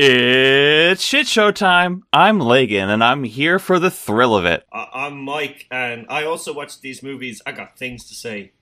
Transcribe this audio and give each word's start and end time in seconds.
It's 0.00 1.02
shit 1.02 1.26
show 1.26 1.50
time. 1.50 2.04
I'm 2.12 2.38
Lagan, 2.38 2.88
and 2.88 3.02
I'm 3.02 3.24
here 3.24 3.58
for 3.58 3.80
the 3.80 3.90
thrill 3.90 4.36
of 4.36 4.44
it. 4.44 4.64
I- 4.72 4.86
I'm 4.92 5.20
Mike, 5.24 5.66
and 5.72 6.06
I 6.08 6.22
also 6.22 6.54
watch 6.54 6.80
these 6.80 7.02
movies. 7.02 7.42
I 7.44 7.50
got 7.50 7.76
things 7.76 8.06
to 8.08 8.14
say. 8.14 8.52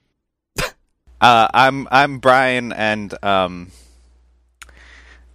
Uh, 1.18 1.48
I'm 1.54 1.88
I'm 1.90 2.18
Brian, 2.18 2.72
and 2.74 3.14
um, 3.24 3.70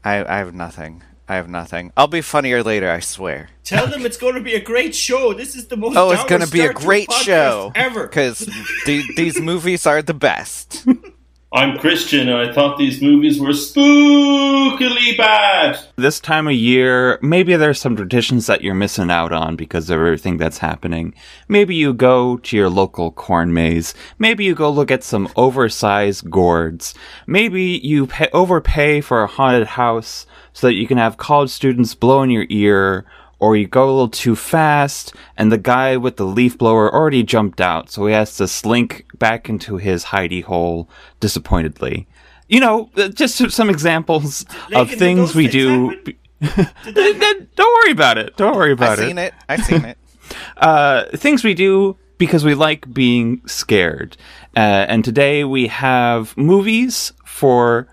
I 0.03 0.23
I 0.23 0.37
have 0.37 0.53
nothing. 0.53 1.01
I 1.27 1.35
have 1.37 1.49
nothing. 1.49 1.91
I'll 1.97 2.05
be 2.07 2.21
funnier 2.21 2.61
later. 2.61 2.89
I 2.91 2.99
swear. 2.99 3.49
Tell 3.63 3.87
them 3.87 4.05
it's 4.05 4.17
going 4.17 4.35
to 4.35 4.41
be 4.41 4.53
a 4.53 4.61
great 4.61 4.93
show. 4.93 5.33
This 5.33 5.55
is 5.55 5.67
the 5.69 5.77
most. 5.77 5.97
Oh, 5.97 6.11
it's 6.11 6.23
gonna 6.25 6.45
be 6.45 6.61
a 6.61 6.71
great 6.71 7.11
show 7.11 7.71
ever. 7.73 8.05
because 8.05 8.39
the, 8.85 9.03
these 9.15 9.41
movies 9.41 9.87
are 9.87 10.03
the 10.03 10.13
best. 10.13 10.85
I'm 11.53 11.79
Christian, 11.79 12.29
and 12.29 12.37
I 12.37 12.53
thought 12.53 12.77
these 12.77 13.01
movies 13.01 13.37
were 13.37 13.49
spookily 13.49 15.17
bad. 15.17 15.77
This 15.97 16.21
time 16.21 16.47
of 16.47 16.53
year, 16.53 17.19
maybe 17.21 17.57
there's 17.57 17.77
some 17.77 17.97
traditions 17.97 18.45
that 18.45 18.61
you're 18.61 18.73
missing 18.73 19.11
out 19.11 19.33
on 19.33 19.57
because 19.57 19.89
of 19.89 19.99
everything 19.99 20.37
that's 20.37 20.59
happening. 20.59 21.13
Maybe 21.49 21.75
you 21.75 21.93
go 21.93 22.37
to 22.37 22.55
your 22.55 22.69
local 22.69 23.11
corn 23.11 23.53
maze. 23.53 23.93
Maybe 24.17 24.45
you 24.45 24.55
go 24.55 24.69
look 24.69 24.91
at 24.91 25.03
some 25.03 25.27
oversized 25.35 26.31
gourds. 26.31 26.93
Maybe 27.27 27.81
you 27.83 28.07
pay, 28.07 28.29
overpay 28.31 29.01
for 29.01 29.21
a 29.21 29.27
haunted 29.27 29.67
house 29.67 30.25
so 30.53 30.67
that 30.67 30.75
you 30.75 30.87
can 30.87 30.97
have 30.97 31.17
college 31.17 31.49
students 31.49 31.95
blow 31.95 32.23
in 32.23 32.29
your 32.29 32.45
ear 32.49 33.05
or 33.41 33.57
you 33.57 33.67
go 33.67 33.85
a 33.85 33.91
little 33.91 34.07
too 34.07 34.35
fast 34.35 35.13
and 35.35 35.51
the 35.51 35.57
guy 35.57 35.97
with 35.97 36.15
the 36.17 36.25
leaf 36.25 36.57
blower 36.59 36.93
already 36.93 37.23
jumped 37.23 37.59
out, 37.59 37.89
so 37.89 38.05
he 38.05 38.13
has 38.13 38.37
to 38.37 38.47
slink 38.47 39.05
back 39.17 39.49
into 39.49 39.77
his 39.77 40.05
hidey 40.05 40.43
hole 40.43 40.87
disappointedly. 41.19 42.07
You 42.47 42.59
know, 42.59 42.89
uh, 42.95 43.07
just 43.09 43.49
some 43.51 43.69
examples 43.69 44.45
Lincoln, 44.69 44.93
of 44.93 44.99
things 44.99 45.33
we 45.35 45.47
do. 45.47 45.89
happen? 45.89 46.15
Did 46.93 47.19
that- 47.19 47.47
Don't 47.55 47.73
worry 47.83 47.91
about 47.91 48.17
it. 48.19 48.37
Don't 48.37 48.55
worry 48.55 48.73
about 48.73 48.99
it. 48.99 49.01
I've 49.01 49.07
seen 49.07 49.17
it. 49.17 49.33
I've 49.49 49.65
seen 49.65 49.85
it. 49.85 49.97
uh, 50.57 51.05
things 51.15 51.43
we 51.43 51.53
do 51.55 51.97
because 52.19 52.45
we 52.45 52.53
like 52.53 52.93
being 52.93 53.41
scared. 53.47 54.17
Uh, 54.55 54.85
and 54.87 55.03
today 55.03 55.43
we 55.43 55.65
have 55.67 56.37
movies 56.37 57.11
for 57.25 57.87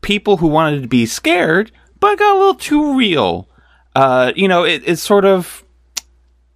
people 0.00 0.38
who 0.38 0.46
wanted 0.46 0.80
to 0.82 0.88
be 0.88 1.04
scared, 1.04 1.70
but 2.00 2.18
got 2.18 2.34
a 2.34 2.38
little 2.38 2.54
too 2.54 2.96
real. 2.96 3.48
Uh, 3.94 4.32
you 4.34 4.48
know, 4.48 4.64
it, 4.64 4.82
it's 4.84 5.02
sort 5.02 5.24
of 5.24 5.64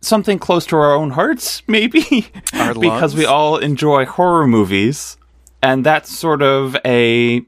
something 0.01 0.39
close 0.39 0.67
to 0.67 0.77
our 0.77 0.95
own 0.95 1.11
hearts, 1.11 1.63
maybe, 1.69 2.31
Our 2.53 2.75
because 2.75 3.15
we 3.15 3.25
all 3.25 3.57
enjoy 3.57 4.05
horror 4.05 4.47
movies. 4.47 5.17
And 5.63 5.85
that's 5.85 6.17
sort 6.17 6.41
of 6.41 6.77
a 6.85 7.43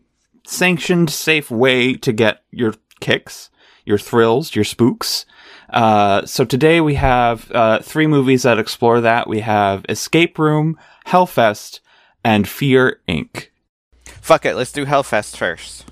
sanctioned, 0.45 1.11
safe 1.11 1.51
way 1.51 1.95
to 1.95 2.13
get 2.13 2.43
your 2.51 2.75
kicks, 3.01 3.51
your 3.85 3.99
thrills, 3.99 4.55
your 4.55 4.65
spooks. 4.65 5.27
Uh, 5.71 6.27
so 6.27 6.45
today 6.45 6.81
we 6.81 6.95
have 6.95 7.51
uh, 7.53 7.79
three 7.81 8.09
movies 8.09 8.43
that 8.43 8.59
explore 8.59 9.01
that. 9.01 9.29
We 9.29 9.41
have 9.41 9.85
Escape 9.89 10.39
Room, 10.39 10.77
Hellfest, 11.07 11.79
and 12.25 12.49
Fear 12.49 13.01
Inc. 13.09 13.49
Fuck 14.05 14.45
it. 14.45 14.55
Let's 14.57 14.73
do 14.73 14.85
Hellfest 14.87 15.37
first. 15.37 15.90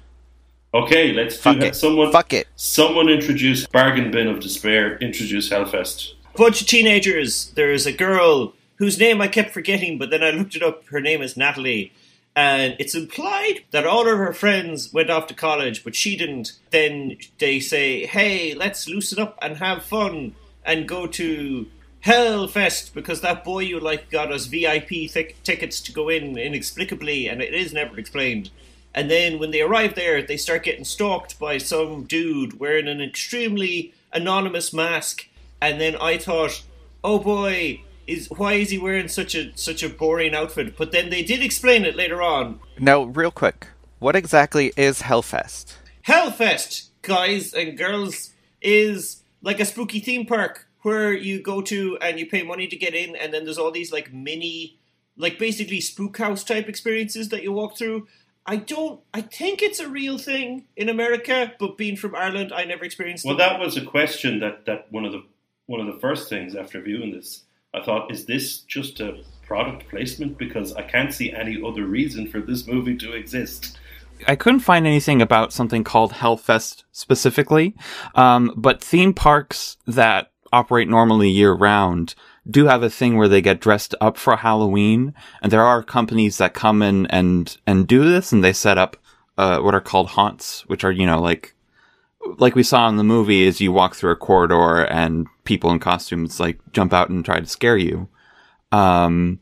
Okay, 0.74 1.12
let's 1.12 1.36
do 1.36 1.42
Fuck 1.42 1.58
that. 1.61 1.66
it. 1.69 1.77
Someone, 1.77 2.12
Fuck 2.12 2.33
it. 2.33 2.47
someone 2.56 3.08
introduce 3.08 3.66
Bargain 3.66 4.11
Bin 4.11 4.27
of 4.28 4.41
Despair. 4.41 4.98
Introduce 4.98 5.48
Hellfest. 5.48 6.12
bunch 6.36 6.61
of 6.61 6.66
teenagers. 6.66 7.50
There's 7.55 7.86
a 7.86 7.92
girl 7.92 8.55
whose 8.77 8.98
name 8.98 9.20
I 9.20 9.28
kept 9.28 9.52
forgetting, 9.52 9.98
but 9.98 10.11
then 10.11 10.22
I 10.22 10.30
looked 10.30 10.55
it 10.55 10.62
up. 10.62 10.84
Her 10.89 11.00
name 11.00 11.22
is 11.22 11.36
Natalie. 11.36 11.92
And 12.36 12.77
it's 12.78 12.94
implied 12.94 13.64
that 13.72 13.86
all 13.86 14.02
of 14.08 14.19
her 14.19 14.33
friends 14.33 14.92
went 14.92 15.11
off 15.11 15.27
to 15.28 15.34
college, 15.34 15.83
but 15.83 15.96
she 15.96 16.16
didn't. 16.16 16.52
Then 16.70 17.16
they 17.39 17.58
say, 17.58 18.06
hey, 18.06 18.55
let's 18.55 18.89
loosen 18.89 19.19
up 19.19 19.36
and 19.42 19.56
have 19.56 19.83
fun 19.83 20.36
and 20.64 20.86
go 20.86 21.06
to 21.08 21.66
Hellfest 22.05 22.94
because 22.94 23.22
that 23.22 23.42
boy 23.42 23.61
you 23.61 23.80
like 23.80 24.11
got 24.11 24.30
us 24.30 24.46
VIP 24.46 24.89
th- 24.89 25.34
tickets 25.42 25.80
to 25.80 25.92
go 25.92 26.08
in 26.08 26.39
inexplicably, 26.39 27.27
and 27.27 27.42
it 27.42 27.55
is 27.55 27.73
never 27.73 27.98
explained. 27.98 28.51
And 28.98 29.09
then 29.09 29.39
when 29.39 29.53
they 29.53 29.61
arrive 29.61 29.95
there, 29.95 30.20
they 30.23 30.36
start 30.36 30.64
getting 30.64 30.83
stalked 30.83 31.39
by 31.39 31.59
some 31.59 32.03
dude 32.03 32.59
wearing 32.59 32.89
an 32.89 33.01
extremely 33.01 33.95
anonymous 34.13 34.73
mask. 34.73 35.29
And 35.63 35.81
then 35.81 35.95
I 36.01 36.19
thought, 36.19 36.64
oh 37.05 37.20
boy, 37.20 37.83
is 38.08 38.29
why 38.29 38.55
is 38.55 38.70
he 38.70 38.79
wearing 38.79 39.07
such 39.07 39.37
a 39.37 39.57
such 39.57 39.85
a 39.85 39.89
boring 39.89 40.35
outfit? 40.35 40.77
But 40.77 40.91
then 40.91 41.11
they 41.11 41.23
did 41.23 41.45
explain 41.45 41.85
it 41.85 41.95
later 41.95 42.20
on. 42.20 42.58
Now, 42.81 43.05
real 43.05 43.31
quick, 43.31 43.69
what 44.01 44.17
exactly 44.17 44.73
is 44.77 45.03
Hellfest? 45.03 45.77
Hellfest, 46.05 46.89
guys 47.03 47.55
and 47.55 47.79
girls, 47.79 48.35
is 48.61 49.23
like 49.42 49.61
a 49.61 49.64
spooky 49.64 50.01
theme 50.01 50.27
park 50.27 50.67
where 50.83 51.13
you 51.13 51.41
go 51.41 51.63
to 51.63 51.97
and 51.98 52.19
you 52.19 52.27
pay 52.27 52.42
money 52.42 52.67
to 52.67 52.75
get 52.75 52.97
in, 52.97 53.14
and 53.14 53.33
then 53.33 53.45
there's 53.45 53.58
all 53.58 53.70
these 53.70 53.92
like 53.92 54.13
mini, 54.13 54.77
like 55.17 55.39
basically 55.39 55.81
spook 55.81 56.19
house 56.19 56.42
type 56.42 56.69
experiences 56.69 57.29
that 57.29 57.45
you 57.45 57.53
walk 57.53 57.79
through. 57.79 58.08
I 58.48 58.57
don't. 58.57 59.01
I 59.13 59.20
think 59.20 59.61
it's 59.61 59.79
a 59.79 59.89
real 59.89 60.17
thing 60.17 60.64
in 60.75 60.89
America, 60.89 61.53
but 61.61 61.77
being 61.77 61.97
from 61.97 62.14
Ireland, 62.14 62.51
I 62.51 62.64
never 62.64 62.83
experienced 62.83 63.27
Well, 63.27 63.35
it. 63.35 63.39
that 63.39 63.61
was 63.61 63.77
a 63.77 63.85
question 63.85 64.41
that, 64.41 64.64
that 64.64 64.91
one 64.91 65.05
of 65.05 65.13
the 65.13 65.23
one 65.67 65.81
of 65.81 65.86
the 65.86 66.01
first 66.01 66.31
things 66.31 66.57
after 66.57 66.81
viewing 66.81 67.13
this, 67.13 67.45
I 67.75 67.83
thought, 67.83 68.11
is 68.11 68.25
this 68.25 68.61
just 68.61 69.01
a 69.01 69.23
product 69.47 69.87
placement? 69.91 70.39
Because 70.39 70.73
I 70.73 70.83
can't 70.83 71.13
see 71.13 71.31
any 71.31 71.63
other 71.63 71.85
reason 71.85 72.27
for 72.27 72.41
this 72.41 72.67
movie 72.67 72.97
to 72.97 73.13
exist. 73.13 73.79
I 74.27 74.35
couldn't 74.35 74.61
find 74.61 74.87
anything 74.87 75.20
about 75.20 75.53
something 75.53 75.85
called 75.85 76.14
Hellfest 76.14 76.85
specifically, 76.91 77.77
um, 78.14 78.55
but 78.57 78.83
theme 78.83 79.13
parks 79.13 79.77
that 79.87 80.33
operate 80.53 80.89
normally 80.89 81.29
year 81.29 81.53
round 81.53 82.14
do 82.51 82.67
have 82.67 82.83
a 82.83 82.91
thing 82.91 83.17
where 83.17 83.29
they 83.29 83.42
get 83.42 83.61
dressed 83.61 83.95
up 84.01 84.17
for 84.17 84.36
Halloween, 84.36 85.14
and 85.42 85.53
there 85.53 85.64
are 85.64 85.83
companies 85.83 86.39
that 86.39 86.55
come 86.55 86.83
in 86.83 87.07
and 87.07 87.57
and 87.67 87.86
do 87.86 88.09
this, 88.09 88.33
and 88.33 88.42
they 88.42 88.53
set 88.53 88.79
up 88.79 88.97
uh, 89.36 89.61
what 89.61 89.75
are 89.75 89.81
called 89.81 90.09
haunts, 90.09 90.63
which 90.69 90.85
are 90.85 90.92
you 90.92 91.07
know 91.07 91.20
like 91.20 91.55
like 92.39 92.55
we 92.55 92.63
saw 92.63 92.89
in 92.89 92.97
the 92.97 93.05
movie, 93.05 93.42
is 93.42 93.61
you 93.61 93.73
walk 93.73 93.95
through 93.95 94.13
a 94.13 94.17
corridor 94.17 94.85
and 94.85 95.27
people 95.45 95.70
in 95.70 95.79
costumes 95.79 96.41
like 96.41 96.58
jump 96.73 96.92
out 96.92 97.08
and 97.08 97.25
try 97.25 97.41
to 97.41 97.47
scare 97.47 97.77
you. 97.77 98.08
Um, 98.73 99.41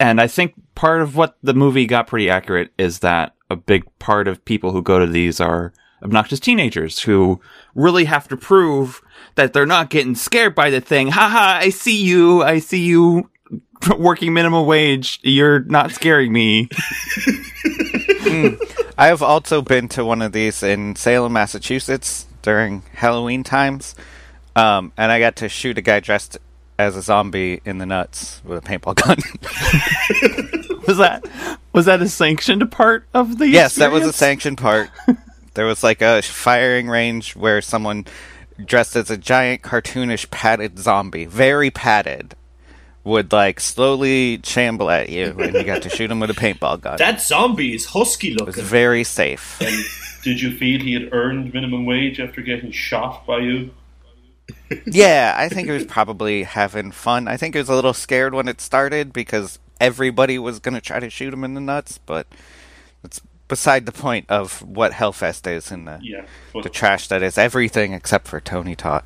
and 0.00 0.20
I 0.20 0.26
think 0.26 0.54
part 0.74 1.02
of 1.02 1.16
what 1.16 1.36
the 1.42 1.54
movie 1.54 1.86
got 1.86 2.06
pretty 2.06 2.30
accurate 2.30 2.70
is 2.78 3.00
that 3.00 3.34
a 3.50 3.56
big 3.56 3.84
part 3.98 4.26
of 4.26 4.44
people 4.44 4.72
who 4.72 4.82
go 4.82 4.98
to 4.98 5.06
these 5.06 5.40
are 5.40 5.72
obnoxious 6.02 6.40
teenagers 6.40 7.00
who 7.00 7.40
really 7.74 8.04
have 8.04 8.28
to 8.28 8.36
prove 8.36 9.02
that 9.36 9.52
they're 9.52 9.66
not 9.66 9.90
getting 9.90 10.14
scared 10.14 10.54
by 10.54 10.70
the 10.70 10.80
thing. 10.80 11.08
Haha, 11.08 11.58
I 11.58 11.70
see 11.70 12.02
you. 12.02 12.42
I 12.42 12.58
see 12.60 12.84
you 12.84 13.30
working 13.98 14.32
minimum 14.32 14.66
wage. 14.66 15.20
You're 15.22 15.60
not 15.60 15.90
scaring 15.92 16.32
me. 16.32 16.68
I 18.96 19.06
have 19.08 19.22
also 19.22 19.60
been 19.62 19.88
to 19.88 20.04
one 20.04 20.22
of 20.22 20.32
these 20.32 20.62
in 20.62 20.96
Salem, 20.96 21.32
Massachusetts 21.32 22.26
during 22.42 22.82
Halloween 22.94 23.42
times, 23.42 23.94
um, 24.54 24.92
and 24.96 25.10
I 25.10 25.18
got 25.18 25.36
to 25.36 25.48
shoot 25.48 25.78
a 25.78 25.82
guy 25.82 26.00
dressed 26.00 26.38
as 26.78 26.96
a 26.96 27.02
zombie 27.02 27.60
in 27.64 27.78
the 27.78 27.86
nuts 27.86 28.40
with 28.44 28.58
a 28.58 28.60
paintball 28.60 28.94
gun. 28.96 29.18
Was 30.86 30.98
that 30.98 31.24
was 31.72 31.86
that 31.86 32.02
a 32.02 32.08
sanctioned 32.08 32.70
part 32.70 33.06
of 33.14 33.38
the 33.38 33.48
yes, 33.48 33.76
that 33.76 33.90
was 33.90 34.04
a 34.04 34.12
sanctioned 34.12 34.58
part. 34.58 34.90
there 35.54 35.64
was 35.64 35.82
like 35.82 36.02
a 36.02 36.20
firing 36.20 36.88
range 36.88 37.34
where 37.34 37.62
someone 37.62 38.04
dressed 38.62 38.96
as 38.96 39.10
a 39.10 39.16
giant 39.16 39.62
cartoonish 39.62 40.30
padded 40.30 40.78
zombie, 40.78 41.24
very 41.24 41.70
padded, 41.70 42.34
would 43.02 43.32
like 43.32 43.60
slowly 43.60 44.40
shamble 44.44 44.90
at 44.90 45.08
you, 45.08 45.36
and 45.38 45.54
you 45.54 45.64
got 45.64 45.82
to 45.82 45.90
shoot 45.90 46.10
him 46.10 46.20
with 46.20 46.30
a 46.30 46.34
paintball 46.34 46.80
gun. 46.80 46.96
that 46.98 47.20
zombie 47.20 47.74
is 47.74 47.84
husky 47.86 48.28
it 48.32 48.40
was 48.40 48.56
looking. 48.56 48.64
very 48.64 49.04
safe. 49.04 49.60
And 49.60 49.84
did 50.22 50.40
you 50.40 50.56
feel 50.56 50.80
he 50.80 50.94
had 50.94 51.12
earned 51.12 51.52
minimum 51.52 51.84
wage 51.84 52.18
after 52.18 52.40
getting 52.40 52.70
shot 52.70 53.26
by 53.26 53.38
you? 53.40 53.70
Yeah, 54.86 55.34
I 55.36 55.48
think 55.48 55.68
it 55.68 55.72
was 55.72 55.84
probably 55.84 56.42
having 56.42 56.90
fun. 56.90 57.28
I 57.28 57.36
think 57.36 57.54
it 57.54 57.58
was 57.58 57.68
a 57.68 57.74
little 57.74 57.92
scared 57.94 58.34
when 58.34 58.48
it 58.48 58.60
started 58.60 59.12
because 59.12 59.58
everybody 59.80 60.38
was 60.38 60.58
going 60.58 60.74
to 60.74 60.80
try 60.80 61.00
to 61.00 61.10
shoot 61.10 61.32
him 61.32 61.44
in 61.44 61.54
the 61.54 61.60
nuts, 61.60 61.98
but 61.98 62.26
it's 63.02 63.20
beside 63.54 63.86
the 63.86 63.92
point 63.92 64.26
of 64.28 64.62
what 64.62 64.90
Hellfest 64.90 65.46
is 65.46 65.70
and 65.70 65.86
the, 65.86 66.00
Yeah. 66.02 66.24
the 66.60 66.68
trash 66.68 67.06
that 67.06 67.22
is 67.22 67.38
everything 67.38 67.92
except 67.92 68.26
for 68.26 68.40
Tony 68.40 68.74
Todd. 68.74 69.04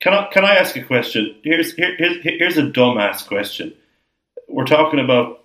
can 0.00 0.12
I 0.14 0.26
can 0.32 0.44
I 0.44 0.56
ask 0.56 0.74
a 0.76 0.82
question? 0.82 1.36
Here's 1.44 1.74
here, 1.74 1.94
here's 1.96 2.16
here's 2.22 2.58
a 2.58 2.62
dumbass 2.78 3.24
question. 3.26 3.72
We're 4.48 4.64
talking 4.66 4.98
about 4.98 5.44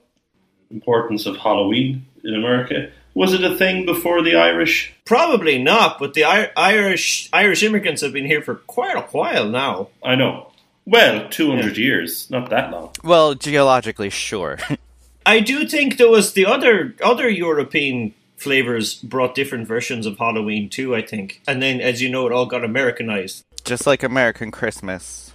importance 0.71 1.27
of 1.27 1.38
Halloween 1.38 2.06
in 2.24 2.33
America. 2.35 2.89
Was 3.13 3.33
it 3.33 3.44
a 3.44 3.56
thing 3.56 3.85
before 3.85 4.24
the 4.24 4.35
Irish? 4.35 4.91
Probably 5.06 5.62
not, 5.62 6.00
but 6.00 6.15
the 6.15 6.24
I- 6.25 6.50
Irish 6.57 7.30
Irish 7.31 7.62
immigrants 7.62 8.01
have 8.01 8.13
been 8.13 8.25
here 8.25 8.41
for 8.41 8.56
quite 8.56 8.95
a 8.97 9.01
while 9.18 9.47
now. 9.47 9.89
I 10.03 10.15
know. 10.15 10.50
Well, 10.85 11.30
200 11.30 11.77
years, 11.77 12.30
not 12.31 12.50
that 12.50 12.71
long. 12.71 12.89
Well, 13.03 13.35
geologically, 13.35 14.09
sure. 14.09 14.57
I 15.25 15.39
do 15.39 15.65
think 15.65 15.95
there 15.97 16.09
was 16.09 16.33
the 16.33 16.45
other 16.45 16.95
other 17.01 17.30
European 17.30 18.13
flavors 18.44 18.95
brought 18.95 19.34
different 19.36 19.68
versions 19.68 20.06
of 20.06 20.18
Halloween 20.18 20.69
too, 20.69 20.95
I 20.95 21.01
think. 21.01 21.42
And 21.48 21.62
then, 21.62 21.81
as 21.81 22.01
you 22.01 22.10
know, 22.10 22.28
it 22.28 22.34
all 22.34 22.45
got 22.45 22.63
Americanized. 22.63 23.44
Just 23.63 23.88
like 23.88 24.04
American 24.04 24.51
Christmas. 24.51 25.34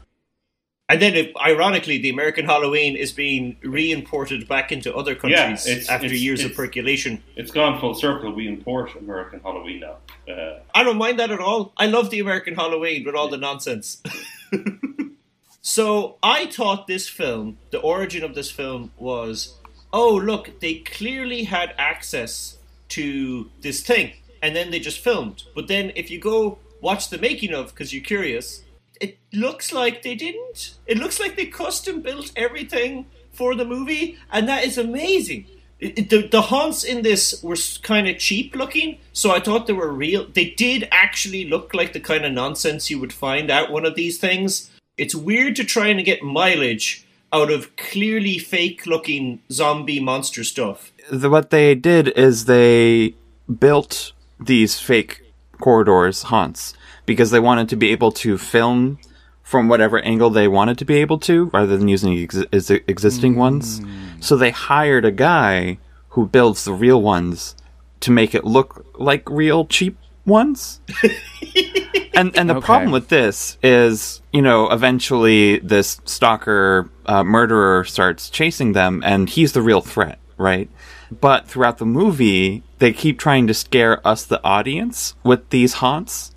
And 0.90 1.02
then, 1.02 1.14
it, 1.16 1.32
ironically, 1.36 1.98
the 1.98 2.08
American 2.08 2.46
Halloween 2.46 2.96
is 2.96 3.12
being 3.12 3.56
re-imported 3.62 4.48
back 4.48 4.72
into 4.72 4.94
other 4.94 5.14
countries 5.14 5.66
it's- 5.66 5.88
after 5.88 6.06
it's- 6.06 6.20
years 6.22 6.44
of 6.44 6.54
percolation. 6.54 7.22
It's 7.36 7.50
gone 7.50 7.78
full 7.78 7.94
circle. 7.94 8.32
We 8.32 8.48
import 8.48 8.94
American 8.98 9.40
Halloween 9.40 9.80
now. 9.80 9.96
Uh, 10.32 10.60
I 10.74 10.82
don't 10.84 10.96
mind 10.96 11.18
that 11.18 11.30
at 11.30 11.40
all. 11.40 11.72
I 11.76 11.86
love 11.86 12.10
the 12.10 12.20
American 12.20 12.54
Halloween 12.54 13.04
with 13.04 13.14
all 13.14 13.28
the 13.28 13.36
nonsense. 13.36 14.02
so 15.60 16.16
I 16.22 16.46
thought 16.46 16.86
this 16.86 17.08
film, 17.08 17.58
the 17.70 17.80
origin 17.80 18.24
of 18.24 18.34
this 18.34 18.50
film 18.50 18.92
was, 18.96 19.56
oh 19.92 20.14
look, 20.16 20.60
they 20.60 20.74
clearly 20.76 21.44
had 21.44 21.74
access 21.78 22.57
to 22.90 23.50
this 23.60 23.80
thing, 23.82 24.12
and 24.42 24.54
then 24.56 24.70
they 24.70 24.80
just 24.80 24.98
filmed. 25.00 25.44
But 25.54 25.68
then 25.68 25.92
if 25.96 26.10
you 26.10 26.18
go 26.18 26.58
watch 26.80 27.10
the 27.10 27.18
making 27.18 27.52
of, 27.54 27.68
because 27.70 27.92
you're 27.92 28.02
curious, 28.04 28.62
it 29.00 29.18
looks 29.32 29.72
like 29.72 30.02
they 30.02 30.14
didn't. 30.14 30.74
It 30.86 30.98
looks 30.98 31.20
like 31.20 31.36
they 31.36 31.46
custom 31.46 32.00
built 32.02 32.32
everything 32.36 33.06
for 33.32 33.54
the 33.54 33.64
movie, 33.64 34.18
and 34.32 34.48
that 34.48 34.64
is 34.64 34.78
amazing. 34.78 35.46
It- 35.80 35.96
it- 35.98 36.10
the, 36.10 36.26
the 36.26 36.42
haunts 36.42 36.82
in 36.82 37.02
this 37.02 37.40
were 37.42 37.56
kind 37.82 38.08
of 38.08 38.18
cheap 38.18 38.56
looking, 38.56 38.98
so 39.12 39.30
I 39.30 39.38
thought 39.40 39.66
they 39.68 39.72
were 39.72 39.92
real. 39.92 40.26
They 40.26 40.50
did 40.50 40.88
actually 40.90 41.44
look 41.48 41.72
like 41.74 41.92
the 41.92 42.00
kind 42.00 42.24
of 42.24 42.32
nonsense 42.32 42.90
you 42.90 42.98
would 42.98 43.12
find 43.12 43.50
at 43.50 43.70
one 43.70 43.84
of 43.86 43.94
these 43.94 44.18
things. 44.18 44.70
It's 44.96 45.14
weird 45.14 45.54
to 45.56 45.64
try 45.64 45.86
and 45.88 46.04
get 46.04 46.22
mileage 46.24 47.06
out 47.32 47.50
of 47.50 47.76
clearly 47.76 48.38
fake 48.38 48.86
looking 48.86 49.40
zombie 49.50 50.00
monster 50.00 50.44
stuff. 50.44 50.92
the, 51.10 51.28
what 51.28 51.50
they 51.50 51.74
did 51.74 52.08
is 52.08 52.46
they 52.46 53.14
built 53.58 54.12
these 54.40 54.78
fake 54.78 55.22
corridors, 55.60 56.24
haunts, 56.24 56.74
because 57.06 57.30
they 57.30 57.40
wanted 57.40 57.68
to 57.68 57.76
be 57.76 57.90
able 57.90 58.12
to 58.12 58.38
film 58.38 58.98
from 59.42 59.68
whatever 59.68 59.98
angle 60.00 60.30
they 60.30 60.46
wanted 60.46 60.78
to 60.78 60.84
be 60.84 60.96
able 60.96 61.18
to, 61.18 61.46
rather 61.46 61.76
than 61.76 61.88
using 61.88 62.18
ex- 62.18 62.44
ex- 62.52 62.70
existing 62.70 63.32
hmm. 63.34 63.38
ones. 63.38 63.80
So 64.20 64.36
they 64.36 64.50
hired 64.50 65.04
a 65.04 65.10
guy 65.10 65.78
who 66.10 66.26
builds 66.26 66.64
the 66.64 66.72
real 66.72 67.00
ones 67.00 67.54
to 68.00 68.10
make 68.10 68.34
it 68.34 68.44
look 68.44 68.84
like 68.98 69.28
real 69.30 69.64
cheap 69.66 69.96
ones. 70.28 70.80
and 72.14 72.36
and 72.36 72.48
the 72.50 72.56
Okay. 72.56 72.64
problem 72.66 72.90
with 72.92 73.08
this 73.08 73.58
is, 73.62 74.20
you 74.32 74.42
know, 74.42 74.70
eventually 74.70 75.58
this 75.58 76.00
stalker 76.04 76.90
uh, 77.06 77.22
murderer 77.24 77.84
starts 77.84 78.30
chasing 78.30 78.72
them, 78.72 79.02
and 79.04 79.28
he's 79.30 79.52
the 79.52 79.62
real 79.62 79.80
threat, 79.80 80.18
right? 80.36 80.68
But 81.10 81.46
throughout 81.48 81.78
the 81.78 81.86
movie, 81.86 82.62
they 82.78 82.92
keep 82.92 83.18
trying 83.18 83.46
to 83.46 83.54
scare 83.54 84.06
us, 84.06 84.24
the 84.24 84.42
audience, 84.44 85.14
with 85.24 85.48
these 85.50 85.74
haunts. 85.74 86.32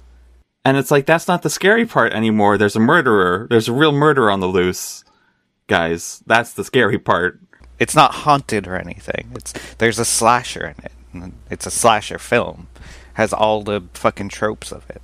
And 0.64 0.78
it's 0.78 0.92
like, 0.92 1.06
that's 1.08 1.28
not 1.28 1.42
the 1.42 1.50
scary 1.50 1.86
part 1.86 2.14
anymore. 2.14 2.58
There's 2.58 2.76
a 2.76 2.80
murderer. 2.80 3.48
There's 3.50 3.68
a 3.68 3.74
real 3.74 3.92
murderer 3.92 4.30
on 4.32 4.40
the 4.40 4.48
loose. 4.48 5.04
Guys, 5.68 6.24
that's 6.28 6.54
the 6.54 6.64
scary 6.64 7.00
part. 7.00 7.40
It's 7.80 7.96
not 7.96 8.14
haunted 8.14 8.68
or 8.68 8.76
anything. 8.76 9.32
It's 9.34 9.54
there's 9.80 9.98
a 10.00 10.06
slasher 10.06 10.76
in 10.78 10.86
it. 10.86 11.34
It's 11.50 11.66
a 11.66 11.72
slasher 11.72 12.20
film. 12.20 12.68
Has 13.16 13.34
all 13.34 13.62
the 13.64 13.84
fucking 13.94 14.30
tropes 14.30 14.72
of 14.72 14.90
it. 14.90 15.02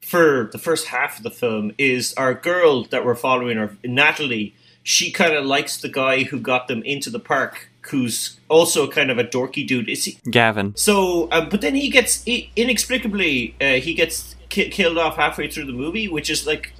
for 0.00 0.48
the 0.52 0.58
first 0.58 0.86
half 0.88 1.18
of 1.18 1.22
the 1.22 1.30
film 1.30 1.72
is 1.78 2.12
our 2.16 2.34
girl 2.34 2.84
that 2.84 3.04
we're 3.04 3.14
following, 3.14 3.56
her 3.56 3.76
Natalie. 3.84 4.54
She 4.82 5.10
kind 5.12 5.32
of 5.34 5.44
likes 5.44 5.76
the 5.80 5.88
guy 5.88 6.24
who 6.24 6.40
got 6.40 6.66
them 6.68 6.82
into 6.82 7.08
the 7.08 7.20
park, 7.20 7.68
who's 7.82 8.38
also 8.48 8.88
kind 8.88 9.10
of 9.10 9.18
a 9.18 9.24
dorky 9.24 9.64
dude. 9.66 9.88
Is 9.88 10.04
he? 10.04 10.18
Gavin. 10.28 10.74
So, 10.76 11.28
um, 11.30 11.48
but 11.48 11.60
then 11.60 11.74
he 11.76 11.88
gets 11.88 12.24
inexplicably 12.26 13.54
uh, 13.60 13.74
he 13.74 13.94
gets 13.94 14.34
ki- 14.48 14.70
killed 14.70 14.98
off 14.98 15.16
halfway 15.16 15.48
through 15.48 15.66
the 15.66 15.72
movie, 15.72 16.08
which 16.08 16.28
is 16.30 16.46
like 16.46 16.72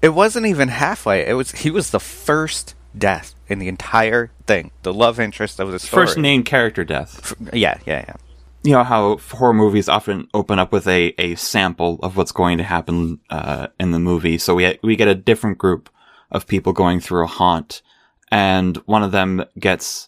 It 0.00 0.10
wasn't 0.10 0.46
even 0.46 0.68
halfway. 0.68 1.26
It 1.26 1.34
was 1.34 1.50
he 1.52 1.70
was 1.70 1.90
the 1.90 2.00
first 2.00 2.74
death 2.96 3.34
in 3.48 3.58
the 3.58 3.68
entire 3.68 4.30
thing. 4.46 4.70
The 4.82 4.92
love 4.94 5.20
interest 5.20 5.60
of 5.60 5.70
the 5.70 5.78
story. 5.78 6.06
First 6.06 6.18
named 6.18 6.46
character 6.46 6.84
death. 6.84 7.34
Yeah, 7.52 7.78
yeah, 7.86 8.04
yeah. 8.08 8.16
You 8.62 8.72
know 8.72 8.84
how 8.84 9.16
horror 9.16 9.54
movies 9.54 9.88
often 9.88 10.28
open 10.34 10.58
up 10.58 10.72
with 10.72 10.86
a, 10.86 11.14
a 11.18 11.34
sample 11.34 11.98
of 12.02 12.16
what's 12.16 12.32
going 12.32 12.58
to 12.58 12.64
happen 12.64 13.18
uh, 13.30 13.68
in 13.78 13.90
the 13.90 13.98
movie. 13.98 14.38
So 14.38 14.54
we 14.54 14.78
we 14.82 14.96
get 14.96 15.08
a 15.08 15.14
different 15.14 15.58
group 15.58 15.88
of 16.30 16.46
people 16.46 16.72
going 16.72 17.00
through 17.00 17.24
a 17.24 17.28
haunt, 17.28 17.82
and 18.30 18.76
one 18.78 19.02
of 19.02 19.12
them 19.12 19.44
gets 19.58 20.06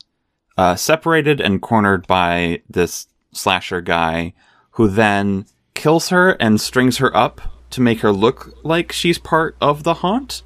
uh, 0.59 0.77
separated 0.77 1.41
and 1.41 1.63
cornered 1.63 2.07
by 2.07 2.63
this 2.69 3.07
slasher 3.33 3.81
guy, 3.81 4.35
who 4.73 4.89
then 4.89 5.47
kills 5.75 6.11
her 6.11 6.33
and 6.33 6.61
strings 6.61 6.99
her 6.99 7.17
up 7.17 7.41
to 7.71 7.81
make 7.81 8.01
her 8.01 8.13
look 8.13 8.55
like 8.63 8.93
she's 8.93 9.19
part 9.19 9.57
of 9.61 9.83
the 9.83 9.95
haunt. 9.95 10.43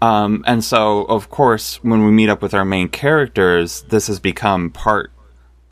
Um, 0.00 0.44
and 0.46 0.64
so, 0.64 1.04
of 1.04 1.30
course, 1.30 1.82
when 1.82 2.04
we 2.04 2.10
meet 2.10 2.28
up 2.28 2.42
with 2.42 2.54
our 2.54 2.64
main 2.64 2.88
characters, 2.88 3.82
this 3.88 4.06
has 4.08 4.18
become 4.18 4.70
part 4.70 5.13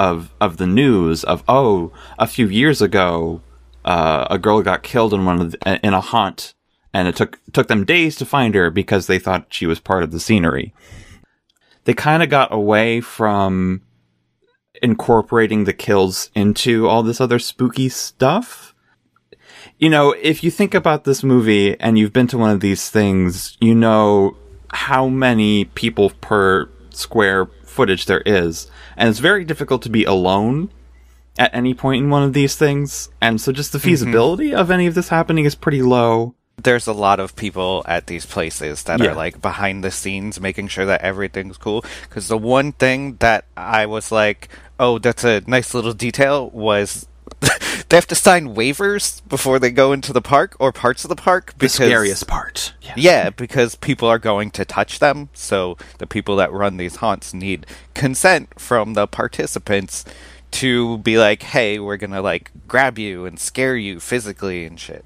of 0.03 0.35
of 0.41 0.57
the 0.57 0.67
news 0.67 1.23
of 1.23 1.45
oh, 1.47 1.93
a 2.19 2.27
few 2.27 2.49
years 2.49 2.83
ago, 2.83 3.41
uh, 3.85 4.27
a 4.29 4.37
girl 4.37 4.61
got 4.61 4.83
killed 4.83 5.15
in 5.15 5.25
one 5.25 5.41
of 5.41 5.53
the, 5.53 5.81
in 5.87 5.95
a 5.95 6.01
haunt, 6.01 6.55
and 6.93 7.07
it 7.07 7.15
took 7.15 7.39
took 7.53 7.69
them 7.69 7.85
days 7.85 8.17
to 8.17 8.25
find 8.25 8.57
her 8.57 8.69
because 8.69 9.07
they 9.07 9.21
thought 9.21 9.47
she 9.51 9.65
was 9.65 9.79
part 9.79 10.03
of 10.03 10.11
the 10.11 10.19
scenery. 10.19 10.75
They 11.85 11.95
kind 11.95 12.23
of 12.23 12.29
got 12.29 12.53
away 12.53 13.01
from 13.01 13.83
incorporating 14.83 15.65
the 15.65 15.73
kills 15.73 16.31
into 16.35 16.89
all 16.89 17.05
this 17.05 17.21
other 17.21 17.39
spooky 17.39 17.89
stuff. 17.89 18.75
You 19.79 19.89
know, 19.89 20.13
if 20.21 20.43
you 20.43 20.51
think 20.51 20.75
about 20.75 21.05
this 21.05 21.23
movie 21.23 21.79
and 21.79 21.97
you've 21.97 22.13
been 22.13 22.27
to 22.29 22.39
one 22.39 22.51
of 22.51 22.61
these 22.61 22.91
things, 22.91 23.57
you 23.61 23.75
know 23.75 24.37
how 24.73 25.09
many 25.09 25.67
people 25.67 26.11
per 26.21 26.69
square 26.91 27.49
footage 27.73 28.07
there 28.07 28.23
is. 28.25 28.71
And 28.97 29.09
it's 29.09 29.19
very 29.19 29.45
difficult 29.45 29.83
to 29.83 29.89
be 29.91 30.05
alone 30.05 30.71
at 31.39 31.55
any 31.55 31.75
point 31.75 32.05
in 32.05 32.11
one 32.11 32.23
of 32.23 32.33
these 32.33 32.57
things. 32.57 33.09
And 33.21 33.41
so 33.41 33.53
just 33.53 33.73
the 33.73 33.79
mm-hmm. 33.79 33.89
feasibility 33.89 34.55
of 34.55 34.71
any 34.71 34.87
of 34.87 34.95
this 34.95 35.09
happening 35.09 35.45
is 35.45 35.55
pretty 35.55 35.83
low. 35.83 36.35
There's 36.63 36.87
a 36.87 36.93
lot 36.93 37.19
of 37.19 37.35
people 37.35 37.83
at 37.89 38.07
these 38.07 38.27
places 38.27 38.83
that 38.85 39.01
Yeah. 39.01 39.11
are 39.11 39.15
like 39.15 39.41
behind 39.41 39.83
the 39.83 39.91
scenes 39.91 40.39
making 40.41 40.69
sure 40.69 40.85
that 40.85 41.01
everything's 41.01 41.57
cool. 41.57 41.85
Because 42.09 42.29
the 42.29 42.39
one 42.39 42.73
thing 42.73 43.17
that 43.21 43.47
I 43.57 43.87
was 43.87 44.13
like, 44.13 44.49
oh, 44.79 44.99
that's 44.99 45.25
a 45.25 45.43
nice 45.47 45.75
little 45.75 45.95
detail 45.95 46.51
was 46.51 47.07
they 47.89 47.97
have 47.97 48.07
to 48.07 48.15
sign 48.15 48.55
waivers 48.55 49.21
before 49.29 49.59
they 49.59 49.71
go 49.71 49.93
into 49.93 50.13
the 50.13 50.23
park 50.23 50.57
or 50.59 50.73
parts 50.73 51.05
of 51.05 51.09
the 51.09 51.17
park. 51.17 51.55
The 51.59 51.69
scariest 51.69 52.27
part. 52.27 52.73
Yeah. 52.83 52.95
Yeah, 52.97 53.31
because 53.31 53.75
people 53.77 54.09
are 54.09 54.19
going 54.19 54.51
to 54.53 54.65
touch 54.65 54.99
them. 54.99 55.29
So 55.35 55.77
the 55.99 56.07
people 56.07 56.37
that 56.37 56.53
run 56.53 56.77
these 56.77 56.97
haunts 56.97 57.35
need 57.35 57.67
consent 57.95 58.59
from 58.61 58.95
the 58.95 59.07
participants 59.07 60.05
to 60.53 60.99
be 60.99 61.19
like, 61.19 61.43
hey, 61.43 61.79
we're 61.79 61.97
gonna 61.97 62.23
like 62.23 62.51
grab 62.69 62.99
you 62.99 63.25
and 63.27 63.39
scare 63.39 63.77
you 63.77 63.99
physically 64.01 64.65
and 64.65 64.79
shit. 64.79 65.05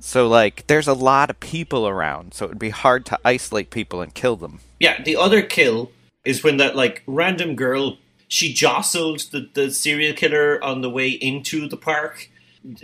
So 0.00 0.26
like 0.26 0.66
there's 0.66 0.88
a 0.88 0.94
lot 0.94 1.30
of 1.30 1.38
people 1.40 1.86
around, 1.86 2.34
so 2.34 2.46
it 2.46 2.48
would 2.48 2.58
be 2.58 2.70
hard 2.70 3.04
to 3.06 3.18
isolate 3.24 3.70
people 3.70 4.00
and 4.00 4.12
kill 4.14 4.36
them. 4.36 4.60
yeah. 4.80 5.02
The 5.02 5.16
other 5.16 5.42
kill 5.42 5.92
is 6.24 6.42
when 6.42 6.56
that 6.56 6.74
like 6.74 7.02
random 7.06 7.54
girl 7.54 7.98
she 8.34 8.52
jostled 8.52 9.20
the 9.30 9.48
the 9.54 9.70
serial 9.70 10.12
killer 10.12 10.62
on 10.62 10.80
the 10.80 10.90
way 10.90 11.08
into 11.08 11.68
the 11.68 11.76
park. 11.76 12.30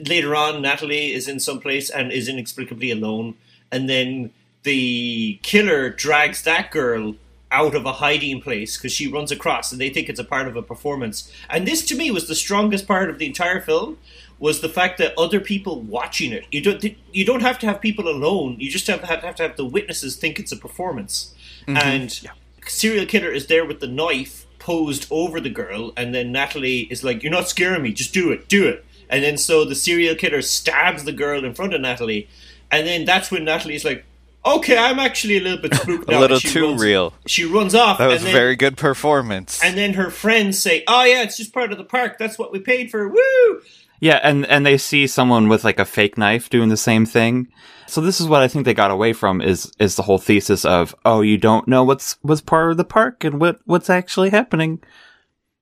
Later 0.09 0.37
on, 0.37 0.63
Natalie 0.63 1.13
is 1.13 1.27
in 1.27 1.41
some 1.41 1.59
place 1.59 1.91
and 1.91 2.13
is 2.13 2.29
inexplicably 2.29 2.93
alone, 2.93 3.35
and 3.73 3.89
then 3.89 4.31
the 4.63 5.41
killer 5.43 5.91
drags 5.91 6.43
that 6.45 6.71
girl 6.71 7.17
out 7.51 7.75
of 7.75 7.85
a 7.85 7.95
hiding 7.95 8.41
place 8.41 8.77
because 8.77 8.93
she 8.93 9.09
runs 9.11 9.33
across 9.33 9.73
and 9.73 9.81
they 9.81 9.91
think 9.91 10.09
it's 10.09 10.21
a 10.21 10.25
part 10.25 10.47
of 10.47 10.55
a 10.55 10.63
performance. 10.63 11.33
And 11.49 11.67
this 11.67 11.85
to 11.87 11.97
me 11.97 12.13
was 12.13 12.29
the 12.29 12.37
strongest 12.37 12.87
part 12.87 13.11
of 13.11 13.19
the 13.19 13.27
entire 13.27 13.61
film 13.61 13.99
was 14.39 14.61
the 14.61 14.69
fact 14.69 14.99
that 14.99 15.19
other 15.19 15.41
people 15.41 15.81
watching 15.81 16.31
it. 16.31 16.47
You 16.53 16.61
don't 16.61 16.85
you 17.13 17.25
don't 17.25 17.43
have 17.43 17.59
to 17.61 17.67
have 17.67 17.81
people 17.81 18.07
alone. 18.07 18.57
You 18.61 18.71
just 18.71 18.87
have, 18.87 19.03
have, 19.03 19.23
have 19.23 19.35
to 19.37 19.43
have 19.43 19.57
the 19.57 19.65
witnesses 19.65 20.15
think 20.15 20.39
it's 20.39 20.53
a 20.53 20.57
performance. 20.57 21.35
Mm-hmm. 21.67 21.77
And 21.77 22.31
serial 22.67 23.07
killer 23.07 23.33
is 23.33 23.49
there 23.49 23.65
with 23.65 23.81
the 23.81 23.89
knife 23.89 24.47
posed 24.71 25.07
over 25.11 25.41
the 25.41 25.51
girl, 25.63 25.93
and 25.97 26.15
then 26.15 26.31
Natalie 26.33 26.81
is 26.95 27.03
like, 27.03 27.23
"You're 27.23 27.33
not 27.39 27.49
scaring 27.49 27.83
me. 27.83 27.93
Just 27.93 28.13
do 28.15 28.31
it. 28.35 28.49
Do 28.49 28.63
it." 28.69 28.85
And 29.13 29.25
then 29.25 29.37
so 29.39 29.65
the 29.65 29.75
serial 29.75 30.15
killer 30.15 30.43
stabs 30.43 31.03
the 31.05 31.13
girl 31.13 31.45
in 31.45 31.53
front 31.55 31.75
of 31.75 31.81
Natalie, 31.81 32.29
and 32.71 32.87
then 32.87 33.05
that's 33.05 33.31
when 33.33 33.45
Natalie's 33.45 33.85
like, 33.85 34.05
"Okay, 34.45 34.79
I'm 34.79 34.99
actually 35.01 35.39
a 35.39 35.41
little 35.41 35.59
bit 35.59 35.75
spooked 35.83 36.09
A 36.09 36.13
now." 36.13 36.21
little 36.21 36.39
she 36.39 36.49
too 36.49 36.67
runs- 36.69 36.83
real. 36.83 37.13
She 37.27 37.45
runs 37.45 37.75
off. 37.75 37.99
That 37.99 38.07
was 38.07 38.17
and 38.23 38.23
a 38.23 38.25
then, 38.27 38.35
very 38.43 38.57
good 38.57 38.77
performance. 38.77 39.61
And 39.65 39.77
then 39.77 39.95
her 39.95 40.11
friends 40.11 40.59
say, 40.61 40.85
"Oh 40.87 41.05
yeah, 41.05 41.23
it's 41.23 41.37
just 41.37 41.53
part 41.53 41.73
of 41.73 41.79
the 41.79 41.85
park. 41.97 42.17
That's 42.19 42.39
what 42.39 42.53
we 42.53 42.61
paid 42.61 42.91
for. 42.91 43.09
Woo!" 43.09 43.63
Yeah, 44.01 44.21
and 44.23 44.47
and 44.47 44.65
they 44.65 44.79
see 44.79 45.07
someone 45.07 45.49
with 45.49 45.65
like 45.65 45.79
a 45.81 45.85
fake 45.85 46.17
knife 46.17 46.49
doing 46.49 46.69
the 46.69 46.77
same 46.77 47.05
thing. 47.07 47.49
So 47.91 48.01
this 48.01 48.21
is 48.21 48.29
what 48.29 48.41
I 48.41 48.47
think 48.47 48.65
they 48.65 48.75
got 48.75 48.93
away 48.93 49.13
from 49.13 49.41
is 49.41 49.73
is 49.81 49.97
the 49.97 50.03
whole 50.03 50.19
thesis 50.19 50.65
of 50.65 50.95
oh 51.05 51.23
you 51.23 51.37
don't 51.37 51.67
know 51.67 51.83
what's 51.83 52.19
what's 52.23 52.41
part 52.41 52.71
of 52.71 52.77
the 52.77 52.85
park 52.85 53.25
and 53.25 53.41
what 53.41 53.59
what's 53.65 53.91
actually 53.91 54.31
happening. 54.31 54.81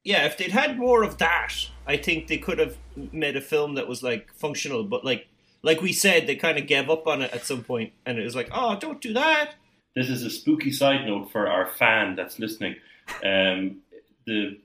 Yeah, 0.04 0.26
if 0.26 0.36
they'd 0.36 0.52
had 0.52 0.78
more 0.78 1.02
of 1.02 1.16
that, 1.18 1.54
I 1.86 1.96
think 1.96 2.26
they 2.26 2.36
could 2.36 2.58
have 2.58 2.76
made 3.12 3.36
a 3.36 3.40
film 3.40 3.76
that 3.76 3.88
was 3.88 4.02
like 4.02 4.30
functional, 4.34 4.84
but 4.84 5.06
like 5.06 5.26
like 5.62 5.80
we 5.80 5.92
said, 5.92 6.26
they 6.26 6.36
kind 6.36 6.58
of 6.58 6.66
gave 6.66 6.90
up 6.90 7.06
on 7.06 7.22
it 7.22 7.32
at 7.32 7.46
some 7.46 7.64
point, 7.64 7.94
and 8.04 8.18
it 8.18 8.24
was 8.24 8.36
like, 8.36 8.50
oh, 8.52 8.76
don't 8.78 9.00
do 9.00 9.14
that. 9.14 9.54
This 9.96 10.10
is 10.10 10.22
a 10.22 10.30
spooky 10.30 10.70
side 10.70 11.06
note 11.06 11.32
for 11.32 11.48
our 11.48 11.66
fan 11.66 12.14
that's 12.14 12.38
listening. 12.38 12.76
Um, 13.24 13.78
the 14.26 14.58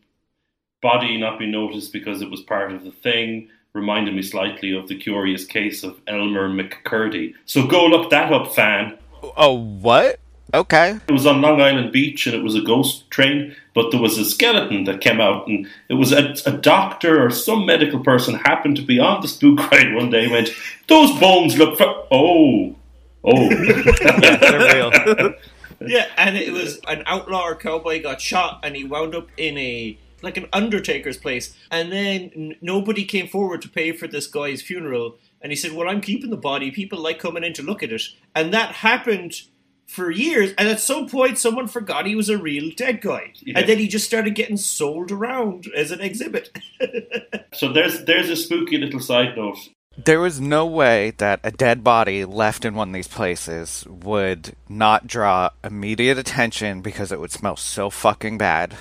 body 0.82 1.18
not 1.18 1.40
being 1.40 1.52
noticed 1.52 1.94
because 1.94 2.22
it 2.22 2.30
was 2.30 2.42
part 2.42 2.74
of 2.74 2.84
the 2.84 2.92
thing 2.92 3.50
reminded 3.74 4.14
me 4.14 4.22
slightly 4.22 4.72
of 4.72 4.88
the 4.88 4.96
curious 4.96 5.46
case 5.46 5.84
of 5.84 6.00
Elmer 6.08 6.48
McCurdy. 6.48 7.34
So 7.46 7.66
go 7.66 7.86
look 7.86 8.12
that 8.12 8.32
up, 8.32 8.54
fan. 8.54 8.98
Oh, 9.36 9.54
what? 9.54 10.20
Okay. 10.54 11.00
It 11.08 11.12
was 11.12 11.26
on 11.26 11.42
Long 11.42 11.60
Island 11.60 11.92
Beach 11.92 12.28
and 12.28 12.36
it 12.36 12.44
was 12.44 12.54
a 12.54 12.62
ghost 12.62 13.10
train, 13.10 13.56
but 13.74 13.90
there 13.90 14.00
was 14.00 14.20
a 14.20 14.26
skeleton 14.26 14.84
that 14.84 15.02
came 15.02 15.20
out 15.20 15.48
and 15.48 15.68
it 15.90 15.96
was 15.96 16.12
a, 16.12 16.36
a 16.46 16.52
doctor 16.52 17.26
or 17.26 17.32
some 17.32 17.66
medical 17.66 18.00
person 18.00 18.36
happened 18.36 18.76
to 18.76 18.84
be 18.84 19.00
on 19.00 19.22
the 19.22 19.28
spook 19.28 19.60
ride 19.72 19.96
one 19.96 20.12
day 20.12 20.26
and 20.26 20.32
went, 20.32 20.50
Those 20.88 21.20
bones 21.20 21.58
look 21.58 21.78
for 21.78 22.06
oh. 22.12 22.76
Oh. 23.24 23.50
yeah, 23.50 24.38
they're 24.38 24.74
real. 24.76 25.34
Yeah, 25.86 26.06
and 26.16 26.38
it 26.38 26.54
was 26.54 26.80
an 26.88 27.04
outlaw 27.06 27.44
or 27.44 27.56
cowboy 27.56 28.02
got 28.02 28.22
shot 28.22 28.62
and 28.64 28.74
he 28.74 28.86
wound 28.86 29.16
up 29.16 29.28
in 29.36 29.58
a 29.58 29.98
like 30.24 30.38
an 30.38 30.48
undertaker's 30.54 31.18
place. 31.18 31.56
And 31.70 31.92
then 31.92 32.32
n- 32.36 32.56
nobody 32.62 33.06
came 33.06 33.28
forward 33.28 33.62
to 33.62 33.70
pay 33.70 33.92
for 33.92 34.08
this 34.08 34.26
guy's 34.28 34.62
funeral. 34.62 35.18
And 35.42 35.52
he 35.52 35.56
said 35.56 35.74
well 35.74 35.90
i'm 35.90 36.02
keeping 36.02 36.30
the 36.30 36.38
body. 36.38 36.72
People 36.72 37.00
like 37.00 37.20
coming 37.20 37.44
in 37.44 37.54
to 37.54 37.62
look 37.64 37.84
at 37.84 37.92
it. 37.92 38.02
And 38.34 38.54
that 38.54 38.76
happened 38.76 39.42
for 39.86 40.10
years. 40.10 40.54
And 40.58 40.68
at 40.68 40.80
some 40.80 41.08
point 41.08 41.38
someone 41.38 41.68
forgot 41.68 42.06
he 42.06 42.16
was 42.16 42.30
a 42.30 42.38
real 42.38 42.72
dead 42.76 43.02
guy. 43.02 43.34
Yeah. 43.42 43.60
and 43.60 43.70
then 43.70 43.78
he 43.78 43.88
just 43.88 44.06
started 44.06 44.34
getting 44.34 44.58
sold 44.58 45.12
around 45.12 45.68
as 45.76 45.92
an 45.92 46.02
exhibit. 46.02 46.58
So 47.54 47.72
there's 47.72 48.04
there's 48.06 48.30
a 48.32 48.36
spooky 48.36 48.80
little 48.80 49.00
side 49.00 49.38
note. 49.38 49.58
There 49.96 50.20
was 50.20 50.42
no 50.42 50.66
way 50.66 51.12
that 51.18 51.40
a 51.44 51.52
dead 51.52 51.84
body 51.84 52.26
left 52.26 52.66
in 52.66 52.74
one 52.74 52.90
of 52.90 52.94
these 52.96 53.08
places 53.08 53.86
would 53.88 54.56
not 54.68 55.06
draw 55.06 55.52
immediate 55.64 56.18
attention 56.18 56.82
because 56.82 57.12
it 57.12 57.20
would 57.20 57.32
smell 57.32 57.56
so 57.56 57.92
fucking 57.92 58.40
bad. 58.40 58.76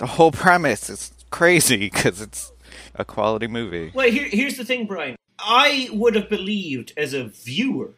The 0.00 0.06
whole 0.06 0.32
premise 0.32 0.88
is 0.88 1.12
crazy 1.30 1.76
because 1.76 2.20
it's 2.20 2.52
a 2.94 3.04
quality 3.04 3.46
movie. 3.46 3.92
well 3.94 4.10
here, 4.10 4.28
here's 4.28 4.56
the 4.56 4.64
thing 4.64 4.84
brian 4.86 5.14
i 5.38 5.88
would 5.92 6.16
have 6.16 6.28
believed 6.28 6.92
as 6.96 7.14
a 7.14 7.24
viewer 7.24 7.90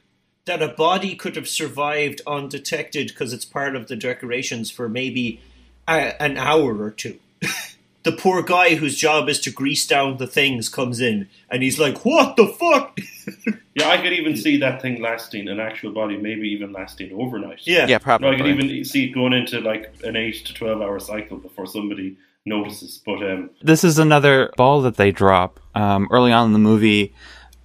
that 0.44 0.62
a 0.62 0.68
body 0.68 1.14
could 1.14 1.37
have 1.37 1.49
survived 1.49 2.21
undetected 2.26 3.09
because 3.09 3.32
it's 3.32 3.44
part 3.44 3.76
of 3.76 3.87
the 3.87 3.97
decorations 3.97 4.71
for 4.71 4.88
maybe 4.88 5.40
a, 5.87 6.21
an 6.21 6.37
hour 6.37 6.82
or 6.82 6.90
two. 6.90 7.18
the 8.04 8.12
poor 8.12 8.42
guy 8.42 8.75
whose 8.75 8.97
job 8.97 9.28
is 9.28 9.38
to 9.40 9.50
grease 9.50 9.87
down 9.87 10.16
the 10.16 10.26
things 10.26 10.68
comes 10.68 11.00
in 11.00 11.28
and 11.50 11.62
he's 11.62 11.78
like, 11.78 12.04
What 12.04 12.37
the 12.37 12.47
fuck? 12.49 12.99
Yeah, 13.75 13.88
I 13.88 13.97
could 14.02 14.12
even 14.12 14.37
see 14.37 14.59
that 14.59 14.82
thing 14.82 15.00
lasting 15.00 15.49
an 15.49 15.59
actual 15.59 15.92
body, 15.92 16.18
maybe 16.18 16.47
even 16.49 16.73
lasting 16.73 17.11
overnight. 17.14 17.61
yeah. 17.64 17.87
Yeah, 17.87 17.97
No, 17.97 17.99
probably. 18.00 18.28
I 18.28 18.37
could 18.37 18.47
even 18.47 18.85
see 18.85 19.04
it 19.06 19.14
going 19.14 19.32
into 19.32 19.61
like 19.61 19.94
an 20.04 20.14
eight 20.14 20.44
to 20.44 20.52
twelve 20.52 20.82
hour 20.82 21.00
cycle 21.00 21.38
before 21.38 21.66
somebody 21.66 22.18
notices. 22.44 23.00
But 23.06 23.23
um, 23.23 23.49
This 23.62 23.82
is 23.82 23.99
another 23.99 24.50
ball 24.59 24.82
that 24.82 24.97
they 24.97 25.11
drop. 25.11 25.59
Um, 25.75 26.06
early 26.11 26.32
on 26.32 26.49
in 26.49 26.52
the 26.52 26.59
movie, 26.59 27.14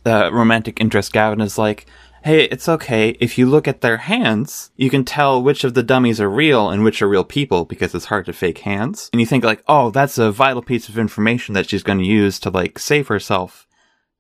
the 0.04 0.30
romantic 0.32 0.80
interest 0.80 1.12
Gavin 1.12 1.42
is 1.42 1.58
like, 1.58 1.88
hey, 2.28 2.44
it's 2.44 2.68
okay. 2.68 3.16
If 3.22 3.38
you 3.38 3.46
look 3.46 3.70
at 3.70 3.80
their 3.80 3.96
hands, 3.96 4.70
you 4.76 4.90
can 4.90 5.06
tell 5.06 5.42
which 5.42 5.64
of 5.64 5.76
the 5.76 5.82
dummies 5.82 6.20
are 6.20 6.30
real 6.30 6.70
and 6.70 6.84
which 6.84 7.02
are 7.02 7.08
real 7.08 7.24
people 7.24 7.64
because 7.64 7.96
it's 7.96 8.08
hard 8.08 8.26
to 8.26 8.34
fake 8.34 8.58
hands. 8.60 9.10
And 9.14 9.22
you 9.22 9.26
think 9.26 9.46
like, 9.46 9.64
oh, 9.66 9.92
that's 9.92 10.18
a 10.18 10.30
vital 10.30 10.62
piece 10.62 10.90
of 10.90 11.00
information 11.00 11.54
that 11.54 11.70
she's 11.70 11.84
going 11.84 12.00
to 12.00 12.06
use 12.06 12.38
to 12.42 12.50
like 12.50 12.80
save 12.80 13.08
herself. 13.08 13.66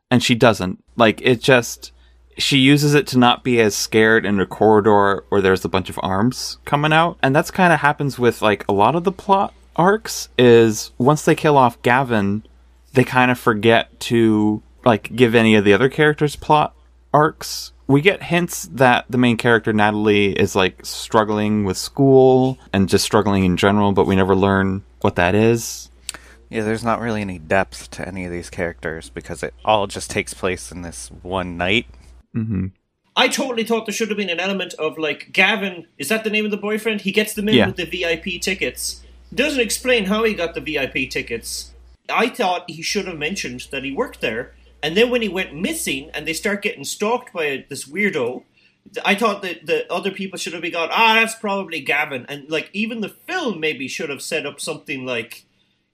And 0.09 0.23
she 0.23 0.35
doesn't. 0.35 0.81
Like, 0.95 1.21
it 1.21 1.41
just, 1.41 1.91
she 2.37 2.59
uses 2.59 2.93
it 2.93 3.07
to 3.07 3.17
not 3.17 3.43
be 3.43 3.59
as 3.59 3.75
scared 3.75 4.25
in 4.25 4.39
a 4.39 4.45
corridor 4.45 5.25
where 5.27 5.41
there's 5.41 5.65
a 5.65 5.69
bunch 5.69 5.89
of 5.89 5.99
arms 6.01 6.59
coming 6.63 6.93
out. 6.93 7.17
And 7.21 7.35
that's 7.35 7.51
kind 7.51 7.73
of 7.73 7.81
happens 7.81 8.17
with 8.17 8.41
like 8.41 8.63
a 8.69 8.73
lot 8.73 8.95
of 8.95 9.03
the 9.03 9.11
plot 9.11 9.53
arcs 9.75 10.29
is 10.37 10.91
once 10.97 11.25
they 11.25 11.35
kill 11.35 11.57
off 11.57 11.81
Gavin, 11.81 12.45
they 12.93 13.03
kind 13.03 13.31
of 13.31 13.37
forget 13.37 13.99
to 13.99 14.63
like 14.85 15.13
give 15.13 15.35
any 15.35 15.55
of 15.55 15.65
the 15.65 15.73
other 15.73 15.89
characters 15.89 16.37
plot 16.37 16.73
arcs. 17.13 17.73
We 17.87 18.01
get 18.01 18.23
hints 18.23 18.63
that 18.73 19.05
the 19.09 19.17
main 19.17 19.37
character 19.37 19.71
Natalie 19.71 20.33
is 20.33 20.55
like 20.55 20.85
struggling 20.85 21.63
with 21.63 21.77
school 21.77 22.57
and 22.73 22.89
just 22.89 23.05
struggling 23.05 23.45
in 23.45 23.55
general, 23.55 23.93
but 23.93 24.05
we 24.05 24.15
never 24.15 24.35
learn 24.35 24.83
what 25.01 25.15
that 25.15 25.33
is. 25.35 25.89
Yeah, 26.49 26.63
there's 26.63 26.83
not 26.83 26.99
really 26.99 27.21
any 27.21 27.39
depth 27.39 27.89
to 27.91 28.07
any 28.07 28.25
of 28.25 28.31
these 28.31 28.49
characters 28.49 29.09
because 29.09 29.41
it 29.43 29.53
all 29.63 29.87
just 29.87 30.09
takes 30.11 30.33
place 30.33 30.71
in 30.71 30.81
this 30.81 31.09
one 31.21 31.57
night. 31.57 31.85
hmm 32.33 32.67
I 33.19 33.29
totally 33.29 33.63
thought 33.63 33.87
there 33.87 33.93
should 33.93 34.09
have 34.09 34.17
been 34.17 34.29
an 34.29 34.39
element 34.39 34.75
of 34.75 34.97
like 34.99 35.29
Gavin, 35.33 35.87
is 35.97 36.07
that 36.09 36.23
the 36.23 36.29
name 36.29 36.45
of 36.45 36.51
the 36.51 36.57
boyfriend? 36.57 37.01
He 37.01 37.11
gets 37.11 37.33
them 37.33 37.49
in 37.49 37.55
Yeah. 37.55 37.65
with 37.67 37.77
the 37.77 37.85
VIP 37.85 38.37
tickets. 38.39 39.01
Doesn't 39.33 39.59
explain 39.59 40.05
how 40.05 40.23
he 40.23 40.35
got 40.35 40.53
the 40.53 40.61
VIP 40.61 41.09
tickets. 41.09 41.71
I 42.09 42.29
thought 42.29 42.69
he 42.69 42.81
should 42.83 43.07
have 43.07 43.17
mentioned 43.17 43.67
that 43.71 43.83
he 43.83 43.91
worked 43.91 44.21
there. 44.21 44.53
And 44.83 44.95
then 44.95 45.09
when 45.09 45.21
he 45.21 45.29
went 45.29 45.55
missing 45.55 46.09
and 46.13 46.27
they 46.27 46.33
start 46.33 46.61
getting 46.61 46.83
stalked 46.83 47.33
by 47.33 47.65
this 47.69 47.87
weirdo, 47.87 48.43
I 49.03 49.15
thought 49.15 49.41
that 49.41 49.65
the 49.65 49.91
other 49.91 50.11
people 50.11 50.37
should 50.37 50.53
have 50.53 50.61
been 50.61 50.71
gone, 50.73 50.89
ah, 50.91 51.15
that's 51.15 51.35
probably 51.35 51.81
Gavin. 51.81 52.25
And 52.29 52.49
like 52.49 52.69
even 52.73 53.01
the 53.01 53.09
film 53.09 53.59
maybe 53.59 53.87
should 53.87 54.09
have 54.09 54.21
set 54.21 54.45
up 54.45 54.59
something 54.59 55.05
like, 55.05 55.45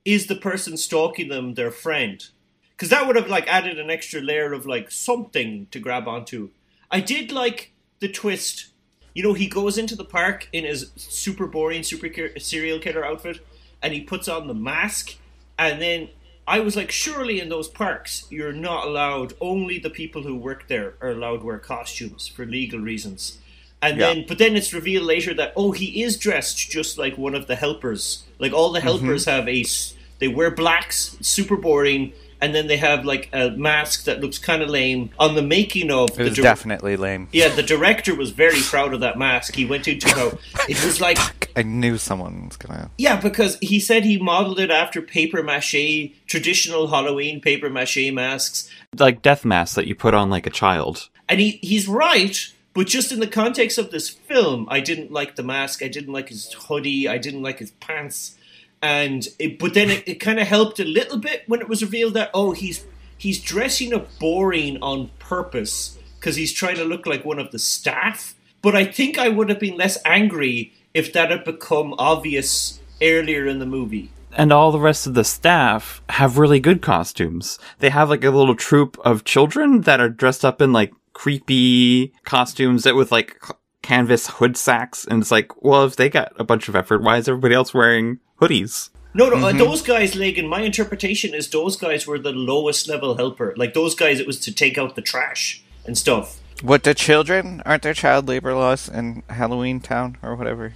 is 0.06 0.28
the 0.28 0.36
person 0.36 0.78
stalking 0.78 1.30
them 1.30 1.54
their 1.54 1.72
friend? 1.72 2.26
Because 2.72 2.90
that 2.90 3.08
would 3.08 3.16
have 3.16 3.30
like 3.30 3.48
added 3.48 3.80
an 3.80 3.90
extra 3.90 4.22
layer 4.22 4.54
of 4.54 4.66
like 4.66 4.92
something 4.92 5.68
to 5.72 5.80
grab 5.80 6.08
onto. 6.08 6.50
I 6.92 7.00
did 7.00 7.32
like 7.32 7.72
the 8.00 8.10
twist. 8.10 8.68
You 9.16 9.24
know, 9.24 9.34
he 9.34 9.48
goes 9.48 9.78
into 9.78 9.96
the 9.96 10.04
park 10.04 10.50
in 10.52 10.66
his 10.66 10.92
super 10.96 11.48
boring 11.48 11.84
super 11.84 12.10
serial 12.40 12.80
killer 12.80 13.06
outfit, 13.06 13.40
and 13.82 13.94
he 13.94 14.02
puts 14.02 14.28
on 14.28 14.48
the 14.48 14.54
mask, 14.54 15.16
and 15.58 15.82
then 15.82 16.10
I 16.48 16.60
was 16.60 16.76
like, 16.76 16.92
surely 16.92 17.40
in 17.40 17.50
those 17.50 17.68
parks 17.68 18.26
you're 18.30 18.54
not 18.54 18.88
allowed. 18.88 19.34
Only 19.40 19.80
the 19.80 19.90
people 19.90 20.24
who 20.24 20.36
work 20.36 20.68
there 20.68 20.96
are 21.02 21.10
allowed 21.10 21.38
to 21.38 21.46
wear 21.46 21.60
costumes 21.60 22.28
for 22.28 22.46
legal 22.46 22.80
reasons. 22.80 23.38
And 23.82 23.98
Yeah. 23.98 24.14
then, 24.14 24.26
but 24.28 24.38
then 24.38 24.56
it's 24.56 24.74
revealed 24.74 25.06
later 25.06 25.34
that 25.34 25.54
oh, 25.56 25.72
he 25.72 26.04
is 26.04 26.18
dressed 26.18 26.70
just 26.70 26.98
like 26.98 27.18
one 27.18 27.36
of 27.36 27.48
the 27.48 27.56
helpers. 27.56 28.24
Like 28.40 28.54
all 28.54 28.72
the 28.72 28.80
mm-hmm. 28.80 28.88
helpers 28.88 29.26
have 29.26 29.48
a, 29.48 29.66
they 30.20 30.28
wear 30.28 30.52
blacks, 30.52 31.18
super 31.22 31.58
boring, 31.58 32.14
and 32.44 32.54
then 32.54 32.68
they 32.68 32.78
have 32.78 33.06
like 33.06 33.30
a 33.34 33.52
mask 33.52 34.04
that 34.04 34.20
looks 34.22 34.38
kind 34.38 34.62
of 34.62 34.70
lame. 34.70 35.10
On 35.18 35.36
the 35.36 35.42
making 35.42 35.90
of 35.92 36.10
It 36.12 36.18
the 36.18 36.24
was 36.30 36.38
definitely 36.38 36.98
lame. 36.98 37.30
yeah, 37.32 37.48
the 37.48 37.64
director 37.64 38.14
was 38.16 38.32
very 38.32 38.60
proud 38.62 38.94
of 38.94 39.00
that 39.00 39.18
mask. 39.18 39.56
He 39.56 39.66
went 39.66 39.88
into 39.88 40.10
how 40.10 40.38
it 40.70 40.84
was 40.86 41.00
like 41.00 41.18
I 41.56 41.64
knew 41.64 41.98
someone 41.98 42.48
was 42.48 42.58
gonna. 42.58 42.90
yeah, 42.98 43.16
because 43.20 43.58
he 43.62 43.80
said 43.80 44.04
he 44.04 44.18
modeled 44.18 44.60
it 44.60 44.72
after 44.72 45.02
paper 45.02 45.42
mache, 45.44 46.12
traditional 46.28 46.88
Halloween 46.88 47.40
paper 47.42 47.70
mache 47.70 48.12
masks, 48.12 48.70
Like 48.98 49.22
death 49.22 49.46
masks 49.46 49.76
that 49.76 49.88
you 49.88 49.96
put 49.96 50.14
on 50.14 50.30
like 50.30 50.46
a 50.46 50.52
child. 50.52 51.10
and 51.30 51.40
he 51.40 51.60
he's 51.62 51.88
right. 51.88 52.38
But 52.76 52.88
just 52.88 53.12
in 53.12 53.20
the 53.20 53.28
context 53.28 53.78
of 53.78 53.92
this 53.92 54.10
film, 54.10 54.66
I 54.68 54.80
didn't 54.80 55.12
like 55.12 55.36
the 55.36 55.44
mask. 55.44 55.84
I 55.84 55.88
didn't 55.88 56.12
like 56.12 56.30
his 56.30 56.52
hoodie. 56.54 57.08
I 57.08 57.20
didn't 57.20 57.44
like 57.44 57.60
his 57.60 57.70
pants. 57.70 58.36
And 58.84 59.26
it, 59.40 59.58
but 59.60 59.74
then 59.74 59.90
it, 59.90 60.04
it 60.06 60.16
kind 60.16 60.40
of 60.40 60.48
helped 60.48 60.78
a 60.80 60.84
little 60.84 61.18
bit 61.18 61.44
when 61.48 61.62
it 61.62 61.70
was 61.70 61.82
revealed 61.82 62.14
that 62.16 62.30
oh 62.34 62.52
he's 62.52 62.86
he's 63.18 63.42
dressing 63.42 63.94
up 63.94 64.08
boring 64.20 64.78
on 64.82 65.10
purpose 65.20 65.98
because 66.20 66.36
he's 66.36 66.52
trying 66.52 66.76
to 66.76 66.84
look 66.84 67.06
like 67.06 67.24
one 67.24 67.40
of 67.40 67.52
the 67.52 67.60
staff. 67.60 68.36
But 68.62 68.76
I 68.76 68.84
think 68.86 69.18
I 69.18 69.30
would 69.30 69.48
have 69.50 69.60
been 69.60 69.78
less 69.78 69.98
angry 70.06 70.74
if 70.94 71.14
that 71.14 71.32
had 71.32 71.46
become 71.46 71.96
obvious 71.98 72.82
earlier 73.02 73.48
in 73.48 73.60
the 73.60 73.66
movie. 73.66 74.12
and 74.36 74.52
all 74.52 74.72
the 74.72 74.80
rest 74.80 75.08
of 75.08 75.14
the 75.14 75.24
staff 75.24 76.02
have 76.10 76.38
really 76.38 76.60
good 76.60 76.82
costumes. 76.82 77.60
They 77.80 77.90
have 77.90 78.10
like 78.10 78.24
a 78.24 78.32
little 78.32 78.56
troop 78.56 78.98
of 79.06 79.24
children 79.24 79.82
that 79.82 80.00
are 80.02 80.10
dressed 80.10 80.44
up 80.44 80.62
in 80.62 80.74
like 80.74 80.92
creepy 81.14 82.14
costumes 82.24 82.84
that 82.84 82.96
with 82.96 83.12
like 83.12 83.38
canvas 83.82 84.28
hood 84.28 84.58
sacks. 84.58 85.06
And 85.06 85.22
it's 85.22 85.32
like, 85.32 85.62
well, 85.64 85.86
if 85.86 85.96
they 85.96 86.10
got 86.10 86.34
a 86.38 86.44
bunch 86.44 86.68
of 86.68 86.76
effort, 86.76 87.04
why 87.04 87.18
is 87.18 87.28
everybody 87.30 87.54
else 87.56 87.74
wearing 87.74 88.20
hoodies? 88.44 88.90
No, 89.16 89.30
no, 89.30 89.48
uh, 89.48 89.52
those 89.52 89.84
guys, 89.84 90.16
Lagan, 90.16 90.48
my 90.48 90.62
interpretation 90.62 91.36
is 91.36 91.50
those 91.50 91.76
guys 91.76 92.08
were 92.08 92.18
the 92.18 92.32
lowest 92.32 92.88
level 92.90 93.16
helper. 93.16 93.54
Like 93.56 93.76
those 93.76 93.94
guys, 93.94 94.20
it 94.20 94.26
was 94.26 94.40
to 94.40 94.52
take 94.52 94.78
out 94.78 94.96
the 94.96 95.04
trash 95.04 95.64
and 95.86 95.96
stuff. 95.96 96.40
What 96.64 96.84
the 96.84 96.96
children? 96.96 97.62
Aren't 97.66 97.84
there 97.84 97.94
child 97.94 98.28
labor 98.28 98.56
laws 98.56 98.90
in 98.90 99.22
Halloween 99.30 99.80
Town 99.80 100.18
or 100.24 100.36
whatever? 100.36 100.74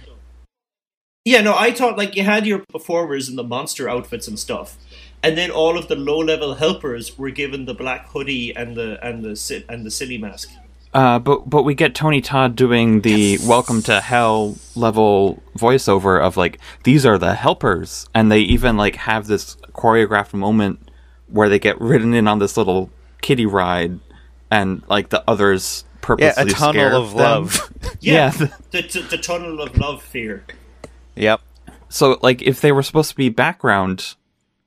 Yeah, 1.24 1.40
no, 1.40 1.56
I 1.56 1.72
thought 1.72 1.98
like 1.98 2.14
you 2.14 2.22
had 2.22 2.46
your 2.46 2.64
performers 2.70 3.28
in 3.28 3.36
the 3.36 3.44
monster 3.44 3.88
outfits 3.88 4.28
and 4.28 4.38
stuff, 4.38 4.76
and 5.22 5.36
then 5.36 5.50
all 5.50 5.76
of 5.76 5.88
the 5.88 5.96
low 5.96 6.18
level 6.18 6.54
helpers 6.54 7.18
were 7.18 7.30
given 7.30 7.64
the 7.64 7.74
black 7.74 8.08
hoodie 8.08 8.54
and 8.54 8.76
the 8.76 9.04
and 9.04 9.24
the 9.24 9.64
and 9.68 9.84
the 9.84 9.90
silly 9.90 10.16
mask. 10.16 10.50
Uh, 10.94 11.18
but 11.18 11.48
but 11.48 11.62
we 11.64 11.74
get 11.74 11.94
Tony 11.94 12.20
Todd 12.20 12.56
doing 12.56 13.02
the 13.02 13.38
"Welcome 13.46 13.82
to 13.82 14.00
Hell" 14.00 14.56
level 14.74 15.42
voiceover 15.56 16.20
of 16.20 16.36
like 16.36 16.58
these 16.84 17.04
are 17.04 17.18
the 17.18 17.34
helpers, 17.34 18.08
and 18.14 18.32
they 18.32 18.40
even 18.40 18.76
like 18.76 18.96
have 18.96 19.26
this 19.26 19.56
choreographed 19.74 20.32
moment 20.32 20.90
where 21.28 21.48
they 21.50 21.58
get 21.58 21.78
ridden 21.80 22.14
in 22.14 22.26
on 22.26 22.38
this 22.38 22.56
little 22.56 22.90
kiddie 23.20 23.44
ride, 23.46 23.98
and 24.50 24.82
like 24.88 25.10
the 25.10 25.22
others 25.28 25.84
Yeah, 25.84 25.98
purposely 26.00 26.42
a 26.42 26.46
tunnel 26.54 26.72
scare 26.72 26.94
of 26.94 27.10
them. 27.10 27.18
love. 27.18 27.72
Yeah, 28.00 28.14
Yeah. 28.14 28.30
the, 28.70 28.80
the 28.82 29.06
the 29.10 29.18
tunnel 29.18 29.60
of 29.60 29.76
love 29.76 30.02
fear. 30.02 30.44
yep. 31.14 31.40
So, 31.90 32.18
like, 32.22 32.42
if 32.42 32.60
they 32.60 32.72
were 32.72 32.82
supposed 32.82 33.10
to 33.10 33.16
be 33.16 33.28
background, 33.30 34.14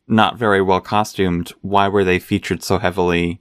not 0.08 0.38
very 0.38 0.62
well 0.62 0.82
costumed, 0.82 1.52
why 1.62 1.88
were 1.88 2.04
they 2.04 2.18
featured 2.20 2.64
so 2.64 2.78
heavily 2.80 3.40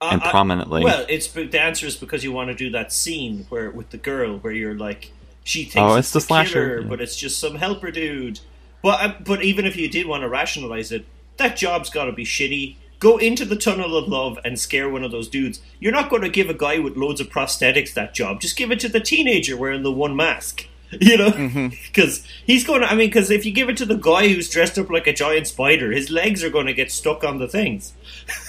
and 0.00 0.22
I- 0.22 0.30
prominently? 0.30 0.84
Well, 0.84 1.06
it's 1.08 1.28
the 1.28 1.60
answer 1.60 1.86
is 1.86 1.96
because 1.96 2.22
you 2.24 2.32
want 2.32 2.48
to 2.50 2.54
do 2.54 2.70
that 2.70 2.92
scene 2.92 3.46
where 3.48 3.70
with 3.70 3.90
the 3.90 3.98
girl 3.98 4.38
where 4.38 4.52
you're 4.52 4.74
like 4.76 5.12
she 5.44 5.62
thinks 5.62 5.76
Oh, 5.76 5.94
it's, 5.96 6.08
it's 6.08 6.12
the 6.12 6.20
slasher, 6.20 6.52
killer, 6.52 6.80
yeah. 6.80 6.88
but 6.88 7.00
it's 7.00 7.16
just 7.16 7.38
some 7.38 7.54
helper 7.56 7.90
dude. 7.90 8.40
But 8.82 9.00
uh, 9.00 9.14
but 9.24 9.42
even 9.42 9.64
if 9.64 9.76
you 9.76 9.88
did 9.88 10.06
want 10.06 10.22
to 10.22 10.28
rationalize 10.28 10.92
it, 10.92 11.04
that 11.38 11.56
job's 11.56 11.88
got 11.90 12.06
to 12.06 12.12
be 12.12 12.24
shitty. 12.24 12.76
Go 12.98 13.18
into 13.18 13.44
the 13.44 13.56
tunnel 13.56 13.94
of 13.96 14.08
love 14.08 14.38
and 14.44 14.58
scare 14.58 14.88
one 14.88 15.04
of 15.04 15.10
those 15.10 15.28
dudes. 15.28 15.60
You're 15.80 15.92
not 15.92 16.08
going 16.08 16.22
to 16.22 16.30
give 16.30 16.48
a 16.48 16.54
guy 16.54 16.78
with 16.78 16.96
loads 16.96 17.20
of 17.20 17.28
prosthetics 17.28 17.92
that 17.92 18.14
job. 18.14 18.40
Just 18.40 18.56
give 18.56 18.70
it 18.72 18.80
to 18.80 18.88
the 18.88 19.00
teenager 19.00 19.54
wearing 19.56 19.82
the 19.82 19.92
one 19.92 20.16
mask. 20.16 20.66
You 21.00 21.16
know, 21.18 21.30
because 21.88 22.24
he's 22.46 22.64
going 22.64 22.80
to. 22.82 22.86
I 22.90 22.94
mean, 22.94 23.08
because 23.08 23.28
if 23.28 23.44
you 23.44 23.50
give 23.52 23.68
it 23.68 23.76
to 23.78 23.84
the 23.84 23.96
guy 23.96 24.28
who's 24.28 24.48
dressed 24.48 24.78
up 24.78 24.88
like 24.88 25.08
a 25.08 25.12
giant 25.12 25.48
spider, 25.48 25.90
his 25.90 26.10
legs 26.10 26.44
are 26.44 26.48
going 26.48 26.66
to 26.66 26.72
get 26.72 26.92
stuck 26.92 27.24
on 27.24 27.38
the 27.38 27.48
things. 27.48 27.92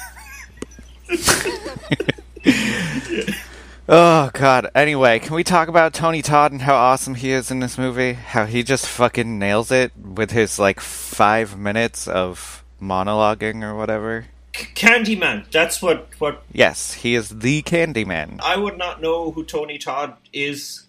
Oh 3.89 4.31
god. 4.33 4.69
Anyway, 4.75 5.19
can 5.19 5.33
we 5.33 5.45
talk 5.45 5.69
about 5.69 5.93
Tony 5.93 6.21
Todd 6.21 6.51
and 6.51 6.61
how 6.61 6.75
awesome 6.75 7.15
he 7.15 7.31
is 7.31 7.49
in 7.49 7.61
this 7.61 7.77
movie? 7.77 8.13
How 8.13 8.45
he 8.45 8.61
just 8.61 8.85
fucking 8.85 9.39
nails 9.39 9.71
it 9.71 9.93
with 9.95 10.31
his 10.31 10.59
like 10.59 10.81
five 10.81 11.57
minutes 11.57 12.05
of 12.05 12.65
monologuing 12.81 13.63
or 13.63 13.75
whatever. 13.75 14.25
Candyman. 14.51 15.49
That's 15.51 15.81
what 15.81 16.09
what 16.19 16.43
Yes, 16.51 16.93
he 16.93 17.15
is 17.15 17.29
the 17.29 17.61
Candyman. 17.61 18.41
I 18.41 18.57
would 18.57 18.77
not 18.77 19.01
know 19.01 19.31
who 19.31 19.45
Tony 19.45 19.77
Todd 19.77 20.17
is, 20.33 20.85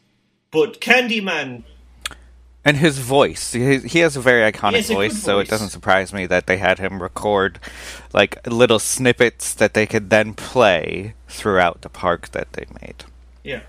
but 0.51 0.81
Candyman. 0.81 1.63
And 2.69 2.77
his 2.77 2.99
voice, 2.99 3.53
he, 3.53 3.79
he 3.79 4.01
has 4.01 4.15
a 4.17 4.21
very 4.21 4.43
iconic 4.53 4.77
has 4.77 4.91
a 4.91 4.95
voice, 4.95 5.13
good 5.15 5.23
so 5.23 5.39
it 5.39 5.49
doesn't 5.49 5.71
surprise 5.71 6.13
me 6.13 6.27
that 6.27 6.47
they 6.47 6.59
had 6.59 6.79
him 6.79 7.01
record 7.03 7.59
like 8.13 8.47
little 8.47 8.79
snippets 8.79 9.55
that 9.55 9.73
they 9.73 9.87
could 9.87 10.11
then 10.11 10.35
play 10.35 11.15
throughout 11.29 11.81
the 11.81 11.89
park 11.89 12.29
that 12.33 12.53
they 12.53 12.67
made. 12.83 13.05
Yeah, 13.43 13.61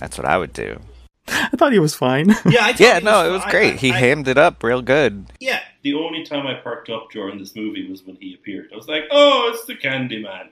That's 0.00 0.16
what 0.16 0.26
I 0.26 0.38
would 0.38 0.54
do. 0.54 0.80
I 1.28 1.50
thought 1.58 1.72
he 1.72 1.78
was 1.78 1.94
fine. 1.94 2.28
yeah. 2.46 2.64
I 2.64 2.72
thought 2.72 2.80
Yeah, 2.80 2.98
he 3.00 3.04
no, 3.04 3.28
it 3.28 3.32
was 3.32 3.42
I- 3.42 3.50
great. 3.50 3.74
I- 3.74 3.76
He 3.76 3.92
I- 3.92 3.98
hammed 3.98 4.28
it 4.28 4.38
up 4.38 4.62
real 4.62 4.80
good. 4.80 5.26
Yeah, 5.40 5.60
The 5.82 5.94
only 5.94 6.24
time 6.24 6.46
I 6.46 6.54
perked 6.54 6.88
up 6.88 7.10
during 7.10 7.38
this 7.38 7.54
movie 7.54 7.86
was 7.90 8.02
when 8.06 8.16
he 8.16 8.32
appeared. 8.34 8.70
I 8.72 8.76
was 8.76 8.88
like, 8.88 9.04
oh, 9.10 9.50
it's 9.52 9.64
the 9.66 9.74
Candyman. 9.76 10.48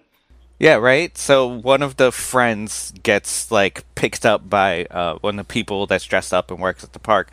Yeah, 0.58 0.76
right. 0.76 1.16
So 1.18 1.46
one 1.46 1.82
of 1.82 1.96
the 1.96 2.12
friends 2.12 2.92
gets 3.02 3.50
like 3.50 3.84
picked 3.94 4.24
up 4.24 4.48
by 4.48 4.84
uh, 4.86 5.18
one 5.20 5.38
of 5.38 5.46
the 5.46 5.52
people 5.52 5.86
that's 5.86 6.04
dressed 6.04 6.32
up 6.32 6.50
and 6.50 6.60
works 6.60 6.84
at 6.84 6.92
the 6.92 6.98
park, 6.98 7.30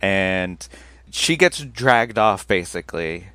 and 0.00 0.66
she 1.10 1.36
gets 1.36 1.58
dragged 1.60 2.18
off 2.18 2.46
basically, 2.46 3.28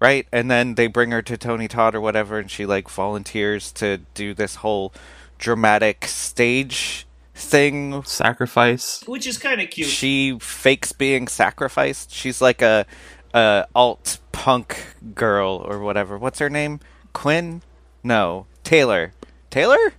right? 0.00 0.26
And 0.32 0.50
then 0.50 0.74
they 0.74 0.88
bring 0.88 1.12
her 1.12 1.22
to 1.22 1.36
Tony 1.36 1.68
Todd 1.68 1.94
or 1.94 2.00
whatever, 2.00 2.38
and 2.38 2.50
she 2.50 2.66
like 2.66 2.88
volunteers 2.88 3.70
to 3.72 3.98
do 4.14 4.34
this 4.34 4.56
whole 4.56 4.92
dramatic 5.38 6.06
stage 6.06 7.06
thing. 7.34 8.02
Sacrifice. 8.02 9.02
which 9.06 9.26
is 9.26 9.38
kind 9.38 9.60
of 9.60 9.70
cute. 9.70 9.88
She 9.88 10.38
fakes 10.40 10.92
being 10.92 11.28
sacrificed. 11.28 12.12
She's 12.12 12.40
like 12.40 12.62
a, 12.62 12.84
a 13.32 13.66
alt 13.74 14.18
punk 14.32 14.96
girl 15.14 15.64
or 15.64 15.78
whatever. 15.78 16.18
What's 16.18 16.40
her 16.40 16.50
name? 16.50 16.80
Quinn? 17.12 17.62
No, 18.04 18.46
Taylor. 18.72 19.12
Taylor? 19.50 19.92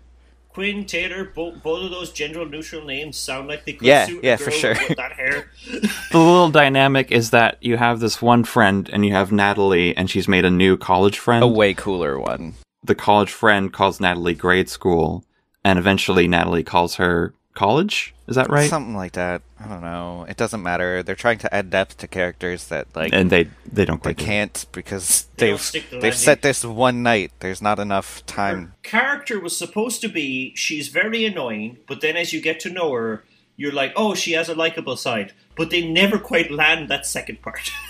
Quinn 0.50 0.86
Taylor, 0.86 1.26
both 1.26 1.62
both 1.62 1.84
of 1.86 1.92
those 1.92 2.12
gender 2.12 2.44
neutral 2.44 2.84
names 2.84 3.18
sound 3.18 3.48
like 3.48 3.66
they 3.66 3.74
could 3.74 3.86
Yeah, 3.86 4.08
suit 4.08 4.24
yeah, 4.24 4.34
a 4.34 4.38
girl 4.38 4.46
for 4.46 4.52
sure. 4.52 4.76
with 4.90 4.98
that 4.98 5.12
hair. 5.12 5.52
The 6.12 6.18
little 6.18 6.50
dynamic 6.50 7.12
is 7.12 7.30
that 7.30 7.58
you 7.62 7.78
have 7.78 8.00
this 8.00 8.20
one 8.20 8.44
friend 8.44 8.90
and 8.92 9.06
you 9.06 9.12
have 9.14 9.32
Natalie, 9.32 9.96
and 9.96 10.10
she's 10.10 10.28
made 10.28 10.44
a 10.44 10.50
new 10.50 10.76
college 10.76 11.20
friend. 11.20 11.44
A 11.44 11.48
way 11.48 11.76
cooler 11.76 12.20
one. 12.20 12.56
The 12.84 12.96
college 12.96 13.32
friend 13.32 13.72
calls 13.72 14.00
Natalie 14.00 14.34
grade 14.34 14.70
school, 14.70 15.24
and 15.64 15.78
eventually 15.78 16.28
Natalie 16.28 16.64
calls 16.64 16.96
her 16.96 17.36
college. 17.54 18.13
Is 18.28 18.36
that 18.36 18.50
right? 18.50 18.70
Something 18.70 18.96
like 18.96 19.14
that. 19.14 19.42
I 19.60 19.68
don't 19.68 19.82
know. 19.82 20.26
It 20.30 20.38
doesn't 20.38 20.64
matter. 20.64 21.04
They're 21.04 21.16
trying 21.16 21.40
to 21.40 21.54
add 21.54 21.70
depth 21.70 21.98
to 21.98 22.08
characters 22.08 22.68
that 22.68 22.88
like 22.96 23.12
and 23.14 23.30
they 23.30 23.50
they 23.70 23.84
don't 23.84 24.02
they 24.02 24.14
quite. 24.14 24.18
do 24.18 24.26
can't 24.26 24.66
because 24.72 25.28
They 25.36 25.50
don't 25.50 25.72
they've 25.74 25.90
the 25.90 26.00
they've 26.00 26.16
set 26.16 26.42
this 26.42 26.64
one 26.64 27.04
night. 27.04 27.32
There's 27.40 27.62
not 27.62 27.80
enough 27.80 28.26
time. 28.26 28.74
Character 28.82 29.40
was 29.40 29.58
supposed 29.58 30.00
to 30.02 30.08
be 30.08 30.54
she's 30.56 30.88
very 30.88 31.26
annoying, 31.26 31.80
but 31.88 32.00
then 32.02 32.16
as 32.16 32.32
you 32.32 32.40
get 32.42 32.62
to 32.62 32.70
know 32.70 32.94
her, 32.94 33.24
you're 33.58 33.74
like, 33.74 33.92
oh, 33.96 34.16
she 34.16 34.32
has 34.34 34.48
a 34.48 34.56
likable 34.56 34.96
side. 34.96 35.34
But 35.56 35.70
they 35.70 35.86
never 35.86 36.18
quite 36.18 36.50
land 36.50 36.90
that 36.90 37.06
second 37.06 37.42
part. 37.42 37.72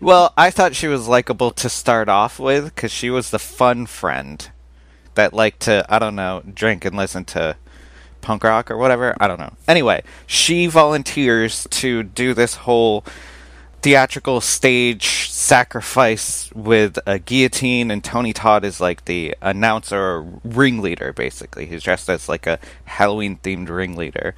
Well, 0.00 0.32
I 0.36 0.50
thought 0.50 0.74
she 0.74 0.88
was 0.88 1.06
likable 1.06 1.52
to 1.52 1.68
start 1.68 2.08
off 2.08 2.40
with 2.40 2.64
because 2.74 2.90
she 2.90 3.08
was 3.08 3.30
the 3.30 3.38
fun 3.38 3.86
friend 3.86 4.50
that 5.14 5.32
liked 5.32 5.60
to, 5.60 5.86
I 5.88 6.00
don't 6.00 6.16
know, 6.16 6.42
drink 6.52 6.84
and 6.84 6.96
listen 6.96 7.24
to 7.26 7.54
punk 8.22 8.44
rock 8.44 8.70
or 8.70 8.78
whatever. 8.78 9.14
I 9.20 9.28
don't 9.28 9.40
know. 9.40 9.52
Anyway, 9.68 10.02
she 10.26 10.66
volunteers 10.66 11.66
to 11.70 12.02
do 12.02 12.32
this 12.32 12.54
whole 12.54 13.04
theatrical 13.82 14.40
stage 14.40 15.28
sacrifice 15.28 16.50
with 16.54 16.98
a 17.04 17.18
guillotine, 17.18 17.90
and 17.90 18.02
Tony 18.02 18.32
Todd 18.32 18.64
is 18.64 18.80
like 18.80 19.04
the 19.04 19.36
announcer 19.42 19.98
or 19.98 20.22
ringleader, 20.44 21.12
basically. 21.12 21.66
He's 21.66 21.82
dressed 21.82 22.08
as 22.08 22.28
like 22.28 22.46
a 22.46 22.58
Halloween 22.84 23.38
themed 23.42 23.68
ringleader. 23.68 24.34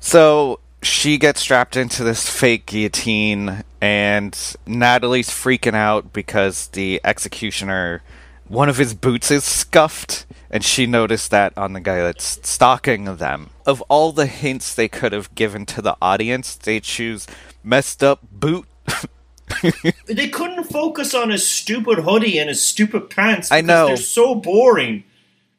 So 0.00 0.60
she 0.82 1.18
gets 1.18 1.40
strapped 1.40 1.76
into 1.76 2.04
this 2.04 2.28
fake 2.28 2.66
guillotine, 2.66 3.64
and 3.80 4.56
Natalie's 4.66 5.28
freaking 5.28 5.74
out 5.74 6.12
because 6.12 6.68
the 6.68 7.00
executioner, 7.04 8.02
one 8.48 8.68
of 8.68 8.76
his 8.76 8.94
boots 8.94 9.30
is 9.30 9.44
scuffed, 9.44 10.26
and 10.50 10.64
she 10.64 10.86
noticed 10.86 11.30
that 11.30 11.56
on 11.56 11.72
the 11.72 11.80
guy 11.80 12.00
that's 12.00 12.48
stalking 12.48 13.16
them. 13.16 13.50
Of 13.64 13.80
all 13.82 14.12
the 14.12 14.26
hints 14.26 14.74
they 14.74 14.88
could 14.88 15.12
have 15.12 15.34
given 15.34 15.66
to 15.66 15.82
the 15.82 15.96
audience, 16.00 16.54
they 16.54 16.80
choose 16.80 17.26
messed 17.64 18.02
up 18.04 18.20
boot. 18.30 18.66
they 20.06 20.28
couldn't 20.28 20.64
focus 20.64 21.14
on 21.14 21.30
his 21.30 21.46
stupid 21.46 21.98
hoodie 21.98 22.38
and 22.38 22.48
his 22.48 22.62
stupid 22.62 23.10
pants. 23.10 23.50
I 23.50 23.60
know. 23.60 23.88
They're 23.88 23.96
so 23.96 24.34
boring. 24.34 25.04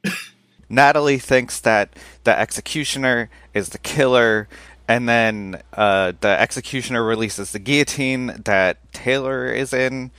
Natalie 0.70 1.20
thinks 1.20 1.60
that 1.62 1.96
the 2.24 2.38
executioner 2.38 3.30
is 3.54 3.70
the 3.70 3.78
killer, 3.78 4.48
and 4.88 5.08
then 5.08 5.62
uh, 5.74 6.14
the 6.20 6.40
executioner 6.40 7.04
releases 7.04 7.52
the 7.52 7.60
guillotine 7.60 8.42
that 8.46 8.78
Taylor 8.94 9.48
is 9.48 9.74
in, 9.74 10.12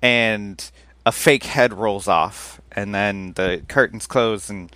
and 0.00 0.70
a 1.06 1.12
fake 1.12 1.44
head 1.44 1.72
rolls 1.72 2.06
off, 2.08 2.60
and 2.72 2.94
then 2.94 3.32
the 3.34 3.62
curtains 3.68 4.06
close, 4.06 4.50
and 4.50 4.70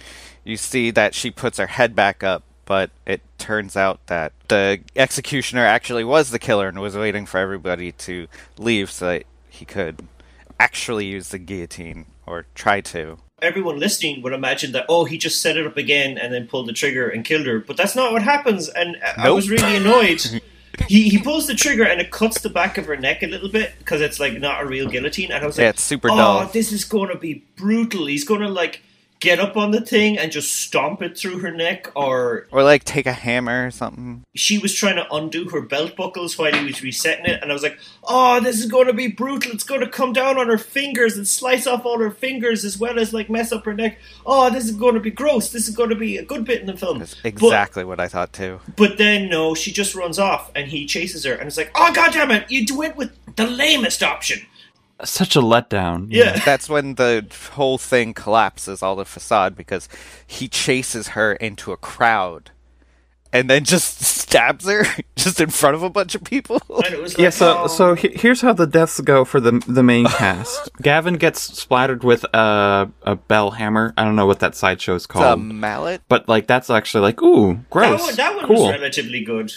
you 0.44 0.56
see 0.56 0.90
that 0.92 1.14
she 1.14 1.30
puts 1.30 1.58
her 1.58 1.66
head 1.66 1.94
back 1.94 2.22
up. 2.24 2.44
But 2.64 2.90
it 3.04 3.20
turns 3.36 3.76
out 3.76 4.06
that 4.06 4.32
the 4.48 4.80
executioner 4.94 5.64
actually 5.66 6.04
was 6.04 6.30
the 6.30 6.38
killer 6.38 6.68
and 6.68 6.78
was 6.80 6.96
waiting 6.96 7.26
for 7.26 7.38
everybody 7.38 7.90
to 7.92 8.28
leave 8.56 8.90
so 8.92 9.06
that 9.08 9.24
he 9.48 9.64
could 9.64 10.06
actually 10.60 11.06
use 11.06 11.30
the 11.30 11.38
guillotine 11.38 12.06
or 12.26 12.46
try 12.54 12.80
to. 12.80 13.18
everyone 13.42 13.78
listening 13.80 14.22
would 14.22 14.32
imagine 14.34 14.70
that 14.72 14.84
oh 14.88 15.04
he 15.06 15.16
just 15.18 15.40
set 15.40 15.56
it 15.56 15.66
up 15.66 15.76
again 15.78 16.16
and 16.18 16.32
then 16.32 16.46
pulled 16.46 16.68
the 16.68 16.72
trigger 16.74 17.08
and 17.08 17.24
killed 17.24 17.46
her 17.46 17.58
but 17.58 17.74
that's 17.76 17.96
not 17.96 18.12
what 18.12 18.20
happens 18.22 18.68
and 18.68 18.96
I- 19.02 19.26
I 19.28 19.30
was 19.30 19.48
really 19.50 19.76
annoyed 19.76 20.20
he, 20.88 21.08
he 21.08 21.18
pulls 21.18 21.46
the 21.46 21.54
trigger 21.54 21.84
and 21.84 22.00
it 22.00 22.10
cuts 22.10 22.40
the 22.40 22.48
back 22.50 22.78
of 22.78 22.86
her 22.86 22.96
neck 22.96 23.22
a 23.22 23.26
little 23.26 23.48
bit 23.48 23.72
because 23.78 24.00
it's 24.00 24.18
like 24.20 24.34
not 24.40 24.62
a 24.62 24.66
real 24.66 24.88
guillotine 24.88 25.30
and 25.32 25.42
I 25.42 25.46
was 25.46 25.58
like 25.58 25.64
Yeah, 25.64 25.70
it's 25.70 25.82
super 25.82 26.10
oh 26.10 26.16
dull. 26.16 26.46
this 26.46 26.72
is 26.72 26.84
going 26.84 27.08
to 27.10 27.16
be 27.18 27.44
brutal 27.56 28.06
he's 28.06 28.24
going 28.24 28.40
to 28.40 28.48
like 28.48 28.82
get 29.20 29.38
up 29.38 29.56
on 29.56 29.70
the 29.70 29.80
thing 29.82 30.18
and 30.18 30.32
just 30.32 30.56
stomp 30.56 31.02
it 31.02 31.16
through 31.16 31.38
her 31.38 31.50
neck 31.50 31.90
or 31.94 32.46
Or 32.50 32.62
like 32.62 32.84
take 32.84 33.06
a 33.06 33.12
hammer 33.12 33.66
or 33.66 33.70
something. 33.70 34.22
she 34.34 34.58
was 34.58 34.74
trying 34.74 34.96
to 34.96 35.06
undo 35.14 35.48
her 35.50 35.60
belt 35.60 35.94
buckles 35.94 36.38
while 36.38 36.52
he 36.52 36.64
was 36.64 36.82
resetting 36.82 37.26
it, 37.26 37.40
and 37.42 37.50
I 37.50 37.54
was 37.54 37.62
like, 37.62 37.78
"Oh, 38.04 38.40
this 38.40 38.58
is 38.58 38.66
going 38.66 38.86
to 38.86 38.92
be 38.94 39.08
brutal. 39.08 39.52
It's 39.52 39.64
going 39.64 39.82
to 39.82 39.88
come 39.88 40.12
down 40.12 40.38
on 40.38 40.48
her 40.48 40.58
fingers 40.58 41.16
and 41.16 41.28
slice 41.28 41.66
off 41.66 41.84
all 41.84 41.98
her 41.98 42.10
fingers, 42.10 42.64
as 42.64 42.78
well 42.78 42.98
as 42.98 43.12
like 43.12 43.28
mess 43.28 43.52
up 43.52 43.64
her 43.66 43.74
neck. 43.74 43.98
Oh, 44.24 44.48
this 44.50 44.64
is 44.64 44.72
going 44.72 44.94
to 44.94 45.00
be 45.00 45.10
gross. 45.10 45.50
This 45.50 45.68
is 45.68 45.76
going 45.76 45.90
to 45.90 45.96
be 45.96 46.16
a 46.16 46.24
good 46.24 46.44
bit 46.44 46.60
in 46.60 46.66
the 46.66 46.76
film." 46.76 46.98
That's 46.98 47.16
exactly 47.22 47.84
what 47.84 48.00
I 48.00 48.08
thought 48.08 48.32
too. 48.32 48.60
But, 48.66 48.76
but 48.76 48.98
then 48.98 49.28
no, 49.28 49.54
she 49.54 49.70
just 49.70 49.94
runs 49.94 50.18
off, 50.18 50.50
and 50.54 50.66
he 50.68 50.86
chases 50.86 51.24
her, 51.24 51.34
and 51.34 51.46
it's 51.46 51.56
like, 51.58 51.70
"Oh, 51.74 51.92
god 51.92 52.12
damn 52.12 52.30
it! 52.30 52.50
You 52.50 52.64
went 52.76 52.96
with 52.96 53.10
the 53.36 53.46
lamest 53.46 54.02
option." 54.02 54.40
Such 55.04 55.36
a 55.36 55.40
letdown. 55.40 56.06
Yeah. 56.10 56.38
That's 56.44 56.68
when 56.68 56.94
the 56.96 57.26
whole 57.52 57.78
thing 57.78 58.14
collapses, 58.14 58.82
all 58.82 58.96
the 58.96 59.04
facade, 59.04 59.56
because 59.56 59.88
he 60.26 60.48
chases 60.48 61.08
her 61.08 61.32
into 61.34 61.72
a 61.72 61.76
crowd 61.76 62.50
and 63.32 63.48
then 63.48 63.62
just 63.64 64.00
stabs 64.20 64.66
her 64.66 64.84
just 65.16 65.40
in 65.40 65.50
front 65.50 65.74
of 65.76 65.82
a 65.82 65.90
bunch 65.90 66.14
of 66.14 66.24
people. 66.24 66.60
And 66.84 66.94
it 66.94 67.00
was 67.00 67.12
like, 67.18 67.22
Yeah, 67.22 67.30
so 67.30 67.62
oh. 67.62 67.66
so 67.68 67.94
he- 67.94 68.12
here's 68.14 68.40
how 68.40 68.52
the 68.52 68.66
deaths 68.66 69.00
go 69.00 69.24
for 69.24 69.40
the 69.40 69.62
the 69.66 69.82
main 69.82 70.06
cast. 70.06 70.70
Gavin 70.82 71.14
gets 71.14 71.40
splattered 71.40 72.02
with 72.04 72.24
a 72.34 72.90
a 73.02 73.16
bell 73.16 73.52
hammer. 73.52 73.94
I 73.96 74.04
don't 74.04 74.16
know 74.16 74.26
what 74.26 74.40
that 74.40 74.54
sideshow 74.54 74.94
is 74.94 75.06
called. 75.06 75.24
a 75.24 75.36
mallet. 75.36 76.02
but 76.08 76.28
like 76.28 76.46
that's 76.46 76.70
actually 76.70 77.02
like 77.02 77.22
ooh, 77.22 77.54
that 77.54 77.70
gross. 77.70 78.00
one, 78.02 78.16
that 78.16 78.36
one 78.36 78.46
cool. 78.46 78.62
was 78.66 78.70
relatively 78.72 79.22
good. 79.24 79.52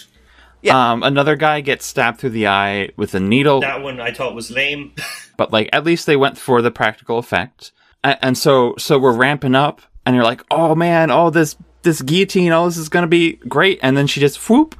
Yeah. 0.64 0.92
Um, 0.92 1.02
another 1.02 1.36
guy 1.36 1.60
gets 1.60 1.84
stabbed 1.84 2.18
through 2.18 2.30
the 2.30 2.46
eye 2.46 2.88
with 2.96 3.14
a 3.14 3.20
needle, 3.20 3.60
That 3.60 3.82
one 3.82 4.00
I 4.00 4.12
thought 4.12 4.34
was 4.34 4.50
lame. 4.50 4.94
but 5.36 5.52
like 5.52 5.68
at 5.72 5.84
least 5.84 6.06
they 6.06 6.16
went 6.16 6.38
for 6.38 6.62
the 6.62 6.70
practical 6.70 7.18
effect. 7.18 7.70
And, 8.02 8.18
and 8.22 8.38
so 8.38 8.74
so 8.78 8.98
we're 8.98 9.12
ramping 9.16 9.54
up, 9.54 9.82
and 10.06 10.14
you're 10.16 10.24
like, 10.24 10.42
oh 10.50 10.74
man, 10.74 11.10
oh 11.10 11.28
this 11.30 11.56
this 11.82 12.00
guillotine, 12.00 12.50
oh 12.52 12.64
this 12.66 12.78
is 12.78 12.88
gonna 12.88 13.06
be 13.06 13.32
great, 13.48 13.78
and 13.82 13.94
then 13.96 14.06
she 14.06 14.20
just 14.20 14.38
whoop, 14.48 14.74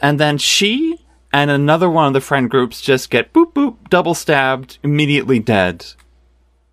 and 0.00 0.20
then 0.20 0.38
she 0.38 1.04
and 1.32 1.50
another 1.50 1.90
one 1.90 2.06
of 2.06 2.12
the 2.12 2.20
friend 2.20 2.48
groups 2.48 2.80
just 2.80 3.10
get 3.10 3.32
boop 3.32 3.52
boop 3.52 3.76
double 3.90 4.14
stabbed, 4.14 4.78
immediately 4.84 5.40
dead, 5.40 5.84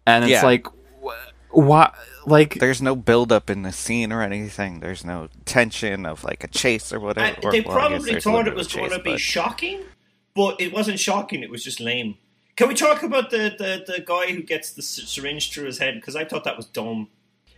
and 0.06 0.24
it's 0.26 0.32
Yeah. 0.32 0.44
like, 0.46 0.68
wh- 1.04 1.56
why? 1.58 1.92
Like 2.26 2.56
There's 2.60 2.82
no 2.82 2.96
build 2.96 3.32
up 3.32 3.50
in 3.50 3.64
the 3.64 3.72
scene 3.72 4.12
or 4.12 4.22
anything. 4.22 4.80
There's 4.80 5.04
no 5.04 5.30
tension 5.46 6.06
of 6.06 6.24
like 6.24 6.44
a 6.44 6.48
chase 6.48 6.94
or 6.94 7.00
whatever. 7.00 7.28
I- 7.28 7.40
or- 7.44 7.52
they 7.52 7.62
well, 7.62 7.78
I 7.78 7.88
probably 7.88 8.12
there's 8.12 8.24
thought 8.24 8.48
it 8.48 8.56
was 8.56 8.68
going 8.74 8.90
to 8.92 9.00
be 9.00 9.12
but- 9.12 9.20
shocking, 9.20 9.82
but 10.34 10.60
it 10.60 10.74
wasn't 10.74 11.00
shocking. 11.00 11.44
It 11.44 11.50
was 11.50 11.64
just 11.64 11.80
lame. 11.80 12.18
Can 12.56 12.68
we 12.68 12.76
talk 12.76 13.02
about 13.02 13.32
the, 13.32 13.56
the, 13.58 13.94
the 13.94 14.02
guy 14.02 14.32
who 14.32 14.44
gets 14.44 14.72
the 14.72 14.84
syringe 14.84 15.52
through 15.52 15.66
his 15.66 15.80
head? 15.80 15.96
Because 15.96 16.16
I 16.16 16.24
thought 16.24 16.44
that 16.44 16.56
was 16.56 16.68
dumb. 16.68 17.08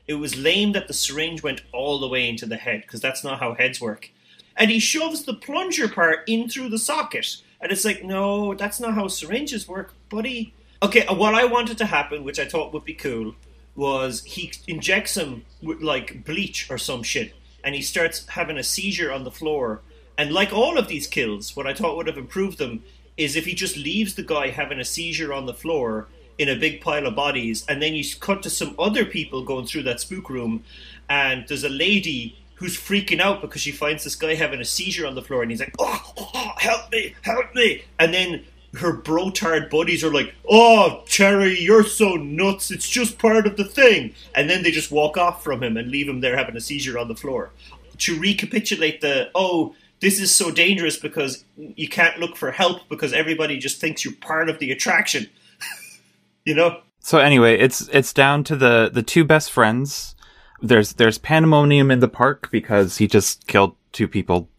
It 0.07 0.13
was 0.13 0.37
lame 0.37 0.71
that 0.71 0.87
the 0.87 0.93
syringe 0.93 1.43
went 1.43 1.61
all 1.73 1.99
the 1.99 2.07
way 2.07 2.29
into 2.29 2.45
the 2.45 2.55
head, 2.55 2.81
because 2.83 3.01
that's 3.01 3.23
not 3.23 3.39
how 3.39 3.55
heads 3.55 3.81
work. 3.81 4.09
And 4.55 4.71
he 4.71 4.79
shoves 4.79 5.23
the 5.23 5.33
plunger 5.33 5.89
part 5.89 6.19
in 6.27 6.47
through 6.47 6.69
the 6.69 6.77
socket. 6.77 7.37
And 7.59 7.73
it's 7.73 7.83
like, 7.83 8.05
no, 8.05 8.53
that's 8.53 8.79
not 8.79 8.93
how 8.93 9.09
syringes 9.09 9.67
work, 9.67 9.93
buddy. 10.09 10.53
Okay, 10.81 11.05
uh, 11.07 11.15
what 11.15 11.35
I 11.35 11.43
wanted 11.43 11.77
to 11.79 11.85
happen, 11.87 12.23
which 12.23 12.39
I 12.39 12.45
thought 12.45 12.71
would 12.71 12.85
be 12.85 12.93
cool, 12.93 13.35
was 13.75 14.23
he 14.23 14.51
injects 14.67 15.15
him 15.15 15.45
with 15.61 15.81
like 15.81 16.25
bleach 16.25 16.69
or 16.69 16.77
some 16.77 17.03
shit, 17.03 17.33
and 17.63 17.75
he 17.75 17.81
starts 17.81 18.27
having 18.29 18.57
a 18.57 18.63
seizure 18.63 19.11
on 19.11 19.23
the 19.23 19.31
floor. 19.31 19.81
And 20.17 20.31
like 20.31 20.53
all 20.53 20.77
of 20.77 20.87
these 20.87 21.07
kills, 21.07 21.55
what 21.55 21.67
I 21.67 21.73
thought 21.73 21.97
would 21.97 22.07
have 22.07 22.17
improved 22.17 22.57
them 22.57 22.83
is 23.17 23.35
if 23.35 23.45
he 23.45 23.53
just 23.53 23.77
leaves 23.77 24.15
the 24.15 24.23
guy 24.23 24.49
having 24.49 24.79
a 24.79 24.85
seizure 24.85 25.33
on 25.33 25.45
the 25.45 25.53
floor 25.53 26.07
in 26.37 26.49
a 26.49 26.55
big 26.55 26.81
pile 26.81 27.07
of 27.07 27.15
bodies, 27.15 27.65
and 27.67 27.81
then 27.81 27.93
you 27.93 28.03
cut 28.19 28.43
to 28.43 28.49
some 28.49 28.75
other 28.77 29.05
people 29.05 29.43
going 29.43 29.65
through 29.65 29.83
that 29.83 29.99
spook 30.01 30.29
room, 30.29 30.63
and 31.09 31.45
there's 31.47 31.63
a 31.63 31.69
lady 31.69 32.37
who's 32.55 32.77
freaking 32.77 33.19
out 33.19 33.41
because 33.41 33.61
she 33.61 33.71
finds 33.71 34.03
this 34.03 34.15
guy 34.15 34.35
having 34.35 34.59
a 34.59 34.65
seizure 34.65 35.07
on 35.07 35.15
the 35.15 35.21
floor, 35.21 35.41
and 35.41 35.51
he's 35.51 35.59
like, 35.59 35.75
"Oh, 35.79 36.13
oh, 36.17 36.31
oh, 36.33 36.51
help 36.57 36.91
me, 36.91 37.15
help 37.21 37.53
me!" 37.55 37.83
And 37.99 38.13
then 38.13 38.45
her 38.77 38.93
bro-tard 38.93 39.69
buddies 39.69 40.03
are 40.03 40.11
like, 40.11 40.33
"Oh, 40.49 41.03
Cherry, 41.07 41.59
you're 41.59 41.83
so 41.83 42.15
nuts. 42.15 42.71
It's 42.71 42.89
just 42.89 43.17
part 43.17 43.47
of 43.47 43.57
the 43.57 43.63
thing." 43.63 44.13
And 44.33 44.49
then 44.49 44.63
they 44.63 44.71
just 44.71 44.91
walk 44.91 45.17
off 45.17 45.43
from 45.43 45.63
him 45.63 45.77
and 45.77 45.89
leave 45.91 46.07
him 46.07 46.21
there 46.21 46.37
having 46.37 46.57
a 46.57 46.61
seizure 46.61 46.97
on 46.97 47.07
the 47.07 47.15
floor. 47.15 47.51
To 47.99 48.19
recapitulate 48.19 49.01
the, 49.01 49.29
"Oh, 49.35 49.75
this 49.99 50.19
is 50.19 50.33
so 50.33 50.51
dangerous 50.51 50.97
because 50.97 51.45
you 51.57 51.87
can't 51.87 52.19
look 52.19 52.35
for 52.35 52.51
help 52.51 52.87
because 52.89 53.13
everybody 53.13 53.57
just 53.57 53.79
thinks 53.79 54.03
you're 54.03 54.15
part 54.15 54.49
of 54.49 54.59
the 54.59 54.71
attraction." 54.71 55.29
you 56.45 56.53
know? 56.53 56.81
So 56.99 57.19
anyway, 57.19 57.59
it's 57.59 57.87
it's 57.89 58.13
down 58.13 58.43
to 58.45 58.55
the 58.55 58.89
the 58.91 59.03
two 59.03 59.23
best 59.23 59.51
friends. 59.51 60.15
There's 60.61 60.93
there's 60.93 61.17
pandemonium 61.17 61.91
in 61.91 61.99
the 61.99 62.07
park 62.07 62.49
because 62.51 62.97
he 62.97 63.07
just 63.07 63.47
killed 63.47 63.75
two 63.91 64.07
people 64.07 64.49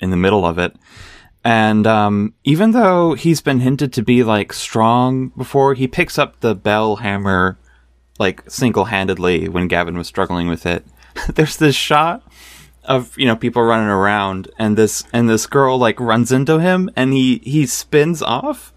in 0.00 0.10
the 0.10 0.16
middle 0.16 0.46
of 0.46 0.58
it. 0.58 0.76
And 1.44 1.86
um, 1.86 2.34
even 2.44 2.70
though 2.70 3.12
he's 3.14 3.42
been 3.42 3.60
hinted 3.60 3.92
to 3.92 4.02
be 4.02 4.22
like 4.24 4.52
strong 4.52 5.28
before, 5.36 5.74
he 5.74 5.86
picks 5.86 6.18
up 6.18 6.40
the 6.40 6.54
bell 6.54 6.96
hammer 6.96 7.58
like 8.18 8.48
single 8.50 8.86
handedly 8.86 9.48
when 9.48 9.68
Gavin 9.68 9.98
was 9.98 10.06
struggling 10.06 10.48
with 10.48 10.66
it. 10.66 10.86
There's 11.34 11.56
this 11.56 11.76
shot 11.76 12.22
of 12.84 13.16
you 13.18 13.26
know 13.26 13.36
people 13.36 13.62
running 13.62 13.88
around, 13.88 14.50
and 14.58 14.76
this 14.76 15.04
and 15.12 15.28
this 15.28 15.46
girl 15.46 15.78
like 15.78 15.98
runs 16.00 16.32
into 16.32 16.58
him, 16.58 16.90
and 16.96 17.12
he 17.12 17.40
he 17.44 17.66
spins 17.66 18.22
off, 18.22 18.72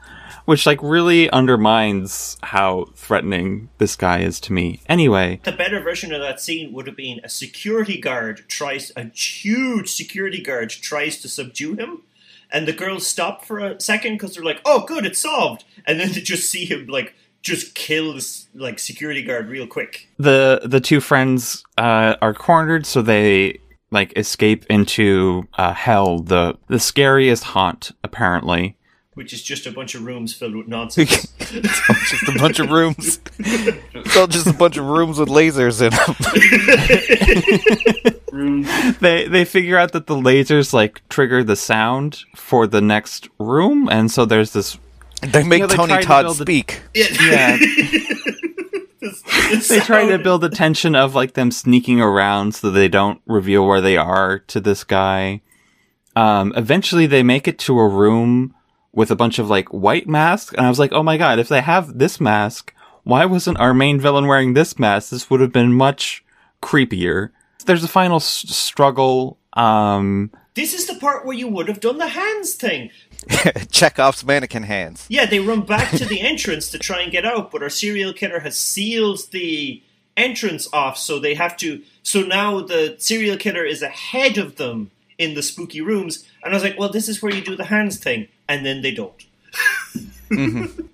which 0.46 0.66
like 0.66 0.80
really 0.82 1.30
undermines 1.30 2.38
how 2.44 2.88
threatening 2.96 3.70
this 3.78 3.96
guy 3.96 4.20
is 4.20 4.40
to 4.42 4.54
me. 4.54 4.82
Anyway, 4.88 5.40
The 5.44 5.52
better 5.52 5.80
version 5.80 6.14
of 6.14 6.22
that 6.22 6.40
scene 6.40 6.74
would 6.74 6.88
have 6.88 6.98
been 6.98 7.20
a 7.24 7.30
security 7.30 8.00
guard 8.00 8.44
tries 8.48 8.92
a 8.96 9.06
huge 9.06 9.92
security 9.92 10.42
guard 10.42 10.70
tries 10.70 11.20
to 11.22 11.28
subdue 11.30 11.76
him, 11.76 12.04
and 12.52 12.68
the 12.68 12.74
girls 12.74 13.06
stop 13.06 13.44
for 13.44 13.60
a 13.60 13.80
second 13.82 14.14
because 14.14 14.36
they're 14.36 14.44
like, 14.44 14.62
"Oh, 14.66 14.86
good, 14.86 15.06
it's 15.06 15.20
solved," 15.20 15.66
and 15.86 16.00
then 16.00 16.10
to 16.14 16.22
just 16.22 16.50
see 16.50 16.66
him 16.66 16.88
like 16.88 17.14
just 17.42 17.76
kill 17.76 18.14
this 18.14 18.48
like 18.54 18.80
security 18.80 19.22
guard 19.24 19.48
real 19.50 19.68
quick. 19.68 20.08
the 20.18 20.62
the 20.64 20.80
two 20.80 21.00
friends 21.00 21.64
uh, 21.78 22.16
are 22.22 22.34
cornered, 22.34 22.86
so 22.86 23.02
they 23.02 23.60
like 23.92 24.18
escape 24.18 24.66
into 24.70 25.48
uh, 25.58 25.74
hell, 25.74 26.20
the 26.20 26.58
the 26.68 26.80
scariest 26.80 27.44
haunt 27.44 27.92
apparently. 28.04 28.77
Which 29.18 29.34
is 29.34 29.42
just 29.42 29.66
a 29.66 29.72
bunch 29.72 29.96
of 29.96 30.06
rooms 30.06 30.36
filled 30.36 30.56
with 30.56 30.68
nonsense. 30.78 31.26
just 31.40 32.30
a 32.30 32.38
bunch 32.38 32.60
of 32.60 32.70
rooms. 32.70 33.20
it's 33.40 34.16
all 34.16 34.28
just 34.28 34.46
a 34.46 34.54
bunch 34.54 34.78
of 34.78 34.86
rooms 34.86 35.18
with 35.18 35.30
lasers 35.30 35.82
in 35.82 35.90
them. 35.90 36.16
Rooms. 38.32 38.68
they 39.00 39.28
they 39.28 39.44
figure 39.46 39.80
out 39.80 39.94
that 39.94 40.06
the 40.06 40.14
lasers 40.16 40.72
like 40.72 41.02
trigger 41.10 41.44
the 41.44 41.56
sound 41.56 42.20
for 42.36 42.68
the 42.68 42.82
next 42.82 43.28
room, 43.40 43.90
and 43.90 44.12
so 44.12 44.24
there's 44.26 44.54
this. 44.54 44.78
They 45.24 45.42
make 45.44 45.62
Yeah, 45.62 45.66
they 45.68 45.76
Tony 45.76 45.94
tried 45.94 46.02
to 46.02 46.08
Todd 46.08 46.26
a- 46.28 46.34
speak. 46.36 46.82
Yeah, 46.94 47.58
they 49.70 49.80
try 49.80 50.08
to 50.10 50.20
build 50.20 50.42
the 50.42 50.50
tension 50.50 50.96
of 50.96 51.16
like 51.16 51.34
them 51.34 51.50
sneaking 51.50 52.00
around 52.02 52.54
so 52.54 52.70
they 52.70 52.88
don't 52.88 53.20
reveal 53.26 53.66
where 53.66 53.82
they 53.82 53.98
are 53.98 54.38
to 54.40 54.60
this 54.60 54.84
guy. 54.84 55.42
Um, 56.16 56.54
eventually, 56.56 57.08
they 57.08 57.24
make 57.24 57.48
it 57.48 57.58
to 57.60 57.80
a 57.80 57.88
room 57.88 58.54
with 58.94 59.12
a 59.12 59.16
bunch 59.16 59.40
of 59.40 59.50
like 59.50 59.70
white 59.70 60.08
masks, 60.08 60.54
and 60.54 60.66
I 60.66 60.70
was 60.70 60.80
like, 60.80 60.92
oh 60.94 61.04
my 61.04 61.18
god, 61.18 61.40
if 61.40 61.48
they 61.50 61.62
have 61.62 61.98
this 62.00 62.20
mask, 62.20 62.74
why 63.04 63.26
wasn't 63.26 63.60
our 63.60 63.74
main 63.74 64.00
villain 64.00 64.28
wearing 64.28 64.54
this 64.54 64.78
mask? 64.80 65.10
This 65.12 65.30
would 65.30 65.40
have 65.40 65.52
been 65.54 65.74
much 65.74 66.24
creepier. 66.62 67.30
There's 67.66 67.84
a 67.84 67.88
final 67.88 68.18
s- 68.18 68.46
struggle. 68.50 69.38
Um, 69.54 70.32
This 70.56 70.74
is 70.74 70.88
the 70.88 70.96
part 70.96 71.26
where 71.26 71.36
you 71.38 71.48
would 71.48 71.68
have 71.68 71.80
done 71.80 71.98
the 71.98 72.08
hands 72.08 72.54
thing. 72.56 72.90
Chekhov's 73.72 74.24
mannequin 74.26 74.64
hands. 74.64 75.06
Yeah, 75.10 75.26
they 75.26 75.40
run 75.40 75.62
back 75.62 75.92
to 75.92 76.06
the 76.06 76.22
entrance 76.22 76.70
to 76.72 76.80
try 76.80 77.02
and 77.02 77.12
get 77.12 77.26
out, 77.26 77.52
but 77.52 77.62
our 77.64 77.70
serial 77.70 78.14
killer 78.14 78.40
has 78.40 78.58
sealed 78.58 79.20
the 79.32 79.82
entrance 80.16 80.68
off, 80.74 80.98
so 80.98 81.20
they 81.20 81.36
have 81.36 81.58
to. 81.58 81.82
So 82.04 82.22
now 82.22 82.62
the 82.62 82.96
serial 83.00 83.38
killer 83.38 83.64
is 83.66 83.82
ahead 83.82 84.38
of 84.38 84.56
them 84.56 84.92
in 85.18 85.34
the 85.34 85.44
spooky 85.44 85.82
rooms, 85.82 86.26
and 86.44 86.54
I 86.54 86.56
was 86.56 86.64
like, 86.64 86.78
well, 86.80 86.90
this 86.92 87.08
is 87.10 87.22
where 87.22 87.34
you 87.34 87.42
do 87.42 87.56
the 87.56 87.66
hands 87.66 87.98
thing, 87.98 88.28
and 88.48 88.66
then 88.66 88.82
they 88.82 88.92
don't. 88.92 89.26
Mm-hmm. 90.30 90.86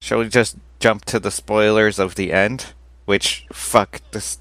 Shall 0.00 0.18
we 0.18 0.28
just 0.28 0.56
jump 0.78 1.04
to 1.06 1.20
the 1.20 1.30
spoilers 1.30 1.98
of 1.98 2.14
the 2.14 2.32
end? 2.32 2.72
Which 3.04 3.46
fuck 3.52 4.00
this. 4.12 4.38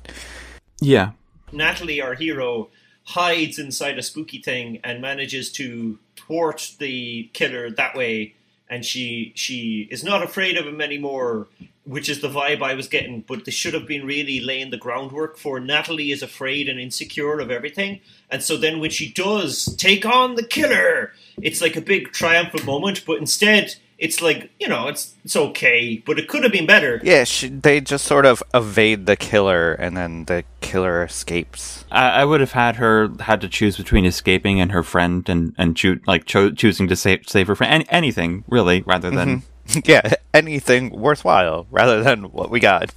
yeah, 0.79 1.11
Natalie, 1.51 2.01
our 2.01 2.13
hero, 2.13 2.69
hides 3.05 3.57
inside 3.57 3.97
a 3.97 4.03
spooky 4.03 4.39
thing 4.39 4.79
and 4.83 5.01
manages 5.01 5.51
to 5.53 5.97
thwart 6.15 6.75
the 6.79 7.29
killer 7.33 7.69
that 7.71 7.95
way. 7.95 8.35
And 8.69 8.85
she 8.85 9.31
she 9.35 9.87
is 9.89 10.03
not 10.03 10.21
afraid 10.21 10.55
of 10.55 10.67
him 10.67 10.79
anymore, 10.79 11.47
which 11.85 12.07
is 12.07 12.21
the 12.21 12.29
vibe 12.29 12.61
I 12.61 12.75
was 12.75 12.87
getting. 12.87 13.21
But 13.21 13.45
they 13.45 13.51
should 13.51 13.73
have 13.73 13.87
been 13.87 14.05
really 14.05 14.39
laying 14.39 14.69
the 14.69 14.77
groundwork 14.77 15.37
for 15.39 15.59
Natalie 15.59 16.11
is 16.11 16.21
afraid 16.21 16.69
and 16.69 16.79
insecure 16.79 17.39
of 17.39 17.49
everything. 17.49 18.01
And 18.29 18.43
so 18.43 18.57
then 18.57 18.79
when 18.79 18.91
she 18.91 19.11
does 19.11 19.75
take 19.77 20.05
on 20.05 20.35
the 20.35 20.45
killer, 20.45 21.13
it's 21.41 21.61
like 21.61 21.75
a 21.75 21.81
big 21.81 22.11
triumphant 22.11 22.65
moment. 22.65 23.05
But 23.05 23.19
instead, 23.19 23.75
it's 23.99 24.21
like 24.21 24.49
you 24.59 24.67
know, 24.67 24.87
it's 24.87 25.15
it's 25.23 25.35
okay, 25.35 26.01
but 26.05 26.17
it 26.17 26.27
could 26.27 26.43
have 26.43 26.51
been 26.51 26.65
better. 26.65 27.01
Yeah, 27.03 27.25
she, 27.25 27.49
they 27.49 27.81
just 27.81 28.05
sort 28.05 28.25
of 28.25 28.41
evade 28.53 29.05
the 29.05 29.15
killer, 29.15 29.73
and 29.73 29.95
then 29.95 30.25
the 30.25 30.45
killer 30.61 31.03
escapes. 31.03 31.85
I, 31.91 32.21
I 32.21 32.25
would 32.25 32.39
have 32.39 32.53
had 32.53 32.77
her 32.77 33.09
had 33.19 33.41
to 33.41 33.49
choose 33.49 33.77
between 33.77 34.05
escaping 34.05 34.61
and 34.61 34.71
her 34.71 34.83
friend, 34.83 35.27
and 35.27 35.53
and 35.57 35.75
choo- 35.75 35.99
like 36.07 36.25
cho- 36.25 36.51
choosing 36.51 36.87
to 36.87 36.95
save 36.95 37.27
save 37.27 37.47
her 37.47 37.55
friend. 37.55 37.73
Any- 37.73 37.89
anything 37.89 38.45
really, 38.47 38.81
rather 38.83 39.11
than 39.11 39.41
mm-hmm. 39.67 39.79
yeah, 39.85 40.13
anything 40.33 40.91
worthwhile 40.91 41.67
rather 41.69 42.01
than 42.01 42.23
what 42.31 42.49
we 42.49 42.59
got. 42.59 42.93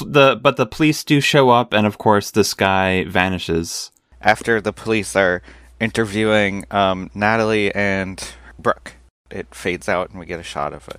The. 0.00 0.40
But 0.40 0.56
the 0.56 0.66
police 0.66 1.04
do 1.04 1.20
show 1.20 1.50
up, 1.50 1.74
and 1.74 1.86
of 1.86 1.98
course, 1.98 2.30
this 2.30 2.54
guy 2.54 3.04
vanishes. 3.04 3.92
After 4.22 4.60
the 4.60 4.72
police 4.72 5.16
are 5.16 5.42
interviewing 5.80 6.66
um, 6.70 7.10
Natalie 7.14 7.74
and 7.74 8.22
Brooke, 8.58 8.92
it 9.30 9.54
fades 9.54 9.88
out, 9.88 10.10
and 10.10 10.20
we 10.20 10.26
get 10.26 10.38
a 10.38 10.44
shot 10.44 10.72
of 10.72 10.88
a 10.88 10.98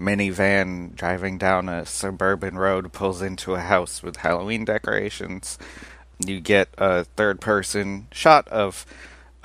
minivan 0.00 0.94
driving 0.94 1.36
down 1.36 1.68
a 1.68 1.84
suburban 1.84 2.56
road, 2.56 2.92
pulls 2.92 3.20
into 3.20 3.54
a 3.54 3.60
house 3.60 4.02
with 4.02 4.16
Halloween 4.16 4.64
decorations. 4.64 5.58
You 6.24 6.40
get 6.40 6.68
a 6.78 7.04
third 7.04 7.40
person 7.40 8.06
shot 8.12 8.48
of 8.48 8.86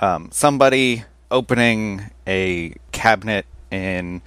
um, 0.00 0.30
somebody 0.32 1.04
opening 1.30 2.10
a 2.26 2.74
cabinet 2.92 3.46
in 3.70 4.22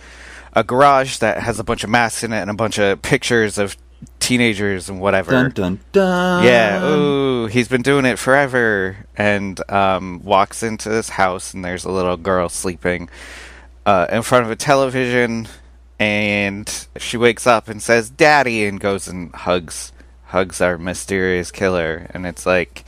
a 0.54 0.64
garage 0.64 1.18
that 1.20 1.42
has 1.42 1.60
a 1.60 1.64
bunch 1.64 1.84
of 1.84 1.90
masks 1.90 2.24
in 2.24 2.34
it 2.34 2.42
and 2.42 2.50
a 2.50 2.56
bunch 2.56 2.78
of 2.78 3.02
pictures 3.02 3.58
of 3.58 3.78
teenagers 4.20 4.90
and 4.90 5.00
whatever. 5.00 5.32
Dun 5.32 5.52
dun 5.52 5.80
dun. 5.92 6.44
Yeah, 6.44 6.84
ooh, 6.86 7.46
he's 7.48 7.68
been 7.68 7.82
doing 7.82 8.06
it 8.06 8.20
forever. 8.20 8.98
And 9.16 9.60
um, 9.72 10.22
walks 10.24 10.64
into 10.64 10.90
this 10.90 11.10
house, 11.10 11.54
and 11.54 11.64
there's 11.64 11.86
a 11.86 11.92
little 11.92 12.18
girl 12.18 12.50
sleeping 12.50 13.10
uh, 13.86 14.08
in 14.12 14.22
front 14.22 14.46
of 14.46 14.52
a 14.52 14.56
television. 14.56 15.48
And 16.00 16.88
she 16.98 17.18
wakes 17.18 17.46
up 17.46 17.68
and 17.68 17.82
says, 17.82 18.10
"Daddy," 18.10 18.66
and 18.66 18.80
goes 18.80 19.08
and 19.08 19.34
hugs 19.36 19.92
hugs 20.26 20.62
our 20.62 20.78
mysterious 20.78 21.52
killer. 21.52 22.08
And 22.12 22.26
it's 22.26 22.46
like, 22.46 22.86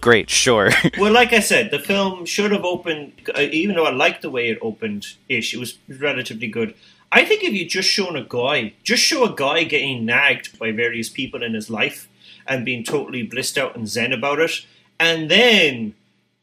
great, 0.00 0.30
sure. 0.30 0.70
Well, 0.98 1.12
like 1.12 1.32
I 1.32 1.40
said, 1.40 1.70
the 1.70 1.78
film 1.78 2.24
should 2.24 2.52
have 2.52 2.64
opened. 2.64 3.12
uh, 3.36 3.40
Even 3.40 3.76
though 3.76 3.84
I 3.84 3.90
liked 3.92 4.22
the 4.22 4.30
way 4.30 4.48
it 4.48 4.58
opened, 4.62 5.06
ish, 5.28 5.52
it 5.54 5.58
was 5.58 5.76
relatively 5.88 6.48
good. 6.48 6.74
I 7.16 7.24
think 7.24 7.42
if 7.42 7.54
you 7.54 7.64
just 7.64 7.88
shown 7.88 8.14
a 8.14 8.22
guy, 8.22 8.74
just 8.84 9.02
show 9.02 9.24
a 9.24 9.34
guy 9.34 9.64
getting 9.64 10.04
nagged 10.04 10.58
by 10.58 10.70
various 10.70 11.08
people 11.08 11.42
in 11.42 11.54
his 11.54 11.70
life 11.70 12.10
and 12.46 12.62
being 12.62 12.84
totally 12.84 13.22
blissed 13.22 13.56
out 13.56 13.74
and 13.74 13.88
zen 13.88 14.12
about 14.12 14.38
it, 14.38 14.66
and 15.00 15.30
then 15.30 15.94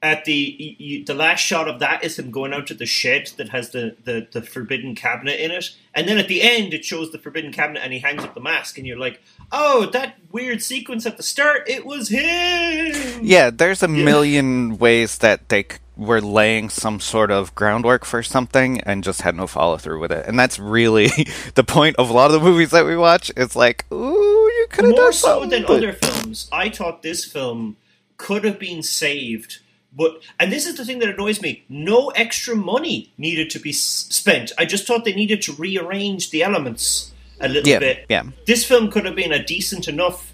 at 0.04 0.26
the 0.26 0.56
y- 0.60 0.76
y- 0.98 1.04
the 1.06 1.14
last 1.14 1.40
shot 1.40 1.68
of 1.68 1.80
that 1.80 2.04
is 2.04 2.20
him 2.20 2.30
going 2.30 2.54
out 2.54 2.68
to 2.68 2.74
the 2.74 2.86
shed 2.86 3.32
that 3.38 3.50
has 3.50 3.72
the, 3.72 3.96
the, 4.04 4.28
the 4.34 4.42
forbidden 4.42 4.94
cabinet 4.96 5.40
in 5.40 5.50
it, 5.50 5.72
and 5.96 6.08
then 6.08 6.18
at 6.18 6.28
the 6.28 6.42
end 6.42 6.74
it 6.74 6.84
shows 6.86 7.12
the 7.12 7.18
forbidden 7.18 7.52
cabinet 7.54 7.82
and 7.84 7.94
he 7.94 8.00
hangs 8.00 8.24
up 8.24 8.36
the 8.36 8.42
mask, 8.42 8.78
and 8.78 8.86
you're 8.86 8.98
like, 9.00 9.22
oh, 9.52 9.86
that 9.94 10.18
weird 10.32 10.62
sequence 10.62 11.06
at 11.06 11.18
the 11.18 11.24
start, 11.24 11.64
it 11.68 11.86
was 11.86 12.10
him. 12.10 13.20
yeah, 13.24 13.50
there's 13.50 13.82
a 13.82 13.88
million 13.88 14.78
ways 14.78 15.18
that 15.20 15.50
they 15.50 15.66
were 15.96 16.22
laying 16.22 16.70
some 16.70 17.00
sort 17.00 17.30
of 17.32 17.54
groundwork 17.56 18.04
for 18.04 18.24
something 18.24 18.82
and 18.82 19.04
just 19.04 19.22
had 19.22 19.36
no 19.36 19.46
follow 19.46 19.78
through 19.78 20.00
with 20.00 20.12
it. 20.12 20.26
And 20.28 20.38
that's 20.40 20.58
really 20.58 21.08
the 21.56 21.64
point 21.64 21.96
of 21.98 22.10
a 22.10 22.14
lot 22.14 22.32
of 22.32 22.34
the 22.34 22.40
movies 22.50 22.72
that 22.72 22.86
we 22.86 22.98
watch. 22.98 23.32
It's 23.38 23.56
like, 23.56 23.86
ooh, 23.94 24.50
you 24.58 24.68
could 24.72 24.86
have 24.86 24.92
more 24.96 25.04
done 25.04 25.14
so 25.14 25.46
than 25.46 25.62
but- 25.64 25.78
other 25.78 25.94
films, 25.94 26.50
I 26.52 26.70
thought 26.70 27.04
this 27.04 27.24
film 27.26 27.78
could 28.18 28.44
have 28.44 28.60
been 28.60 28.82
saved. 28.84 29.60
But 29.96 30.22
and 30.40 30.52
this 30.52 30.66
is 30.66 30.76
the 30.76 30.86
thing 30.86 31.00
that 31.00 31.10
annoys 31.10 31.42
me: 31.42 31.64
no 31.70 32.10
extra 32.10 32.56
money 32.56 33.12
needed 33.18 33.50
to 33.52 33.60
be 33.60 33.70
s- 33.70 34.08
spent. 34.10 34.52
I 34.58 34.66
just 34.66 34.88
thought 34.88 35.06
they 35.06 35.14
needed 35.14 35.42
to 35.44 35.54
rearrange 35.54 36.32
the 36.32 36.44
elements 36.44 37.12
a 37.40 37.48
little 37.48 37.70
Yeah, 37.70 37.80
bit. 37.80 38.06
yeah. 38.10 38.24
This 38.48 38.66
film 38.66 38.90
could 38.92 39.06
have 39.06 39.16
been 39.16 39.32
a 39.34 39.44
decent 39.44 39.88
enough 39.88 40.34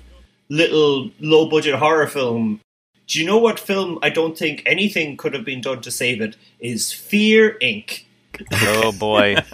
little 0.49 1.11
low-budget 1.19 1.75
horror 1.75 2.07
film. 2.07 2.61
Do 3.07 3.19
you 3.19 3.25
know 3.25 3.37
what 3.37 3.59
film 3.59 3.99
I 4.01 4.09
don't 4.09 4.37
think 4.37 4.61
anything 4.65 5.17
could 5.17 5.33
have 5.33 5.43
been 5.45 5.61
done 5.61 5.81
to 5.81 5.91
save 5.91 6.21
it? 6.21 6.35
Is 6.59 6.93
Fear 6.93 7.57
Inc. 7.61 8.03
Oh 8.53 8.91
boy. 8.93 9.35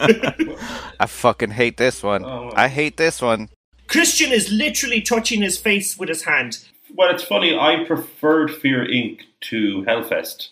I 1.00 1.06
fucking 1.08 1.52
hate 1.52 1.78
this 1.78 2.04
one. 2.04 2.24
Oh, 2.24 2.44
wow. 2.44 2.54
I 2.56 2.68
hate 2.68 2.98
this 2.98 3.22
one. 3.22 3.50
Christian 3.88 4.32
is 4.32 4.52
literally 4.52 5.02
touching 5.02 5.41
his 5.41 5.58
face 5.58 5.98
with 5.98 6.10
his 6.10 6.24
hand. 6.24 6.60
Well, 6.94 7.13
it's 7.13 7.24
funny. 7.24 7.58
I 7.58 7.84
preferred 7.86 8.54
Fear 8.54 8.86
Inc. 8.86 9.22
to 9.49 9.84
Hellfest. 9.88 10.49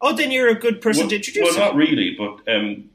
Oh, 0.00 0.14
then 0.14 0.30
you're 0.30 0.48
a 0.48 0.54
good 0.54 0.80
person 0.80 1.04
well, 1.04 1.10
to 1.10 1.16
introduce. 1.16 1.56
well, 1.56 1.68
not 1.68 1.76
really, 1.76 2.14
but 2.16 2.54
um, 2.54 2.90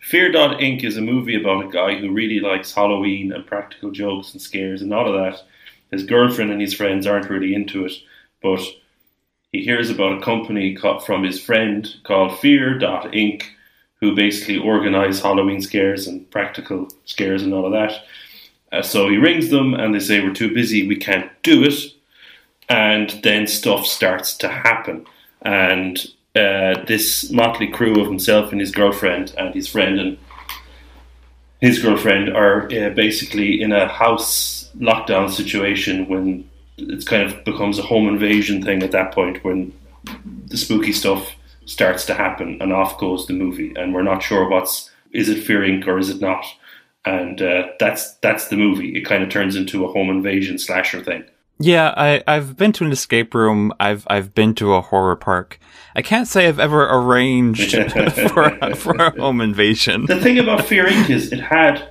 Fear 0.00 0.32
Inc. 0.32 0.84
is 0.84 0.98
a 0.98 1.02
movie 1.02 1.40
about 1.40 1.64
a 1.64 1.68
guy 1.68 1.96
who 1.96 2.12
really 2.12 2.40
likes 2.40 2.74
Halloween 2.74 3.32
and 3.32 3.46
practical 3.46 3.90
jokes 3.90 4.32
and 4.32 4.42
scares 4.42 4.82
and 4.82 4.92
all 4.92 5.08
of 5.08 5.14
that. 5.14 5.42
His 5.90 6.04
girlfriend 6.04 6.50
and 6.50 6.60
his 6.60 6.74
friends 6.74 7.06
aren't 7.06 7.30
really 7.30 7.54
into 7.54 7.86
it, 7.86 7.92
but 8.42 8.60
he 9.52 9.62
hears 9.62 9.88
about 9.88 10.18
a 10.18 10.20
company 10.20 10.76
from 11.06 11.22
his 11.22 11.40
friend 11.40 11.88
called 12.02 12.38
Fear 12.40 12.78
Dot 12.78 13.12
Inc., 13.12 13.44
who 14.00 14.14
basically 14.14 14.58
organize 14.58 15.22
Halloween 15.22 15.62
scares 15.62 16.06
and 16.06 16.30
practical 16.30 16.88
scares 17.06 17.42
and 17.42 17.54
all 17.54 17.64
of 17.64 17.72
that. 17.72 18.04
Uh, 18.72 18.82
so 18.82 19.08
he 19.08 19.16
rings 19.16 19.50
them 19.50 19.72
and 19.72 19.94
they 19.94 20.00
say, 20.00 20.20
We're 20.20 20.34
too 20.34 20.52
busy, 20.52 20.86
we 20.86 20.96
can't 20.96 21.30
do 21.42 21.62
it. 21.62 21.74
And 22.68 23.10
then 23.22 23.46
stuff 23.46 23.86
starts 23.86 24.36
to 24.38 24.48
happen. 24.48 25.06
And 25.42 25.98
uh, 26.34 26.82
this 26.86 27.30
motley 27.30 27.68
crew 27.68 28.00
of 28.00 28.08
himself 28.08 28.50
and 28.50 28.60
his 28.60 28.72
girlfriend 28.72 29.34
and 29.38 29.54
his 29.54 29.68
friend 29.68 30.00
and 30.00 30.18
his 31.60 31.78
girlfriend 31.78 32.28
are 32.28 32.66
uh, 32.72 32.90
basically 32.90 33.62
in 33.62 33.72
a 33.72 33.88
house 33.88 34.68
lockdown 34.78 35.30
situation 35.30 36.08
when 36.08 36.48
it 36.76 37.06
kind 37.06 37.22
of 37.22 37.44
becomes 37.44 37.78
a 37.78 37.82
home 37.82 38.08
invasion 38.08 38.62
thing 38.62 38.82
at 38.82 38.90
that 38.90 39.12
point 39.12 39.44
when 39.44 39.72
the 40.48 40.56
spooky 40.56 40.92
stuff 40.92 41.32
starts 41.66 42.04
to 42.04 42.14
happen 42.14 42.60
and 42.60 42.72
off 42.72 42.98
goes 42.98 43.26
the 43.26 43.32
movie 43.32 43.72
and 43.76 43.94
we're 43.94 44.02
not 44.02 44.22
sure 44.22 44.48
what's 44.48 44.90
is 45.12 45.28
it 45.28 45.42
Fear 45.42 45.60
Inc. 45.60 45.86
or 45.86 45.98
is 45.98 46.10
it 46.10 46.20
not 46.20 46.44
and 47.04 47.40
uh, 47.40 47.68
that's 47.78 48.14
that's 48.16 48.48
the 48.48 48.56
movie 48.56 48.96
it 48.96 49.02
kind 49.02 49.22
of 49.22 49.30
turns 49.30 49.56
into 49.56 49.84
a 49.84 49.92
home 49.92 50.10
invasion 50.10 50.58
slasher 50.58 51.02
thing 51.02 51.24
Yeah, 51.58 51.94
I, 51.96 52.22
I've 52.26 52.56
been 52.56 52.72
to 52.72 52.84
an 52.84 52.92
escape 52.92 53.34
room. 53.34 53.72
I've 53.78 54.06
I've 54.08 54.34
been 54.34 54.54
to 54.56 54.74
a 54.74 54.80
horror 54.80 55.16
park. 55.16 55.60
I 55.94 56.02
can't 56.02 56.26
say 56.26 56.48
I've 56.48 56.58
ever 56.58 56.88
arranged 56.90 57.76
for 58.30 58.74
for 58.74 58.96
a 58.96 59.10
home 59.18 59.40
invasion. 59.40 60.06
the 60.06 60.20
thing 60.20 60.38
about 60.38 60.66
Fear 60.66 60.86
Inc. 60.86 61.10
is 61.10 61.32
it 61.32 61.40
had 61.40 61.88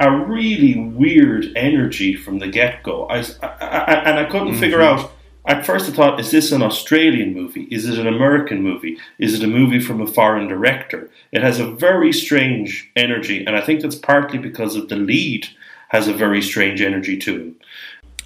a 0.00 0.10
really 0.10 0.78
weird 0.78 1.46
energy 1.56 2.14
from 2.14 2.38
the 2.38 2.48
get 2.48 2.82
go. 2.82 3.06
I, 3.06 3.18
I, 3.42 3.46
I, 3.50 3.94
and 4.04 4.18
I 4.18 4.24
couldn't 4.24 4.48
mm-hmm. 4.48 4.60
figure 4.60 4.82
out. 4.82 5.12
At 5.46 5.64
first, 5.64 5.88
I 5.88 5.92
thought, 5.92 6.20
is 6.20 6.30
this 6.30 6.52
an 6.52 6.60
Australian 6.60 7.32
movie? 7.32 7.62
Is 7.70 7.88
it 7.88 7.98
an 7.98 8.06
American 8.06 8.62
movie? 8.62 8.98
Is 9.18 9.32
it 9.32 9.42
a 9.42 9.46
movie 9.46 9.80
from 9.80 10.02
a 10.02 10.06
foreign 10.06 10.46
director? 10.46 11.08
It 11.32 11.42
has 11.42 11.58
a 11.58 11.70
very 11.70 12.12
strange 12.12 12.90
energy, 12.94 13.46
and 13.46 13.56
I 13.56 13.62
think 13.62 13.80
that's 13.80 13.96
partly 13.96 14.38
because 14.38 14.76
of 14.76 14.90
the 14.90 14.96
lead 14.96 15.48
has 15.88 16.06
a 16.06 16.12
very 16.12 16.42
strange 16.42 16.82
energy 16.82 17.16
to 17.16 17.40
him. 17.40 17.56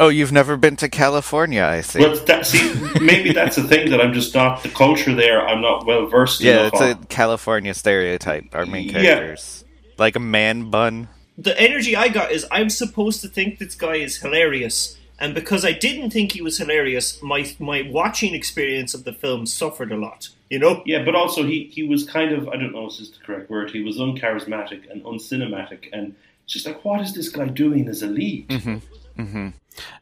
Oh, 0.00 0.08
you've 0.08 0.32
never 0.32 0.56
been 0.56 0.76
to 0.76 0.88
California, 0.88 1.62
I 1.62 1.80
see. 1.82 2.00
But 2.00 2.26
that, 2.26 2.46
see, 2.46 2.72
maybe 3.00 3.32
that's 3.32 3.56
the 3.56 3.62
thing 3.64 3.90
that 3.90 4.00
I'm 4.00 4.12
just 4.12 4.34
not 4.34 4.62
the 4.62 4.68
culture 4.68 5.14
there. 5.14 5.46
I'm 5.46 5.60
not 5.60 5.86
well 5.86 6.06
versed. 6.06 6.40
In. 6.40 6.46
Yeah, 6.48 6.60
enough 6.66 6.72
it's 6.74 7.04
a. 7.04 7.06
California 7.08 7.74
stereotype. 7.74 8.46
Our 8.54 8.66
main 8.66 8.88
Yeah. 8.88 9.02
characters. 9.02 9.64
Like 9.98 10.16
a 10.16 10.20
man 10.20 10.70
bun. 10.70 11.08
the 11.38 11.58
energy 11.60 11.94
I 11.94 12.08
got 12.08 12.32
is 12.32 12.46
I'm 12.50 12.68
supposed 12.70 13.20
to 13.22 13.28
think 13.28 13.58
this 13.58 13.74
guy 13.74 13.96
is 13.96 14.16
hilarious, 14.16 14.98
and 15.20 15.34
because 15.34 15.64
I 15.64 15.72
didn't 15.72 16.10
think 16.10 16.32
he 16.32 16.42
was 16.42 16.58
hilarious, 16.58 17.22
my 17.22 17.46
my 17.58 17.82
watching 17.90 18.34
experience 18.34 18.94
of 18.94 19.04
the 19.04 19.12
film 19.12 19.46
suffered 19.46 19.92
a 19.92 19.96
lot. 19.96 20.30
You 20.50 20.58
know, 20.58 20.82
Yeah, 20.84 21.02
but 21.04 21.14
also 21.14 21.44
he, 21.46 21.64
he 21.72 21.82
was 21.82 22.04
kind 22.04 22.32
of 22.32 22.48
I 22.48 22.56
don't 22.56 22.72
know 22.72 22.86
if 22.86 22.92
this 22.92 23.00
is 23.00 23.10
the 23.12 23.24
correct 23.24 23.48
word. 23.50 23.70
He 23.70 23.82
was 23.82 23.98
uncharismatic 23.98 24.90
and 24.90 25.02
uncinematic, 25.04 25.88
and 25.92 26.14
it's 26.44 26.54
just 26.54 26.66
like 26.66 26.84
what 26.84 27.00
is 27.00 27.12
this 27.14 27.28
guy 27.28 27.46
doing 27.46 27.88
as 27.88 28.02
a 28.02 28.06
lead? 28.08 28.48
Mm-hmm, 28.48 29.22
mm-hmm. 29.22 29.48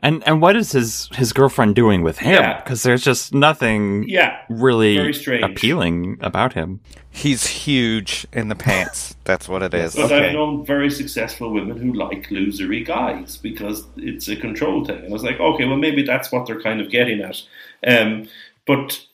And 0.02 0.22
and 0.26 0.40
what 0.40 0.56
is 0.56 0.72
his 0.72 1.08
his 1.14 1.32
girlfriend 1.32 1.74
doing 1.74 2.02
with 2.02 2.18
him? 2.18 2.34
Yeah. 2.34 2.62
Because 2.62 2.82
there's 2.82 3.02
just 3.02 3.34
nothing 3.34 4.08
Yeah, 4.08 4.40
really 4.48 5.12
appealing 5.42 6.18
about 6.20 6.52
him. 6.54 6.80
He's 7.10 7.46
huge 7.46 8.26
in 8.32 8.48
the 8.48 8.54
pants. 8.54 9.16
That's 9.24 9.48
what 9.48 9.62
it 9.62 9.74
is. 9.74 9.94
But 9.94 10.12
I've 10.12 10.32
known 10.32 10.64
very 10.64 10.90
successful 10.90 11.52
women 11.52 11.76
who 11.76 11.92
like 11.92 12.28
losery 12.28 12.84
guys 12.84 13.36
because 13.36 13.84
it's 13.96 14.28
a 14.28 14.36
control 14.36 14.84
thing. 14.84 14.98
And 14.98 15.08
I 15.08 15.10
was 15.10 15.24
like, 15.24 15.40
okay, 15.40 15.64
well 15.64 15.76
maybe 15.76 16.02
that's 16.02 16.30
what 16.30 16.46
they're 16.46 16.60
kind 16.60 16.80
of 16.80 16.90
getting 16.90 17.20
at. 17.20 17.42
Um, 17.86 18.28
but 18.66 19.04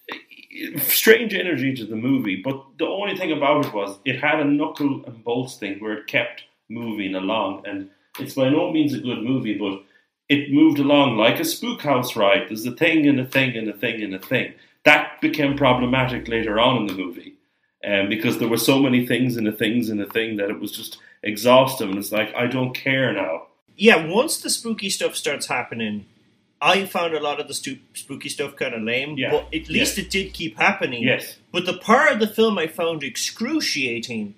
strange 0.78 1.34
energy 1.34 1.74
to 1.74 1.84
the 1.84 1.96
movie. 1.96 2.36
But 2.42 2.62
the 2.78 2.86
only 2.86 3.16
thing 3.16 3.32
about 3.32 3.66
it 3.66 3.72
was 3.74 3.98
it 4.04 4.20
had 4.20 4.40
a 4.40 4.44
knuckle 4.44 5.04
and 5.06 5.22
bolts 5.24 5.56
thing 5.56 5.78
where 5.80 5.94
it 5.94 6.06
kept 6.06 6.44
moving 6.68 7.14
along, 7.14 7.62
and 7.66 7.90
it's 8.18 8.34
by 8.34 8.48
no 8.48 8.72
means 8.72 8.94
a 8.94 8.98
good 9.00 9.22
movie, 9.22 9.56
but 9.58 9.82
it 10.28 10.52
moved 10.52 10.78
along 10.78 11.16
like 11.16 11.38
a 11.40 11.44
spook 11.44 11.82
house 11.82 12.16
ride. 12.16 12.46
There's 12.48 12.66
a 12.66 12.72
thing 12.72 13.06
and 13.06 13.20
a 13.20 13.24
thing 13.26 13.56
and 13.56 13.68
a 13.68 13.72
thing 13.72 14.02
and 14.02 14.14
a 14.14 14.18
thing. 14.18 14.54
That 14.84 15.20
became 15.20 15.56
problematic 15.56 16.28
later 16.28 16.58
on 16.60 16.76
in 16.78 16.86
the 16.86 16.94
movie. 16.94 17.34
Um, 17.86 18.08
because 18.08 18.38
there 18.38 18.48
were 18.48 18.56
so 18.56 18.80
many 18.80 19.06
things 19.06 19.36
and 19.36 19.46
the 19.46 19.52
things 19.52 19.88
and 19.90 20.00
the 20.00 20.06
thing 20.06 20.36
that 20.38 20.50
it 20.50 20.58
was 20.58 20.72
just 20.72 20.98
exhausting. 21.22 21.90
And 21.90 21.98
it's 21.98 22.10
like, 22.10 22.34
I 22.34 22.46
don't 22.46 22.74
care 22.74 23.12
now. 23.12 23.46
yeah. 23.76 24.06
Once 24.06 24.38
the 24.38 24.50
spooky 24.50 24.90
stuff 24.90 25.14
starts 25.14 25.46
happening, 25.46 26.06
I 26.60 26.86
found 26.86 27.14
a 27.14 27.20
lot 27.20 27.38
of 27.38 27.46
the 27.46 27.54
stu- 27.54 27.78
spooky 27.94 28.28
stuff 28.28 28.56
kind 28.56 28.74
of 28.74 28.82
lame. 28.82 29.16
Yeah. 29.16 29.30
But 29.30 29.54
at 29.54 29.68
least 29.68 29.98
Yeah. 29.98 30.04
it 30.04 30.10
did 30.10 30.32
keep 30.32 30.56
happening. 30.58 31.02
Yes. 31.04 31.36
But 31.52 31.66
the 31.66 31.74
part 31.78 32.10
of 32.12 32.18
the 32.18 32.26
film 32.26 32.58
I 32.58 32.66
found 32.66 33.04
excruciating 33.04 34.34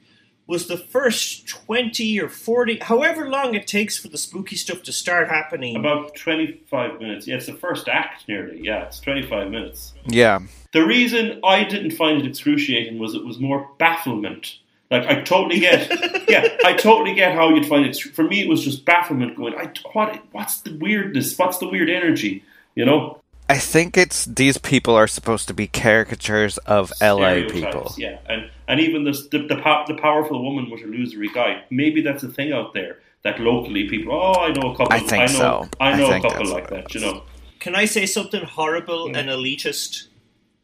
was 0.49 0.67
the 0.67 0.79
first 0.79 1.47
twenty 1.47 2.19
or 2.21 2.29
forty, 2.29 2.79
however 2.81 3.29
long 3.29 3.55
it 3.55 3.69
takes 3.69 3.97
for 3.97 4.09
the 4.09 4.19
spooky 4.19 4.57
stuff 4.57 4.83
to 4.85 4.93
start 4.93 5.29
happening. 5.29 5.77
About 5.77 6.17
25 6.17 7.01
minutes. 7.01 7.27
Yeah, 7.29 7.37
it's 7.37 7.47
the 7.47 7.53
first 7.53 7.87
act 7.87 8.27
nearly. 8.27 8.61
Yeah, 8.65 8.87
it's 8.87 8.99
25 8.99 9.51
minutes. 9.51 9.95
Yeah. 10.07 10.41
The 10.73 10.85
reason 10.85 11.41
I 11.45 11.65
didn't 11.65 11.93
find 11.93 12.21
it 12.21 12.27
excruciating 12.27 12.99
was 12.99 13.15
it 13.15 13.25
was 13.25 13.39
more 13.39 13.69
bafflement. 13.79 14.57
Like, 14.91 15.07
I 15.07 15.21
totally 15.21 15.61
get, 15.61 15.91
yeah, 16.31 16.49
I 16.65 16.73
totally 16.73 17.15
get 17.15 17.35
how 17.35 17.51
you'd 17.51 17.67
find 17.67 17.85
it. 17.85 17.97
For 17.97 18.25
me, 18.25 18.41
it 18.41 18.49
was 18.49 18.65
just 18.65 18.87
bafflement 18.87 19.37
going, 19.37 19.55
I, 19.55 19.71
what, 19.93 20.23
what's 20.33 20.63
the 20.63 20.77
weirdness? 20.79 21.37
What's 21.39 21.59
the 21.59 21.69
weird 21.69 21.91
energy? 21.91 22.43
You 22.75 22.87
know? 22.87 23.21
I 23.49 23.59
think 23.59 23.97
it's 23.97 24.27
these 24.27 24.59
people 24.59 24.95
are 24.95 25.07
supposed 25.07 25.49
to 25.49 25.55
be 25.55 25.67
caricatures 25.67 26.59
of 26.59 26.93
LA 27.01 27.49
people. 27.49 27.95
Yeah, 27.97 28.19
and 28.27 28.51
and 28.67 28.79
even 28.81 29.05
the 29.05 29.13
the 29.31 29.47
the, 29.47 29.57
pow- 29.63 29.85
the 29.87 29.95
powerful 29.95 30.43
woman 30.43 30.71
with 30.71 30.83
a 30.83 30.85
illusory 30.85 31.29
guy. 31.29 31.65
Maybe 31.71 32.03
that's 32.03 32.23
a 32.23 32.29
thing 32.29 32.53
out 32.53 32.75
there 32.75 32.99
that 33.23 33.41
locally 33.41 33.89
people. 33.89 34.13
Oh, 34.13 34.41
I 34.41 34.53
know 34.53 34.73
a 34.73 34.77
couple. 34.77 34.93
I 34.93 34.99
think 34.99 35.31
know, 35.33 35.39
so. 35.39 35.69
I 35.81 35.93
I 35.93 35.97
know 35.97 36.09
think 36.11 36.25
a 36.25 36.29
couple 36.29 36.53
like 36.53 36.69
that. 36.69 36.95
You 36.95 37.01
know. 37.01 37.23
Can 37.59 37.75
I 37.75 37.87
say 37.87 38.07
something 38.07 38.45
horrible 38.45 39.07
and 39.07 39.29
elitist 39.29 40.09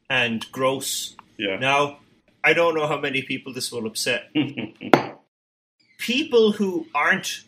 and 0.08 0.44
gross? 0.52 1.16
Yeah. 1.38 1.56
Now, 1.56 1.98
I 2.44 2.52
don't 2.52 2.74
know 2.74 2.86
how 2.86 3.00
many 3.00 3.22
people 3.22 3.52
this 3.52 3.72
will 3.72 3.86
upset. 3.86 4.30
people 5.98 6.52
who 6.52 6.86
aren't 6.94 7.44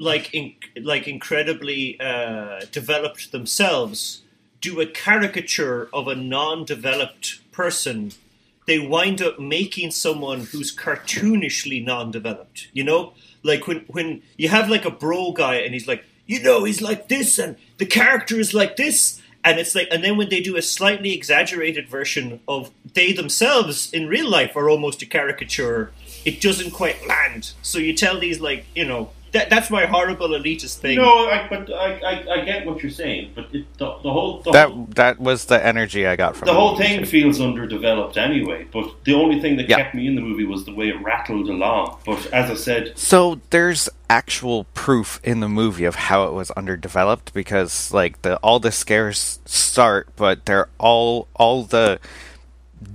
like 0.00 0.32
in, 0.34 0.54
like 0.82 1.06
incredibly 1.06 2.00
uh, 2.00 2.60
developed 2.72 3.30
themselves 3.30 4.22
do 4.60 4.80
a 4.80 4.86
caricature 4.86 5.88
of 5.92 6.08
a 6.08 6.14
non-developed 6.14 7.40
person. 7.52 8.12
They 8.66 8.78
wind 8.78 9.22
up 9.22 9.38
making 9.38 9.92
someone 9.92 10.40
who's 10.40 10.74
cartoonishly 10.74 11.84
non-developed. 11.84 12.68
You 12.72 12.84
know, 12.84 13.14
like 13.42 13.66
when 13.66 13.84
when 13.88 14.22
you 14.36 14.48
have 14.48 14.68
like 14.68 14.84
a 14.84 14.90
bro 14.90 15.32
guy 15.32 15.56
and 15.56 15.72
he's 15.72 15.88
like, 15.88 16.04
you 16.26 16.42
know, 16.42 16.64
he's 16.64 16.82
like 16.82 17.08
this 17.08 17.38
and 17.38 17.56
the 17.78 17.86
character 17.86 18.38
is 18.38 18.52
like 18.52 18.76
this. 18.76 19.20
And 19.44 19.58
it's 19.58 19.74
like, 19.74 19.88
and 19.90 20.02
then 20.04 20.16
when 20.16 20.28
they 20.28 20.40
do 20.40 20.56
a 20.56 20.62
slightly 20.62 21.14
exaggerated 21.14 21.88
version 21.88 22.40
of 22.48 22.70
they 22.94 23.12
themselves 23.12 23.90
in 23.92 24.08
real 24.08 24.28
life 24.28 24.56
are 24.56 24.68
almost 24.68 25.00
a 25.00 25.06
caricature, 25.06 25.92
it 26.24 26.40
doesn't 26.40 26.72
quite 26.72 27.06
land. 27.06 27.52
So 27.62 27.78
you 27.78 27.94
tell 27.94 28.18
these 28.18 28.40
like, 28.40 28.66
you 28.74 28.84
know, 28.84 29.10
that 29.32 29.50
that's 29.50 29.70
my 29.70 29.86
horrible 29.86 30.28
elitist 30.28 30.78
thing. 30.78 30.96
No, 30.96 31.28
I, 31.28 31.46
but 31.48 31.72
I, 31.72 32.00
I, 32.00 32.32
I 32.40 32.44
get 32.44 32.66
what 32.66 32.82
you're 32.82 32.90
saying, 32.90 33.32
but 33.34 33.54
it, 33.54 33.66
the, 33.78 33.86
the 34.02 34.10
whole 34.10 34.40
the 34.40 34.52
whole, 34.52 34.86
That 34.86 34.94
that 34.96 35.20
was 35.20 35.46
the 35.46 35.64
energy 35.64 36.06
I 36.06 36.16
got 36.16 36.36
from 36.36 36.46
the 36.46 36.54
whole 36.54 36.76
thing 36.76 37.04
feels 37.04 37.40
underdeveloped 37.40 38.16
anyway. 38.16 38.66
But 38.72 39.04
the 39.04 39.14
only 39.14 39.40
thing 39.40 39.56
that 39.56 39.68
Yeah. 39.68 39.76
kept 39.76 39.94
me 39.94 40.06
in 40.06 40.14
the 40.14 40.20
movie 40.22 40.44
was 40.44 40.64
the 40.64 40.74
way 40.74 40.88
it 40.88 41.00
rattled 41.02 41.48
along. 41.48 41.98
But 42.04 42.26
as 42.32 42.50
I 42.50 42.54
said, 42.54 42.98
So 42.98 43.40
there's 43.50 43.88
actual 44.10 44.64
proof 44.74 45.20
in 45.22 45.40
the 45.40 45.48
movie 45.48 45.84
of 45.84 45.94
how 45.94 46.26
it 46.26 46.32
was 46.32 46.50
underdeveloped 46.52 47.34
because 47.34 47.92
like 47.92 48.22
the 48.22 48.36
all 48.38 48.58
the 48.60 48.72
scares 48.72 49.40
start, 49.44 50.08
but 50.16 50.46
they're 50.46 50.68
all 50.78 51.28
all 51.34 51.64
the 51.64 51.98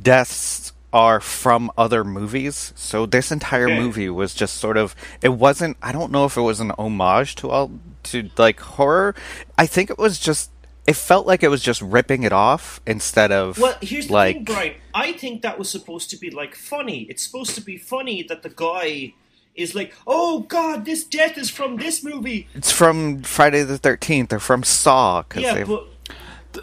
deaths 0.01 0.62
are 0.93 1.19
from 1.19 1.71
other 1.77 2.03
movies. 2.03 2.71
So 2.75 3.05
this 3.05 3.31
entire 3.31 3.65
Okay. 3.65 3.79
movie 3.79 4.09
was 4.09 4.33
just 4.35 4.57
sort 4.57 4.77
of 4.77 4.95
it 5.21 5.29
wasn't 5.29 5.75
I 5.81 5.91
don't 5.91 6.11
know 6.11 6.25
if 6.25 6.37
it 6.37 6.41
was 6.41 6.59
an 6.59 6.71
homage 6.77 7.35
to 7.35 7.49
all 7.49 7.71
to 8.03 8.29
like 8.37 8.59
horror. 8.59 9.15
I 9.57 9.65
think 9.65 9.89
it 9.89 9.97
was 9.97 10.19
just 10.19 10.51
it 10.85 10.95
felt 10.95 11.25
like 11.25 11.41
it 11.43 11.47
was 11.47 11.63
just 11.63 11.81
ripping 11.81 12.23
it 12.23 12.31
off 12.33 12.79
instead 12.85 13.31
of 13.31 13.57
Well, 13.57 13.75
here's 13.81 14.07
the 14.07 14.13
like 14.13 14.35
thing, 14.35 14.43
Brian. 14.43 14.75
I 14.93 15.13
think 15.13 15.41
that 15.41 15.57
was 15.57 15.69
supposed 15.69 16.09
to 16.11 16.17
be 16.17 16.29
like 16.29 16.55
funny. 16.55 17.07
It's 17.09 17.23
supposed 17.25 17.55
to 17.55 17.61
be 17.61 17.77
funny 17.77 18.21
that 18.23 18.43
the 18.43 18.49
guy 18.49 19.13
is 19.55 19.73
like, 19.75 19.93
"Oh 20.05 20.41
God, 20.41 20.83
this 20.85 21.03
death 21.03 21.37
is 21.37 21.49
from 21.49 21.77
this 21.77 22.03
movie." 22.03 22.47
it's 22.53 22.71
from 22.71 23.21
Friday 23.23 23.63
the 23.63 23.79
13th 23.79 24.33
or 24.33 24.39
from 24.39 24.63
Saw 24.63 25.23
cuz 25.23 25.41
Yeah, 25.43 25.63
but 25.63 25.87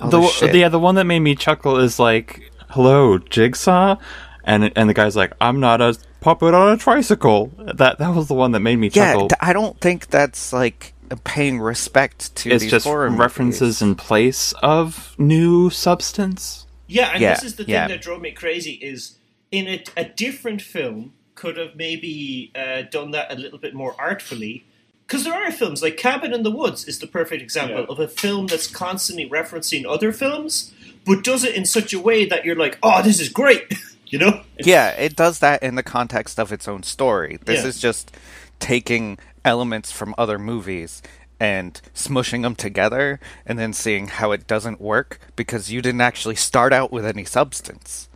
all 0.00 0.10
the, 0.10 0.50
yeah, 0.54 0.68
the 0.68 0.78
one 0.78 0.94
that 0.96 1.04
made 1.04 1.20
me 1.20 1.34
chuckle 1.34 1.78
is 1.78 1.98
like, 1.98 2.49
"Hello, 2.70 3.18
Jigsaw," 3.18 3.96
and 4.44 4.72
and 4.76 4.88
the 4.88 4.94
guy's 4.94 5.16
like, 5.16 5.32
"I'm 5.40 5.60
not 5.60 5.80
a 5.80 5.96
puppet 6.20 6.54
on 6.54 6.72
a 6.72 6.76
tricycle." 6.76 7.52
That 7.58 7.98
that 7.98 8.14
was 8.14 8.28
the 8.28 8.34
one 8.34 8.52
that 8.52 8.60
made 8.60 8.76
me 8.76 8.88
Yeah, 8.92 9.12
chuckle. 9.12 9.28
th- 9.28 9.38
I 9.40 9.52
don't 9.52 9.80
think 9.80 10.08
that's 10.08 10.52
like 10.52 10.94
paying 11.24 11.58
respect 11.60 12.34
to 12.36 12.50
it's 12.50 12.62
these 12.62 12.70
just 12.70 12.86
horror 12.86 13.10
references 13.10 13.80
movies. 13.80 13.82
in 13.82 13.94
place 13.96 14.52
of 14.62 15.14
new 15.18 15.68
substance. 15.70 16.66
yeah, 16.86 17.10
and 17.12 17.20
Yeah, 17.20 17.34
this 17.34 17.42
is 17.44 17.56
the 17.56 17.64
thing 17.64 17.74
yeah. 17.74 17.88
that 17.88 18.00
drove 18.00 18.20
me 18.20 18.30
crazy 18.30 18.72
is 18.74 19.16
in 19.50 19.66
a, 19.66 19.82
a 19.96 20.04
different 20.04 20.62
film 20.62 21.12
could 21.34 21.56
have 21.56 21.74
maybe 21.74 22.52
uh, 22.54 22.82
done 22.82 23.10
that 23.12 23.32
a 23.32 23.34
little 23.34 23.58
bit 23.58 23.74
more 23.74 23.94
artfully. 23.98 24.64
Because 25.06 25.24
there 25.24 25.34
are 25.34 25.50
films 25.50 25.82
like 25.82 25.96
Cabin 25.96 26.32
in 26.32 26.44
the 26.44 26.50
Woods 26.52 26.84
is 26.86 27.00
the 27.00 27.06
perfect 27.08 27.42
example 27.42 27.78
Yeah. 27.80 27.86
of 27.88 27.98
a 27.98 28.06
film 28.06 28.46
that's 28.46 28.68
constantly 28.68 29.28
referencing 29.28 29.84
other 29.84 30.12
films, 30.12 30.72
but 31.06 31.24
does 31.24 31.44
it 31.44 31.54
in 31.54 31.64
such 31.64 31.92
a 31.92 32.00
way 32.00 32.24
that 32.26 32.44
you're 32.44 32.56
like, 32.56 32.78
"Oh, 32.82 33.02
this 33.02 33.20
is 33.20 33.28
great," 33.28 33.72
you 34.06 34.18
know? 34.18 34.42
Yeah, 34.58 34.90
it 34.90 35.16
does 35.16 35.38
that 35.40 35.62
in 35.62 35.74
the 35.74 35.82
context 35.82 36.38
of 36.38 36.52
its 36.52 36.68
own 36.68 36.82
story. 36.82 37.38
This 37.44 37.62
Yeah. 37.62 37.68
is 37.68 37.80
just 37.80 38.10
taking 38.58 39.18
elements 39.44 39.90
from 39.90 40.14
other 40.18 40.38
movies 40.38 41.02
and 41.38 41.80
smushing 41.94 42.42
them 42.42 42.54
together 42.54 43.18
and 43.46 43.58
then 43.58 43.72
seeing 43.72 44.08
how 44.08 44.32
it 44.32 44.46
doesn't 44.46 44.80
work 44.80 45.18
because 45.36 45.72
you 45.72 45.80
didn't 45.80 46.02
actually 46.02 46.36
start 46.36 46.72
out 46.72 46.92
with 46.92 47.06
any 47.06 47.24
substance. 47.24 48.08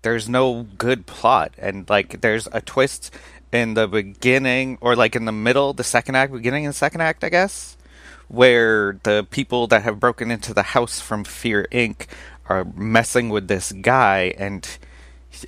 There's 0.00 0.28
no 0.28 0.66
good 0.78 1.04
plot 1.06 1.52
and 1.58 1.88
like 1.90 2.22
there's 2.22 2.48
a 2.52 2.62
twist 2.62 3.10
in 3.52 3.74
the 3.74 3.86
beginning 3.86 4.78
or 4.80 4.96
like 4.96 5.14
in 5.14 5.26
the 5.26 5.32
middle, 5.32 5.74
the 5.74 5.84
second 5.84 6.14
act, 6.14 6.32
beginning 6.32 6.64
and 6.64 6.74
second 6.74 7.02
act, 7.02 7.22
I 7.22 7.28
guess, 7.28 7.76
where 8.32 8.98
the 9.02 9.26
people 9.30 9.66
that 9.66 9.82
have 9.82 10.00
broken 10.00 10.30
into 10.30 10.54
the 10.54 10.62
house 10.62 11.00
from 11.00 11.22
Fear 11.22 11.68
Inc. 11.70 12.06
are 12.48 12.64
messing 12.64 13.28
with 13.28 13.46
this 13.46 13.72
guy 13.72 14.34
and 14.38 14.78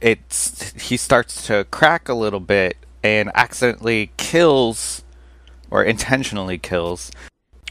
it's 0.02 0.72
he 0.80 0.96
starts 0.98 1.46
to 1.46 1.64
crack 1.70 2.08
a 2.08 2.14
little 2.14 2.40
bit 2.40 2.76
and 3.02 3.30
accidentally 3.34 4.10
kills 4.18 5.02
or 5.70 5.82
intentionally 5.82 6.58
kills 6.58 7.10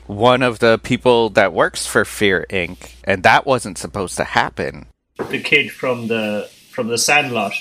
one 0.07 0.41
of 0.41 0.59
the 0.59 0.79
people 0.79 1.29
that 1.29 1.53
works 1.53 1.85
for 1.85 2.03
Fear 2.03 2.47
Inc. 2.49 2.93
and 3.03 3.21
that 3.21 3.45
wasn't 3.45 3.77
supposed 3.77 4.17
to 4.17 4.23
happen. 4.23 4.87
The 5.29 5.39
kid 5.39 5.71
from 5.71 6.07
the 6.07 6.49
from 6.71 6.87
the 6.87 6.97
Sandlot. 6.97 7.53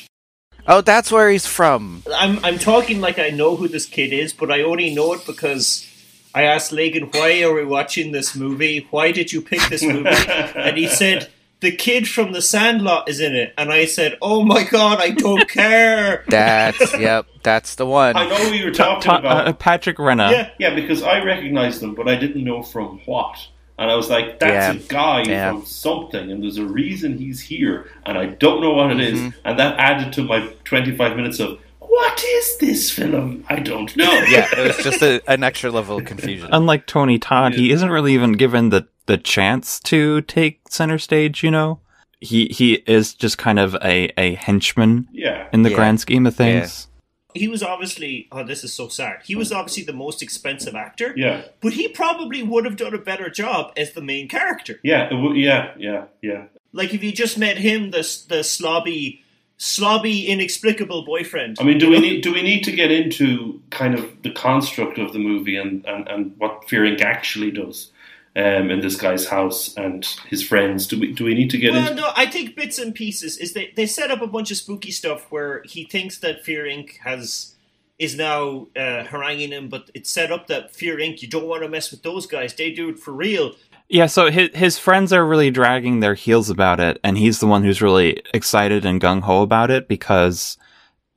Oh, 0.67 0.81
that's 0.81 1.13
where 1.13 1.29
he's 1.29 1.47
from. 1.47 2.03
I'm 2.15 2.43
I'm 2.43 2.59
talking 2.59 3.03
like 3.03 3.19
I 3.19 3.29
know 3.29 3.57
who 3.57 3.69
this 3.69 3.85
kid 3.85 4.15
is, 4.15 4.33
but 4.33 4.51
I 4.51 4.63
only 4.63 4.95
know 4.95 5.13
it 5.13 5.27
because 5.27 5.87
I 6.35 6.43
asked 6.45 6.73
Lagan, 6.73 7.05
"Why 7.13 7.43
are 7.43 7.53
we 7.55 7.65
watching 7.65 8.13
this 8.13 8.35
movie? 8.35 8.87
Why 8.91 9.13
did 9.13 9.33
you 9.33 9.43
pick 9.43 9.61
this 9.69 9.83
movie?" 9.83 10.09
and 10.57 10.77
he 10.77 10.87
said, 10.89 11.29
"The 11.61 11.73
kid 11.73 12.09
from 12.09 12.33
The 12.33 12.41
Sandlot 12.43 13.09
is 13.09 13.21
in 13.21 13.35
it." 13.37 13.53
And 13.59 13.71
I 13.73 13.85
said, 13.85 14.17
"Oh 14.23 14.43
my 14.43 14.65
god, 14.65 14.99
I 15.01 15.11
don't 15.11 15.49
care." 15.49 16.25
That's 16.29 16.99
yep, 16.99 17.27
that's 17.43 17.75
the 17.75 17.87
one. 17.87 18.17
I 18.17 18.29
know 18.29 18.37
who 18.37 18.53
you 18.55 18.65
were 18.67 18.71
talking 18.71 19.03
Ta- 19.03 19.19
about. 19.19 19.49
uh, 19.49 19.53
Patrick 19.53 19.99
Renna. 19.99 20.31
yeah, 20.31 20.51
Yeah, 20.59 20.75
because 20.75 21.03
I 21.03 21.23
recognized 21.23 21.81
them, 21.81 21.95
but 21.95 22.09
I 22.09 22.15
didn't 22.17 22.45
know 22.45 22.63
from 22.63 23.01
what. 23.07 23.37
And 23.79 23.91
I 23.91 23.97
was 23.97 24.09
like, 24.11 24.39
that's 24.39 24.77
Yeah. 24.77 24.85
a 24.85 24.89
guy 24.89 25.23
Yeah. 25.27 25.51
from 25.53 25.65
something, 25.67 26.31
and 26.31 26.43
there's 26.43 26.59
a 26.59 26.65
reason 26.65 27.19
he's 27.19 27.41
here, 27.41 27.91
and 28.07 28.17
I 28.17 28.27
don't 28.27 28.61
know 28.61 28.73
what 28.75 28.93
it 28.93 29.01
is. 29.01 29.19
Mm-hmm. 29.19 29.39
And 29.45 29.59
that 29.59 29.79
added 29.79 30.13
to 30.15 30.23
my 30.23 30.47
25 30.65 31.17
minutes 31.17 31.41
of, 31.41 31.59
what 31.97 32.25
is 32.25 32.57
this 32.59 32.91
film? 32.91 33.45
I 33.49 33.57
don't 33.61 33.95
know. 33.97 34.13
yeah, 34.29 34.49
it 34.57 34.67
was 34.77 34.85
just 34.85 35.03
a, 35.03 35.23
an 35.31 35.43
extra 35.45 35.71
level 35.71 35.99
of 35.99 36.05
confusion. 36.05 36.49
Unlike 36.53 36.87
Tony 36.87 37.19
Todd, 37.19 37.55
he 37.55 37.71
isn't 37.71 37.91
really 37.91 38.15
even 38.15 38.33
given 38.33 38.71
the 38.71 38.89
the 39.07 39.19
chance 39.19 39.79
to 39.81 40.21
take 40.23 40.61
center 40.71 40.99
stage. 40.99 41.43
You 41.43 41.51
know, 41.51 41.81
he 42.21 42.47
he 42.47 42.75
is 42.87 43.15
just 43.15 43.37
kind 43.39 43.59
of 43.59 43.75
a 43.83 44.11
a 44.17 44.35
henchman 44.35 45.09
Yeah. 45.13 45.49
in 45.53 45.63
the 45.63 45.71
Yeah. 45.71 45.77
grand 45.77 46.01
scheme 46.01 46.27
of 46.27 46.35
things. 46.37 46.89
he 47.35 47.49
was 47.49 47.63
obviously. 47.63 48.29
Oh, 48.33 48.45
this 48.45 48.63
is 48.65 48.73
so 48.75 48.89
sad. 48.89 49.21
He 49.25 49.35
was 49.35 49.53
obviously 49.53 49.85
the 49.85 49.93
most 49.93 50.23
expensive 50.23 50.75
actor. 50.75 51.15
Yeah. 51.17 51.43
But 51.61 51.73
he 51.75 51.89
probably 51.89 52.43
would 52.43 52.65
have 52.65 52.77
done 52.77 52.95
a 52.95 52.99
better 52.99 53.29
job 53.31 53.73
as 53.77 53.93
the 53.95 54.03
main 54.03 54.29
character. 54.29 54.79
Yeah. 54.83 55.09
w- 55.11 55.35
yeah. 55.35 55.73
Yeah. 55.79 56.05
Yeah. 56.23 56.45
Like 56.75 56.93
if 56.95 57.03
you 57.05 57.13
just 57.13 57.37
met 57.39 57.57
him 57.59 57.91
the 57.91 58.03
the 58.29 58.43
slobby, 58.45 59.21
slobby, 59.63 60.27
inexplicable 60.27 61.05
boyfriend. 61.05 61.57
I 61.61 61.63
mean, 61.63 61.79
do 61.79 61.89
we 61.89 62.01
need 62.01 62.21
do 62.21 62.35
we 62.35 62.43
need 62.43 62.65
to 62.65 62.73
get 62.73 62.91
into 62.91 63.63
kind 63.71 63.95
of 63.95 64.21
the 64.23 64.33
construct 64.33 64.99
of 64.99 65.13
the 65.13 65.21
movie 65.21 65.57
and, 65.57 65.87
and, 65.87 66.09
and 66.09 66.35
what 66.39 66.69
Fear 66.69 66.83
Inc. 66.83 67.01
actually 67.01 67.53
does 67.53 67.93
um, 68.35 68.73
in 68.73 68.81
this 68.81 68.97
guy's 68.97 69.29
house 69.29 69.73
and 69.77 70.05
his 70.29 70.43
friends? 70.43 70.89
Do 70.89 70.99
we 70.99 71.13
do 71.13 71.25
we 71.25 71.35
need 71.35 71.49
to 71.51 71.59
get 71.59 71.73
Well, 71.73 71.91
into? 71.93 72.01
no, 72.03 72.11
I 72.17 72.27
think 72.27 72.57
bits 72.57 72.81
and 72.81 72.93
pieces 72.93 73.39
is 73.39 73.53
they 73.53 73.73
they 73.77 73.87
set 73.87 74.11
up 74.11 74.21
a 74.21 74.27
bunch 74.27 74.51
of 74.51 74.57
spooky 74.57 74.91
stuff 74.91 75.31
where 75.31 75.63
he 75.63 75.85
thinks 75.85 76.19
that 76.19 76.45
Fear 76.45 76.65
Inc. 76.65 76.97
has 77.05 77.55
is 78.01 78.17
now 78.17 78.67
uh, 78.75 79.05
haranguing 79.05 79.53
him, 79.53 79.69
but 79.69 79.93
it's 79.95 80.11
set 80.11 80.33
up 80.33 80.49
that 80.49 80.75
Fear 80.75 80.97
Inc. 80.97 81.23
You 81.23 81.29
don't 81.29 81.47
want 81.47 81.63
to 81.63 81.69
mess 81.69 81.93
with 81.93 82.03
those 82.03 82.27
guys; 82.27 82.53
they 82.53 82.73
do 82.73 82.89
it 82.89 82.99
for 82.99 83.13
real. 83.13 83.55
Yeah, 83.93 84.07
so 84.07 84.31
his 84.31 84.49
his 84.55 84.79
friends 84.79 85.13
are 85.13 85.23
really 85.25 85.51
dragging 85.51 86.01
their 86.01 86.15
heels 86.15 86.49
about 86.49 86.81
it, 86.81 86.99
and 87.05 87.19
he's 87.19 87.41
the 87.41 87.47
one 87.47 87.63
who's 87.63 87.83
really 87.83 88.23
excited 88.33 88.87
and 88.87 88.99
gung 89.03 89.21
ho 89.21 89.43
about 89.43 89.71
it 89.71 89.87
because, 89.87 90.57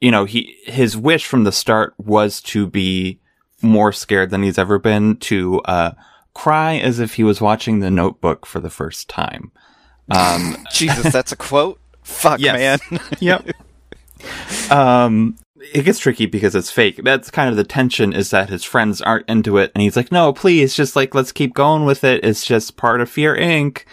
you 0.01 0.11
know, 0.11 0.25
he 0.25 0.57
his 0.65 0.97
wish 0.97 1.25
from 1.25 1.45
the 1.45 1.53
start 1.53 1.93
was 1.97 2.41
to 2.41 2.67
be 2.67 3.17
more 3.61 3.93
scared 3.93 4.29
than 4.29 4.43
he's 4.43 4.57
ever 4.57 4.77
been, 4.77 5.15
to 5.17 5.61
uh, 5.61 5.91
cry 6.33 6.75
as 6.75 6.99
if 6.99 7.13
he 7.13 7.23
was 7.23 7.39
watching 7.39 7.79
The 7.79 7.89
Notebook 7.89 8.45
for 8.45 8.59
the 8.59 8.69
first 8.69 9.07
time. 9.07 9.53
Um, 10.11 10.57
Jesus, 10.73 11.13
that's 11.13 11.31
a 11.31 11.37
quote. 11.37 11.79
Fuck, 12.03 12.41
Yes. 12.41 12.81
man. 12.91 12.99
yep. 13.21 13.47
Um, 14.71 15.37
it 15.57 15.83
gets 15.83 15.99
tricky 15.99 16.25
because 16.25 16.55
it's 16.55 16.71
fake. 16.71 17.01
That's 17.03 17.31
kind 17.31 17.49
of 17.49 17.55
the 17.55 17.63
tension 17.63 18.13
is 18.13 18.29
that 18.31 18.49
his 18.49 18.63
friends 18.63 19.01
aren't 19.01 19.29
into 19.29 19.57
it, 19.57 19.71
and 19.73 19.81
he's 19.81 19.95
like, 19.95 20.11
"No, 20.11 20.33
please, 20.33 20.75
just 20.75 20.95
like 20.95 21.15
let's 21.15 21.31
keep 21.31 21.53
going 21.53 21.85
with 21.85 22.03
it. 22.03 22.23
It's 22.23 22.45
just 22.45 22.77
part 22.77 23.01
of 23.01 23.09
Fear 23.09 23.35
Inc." 23.35 23.83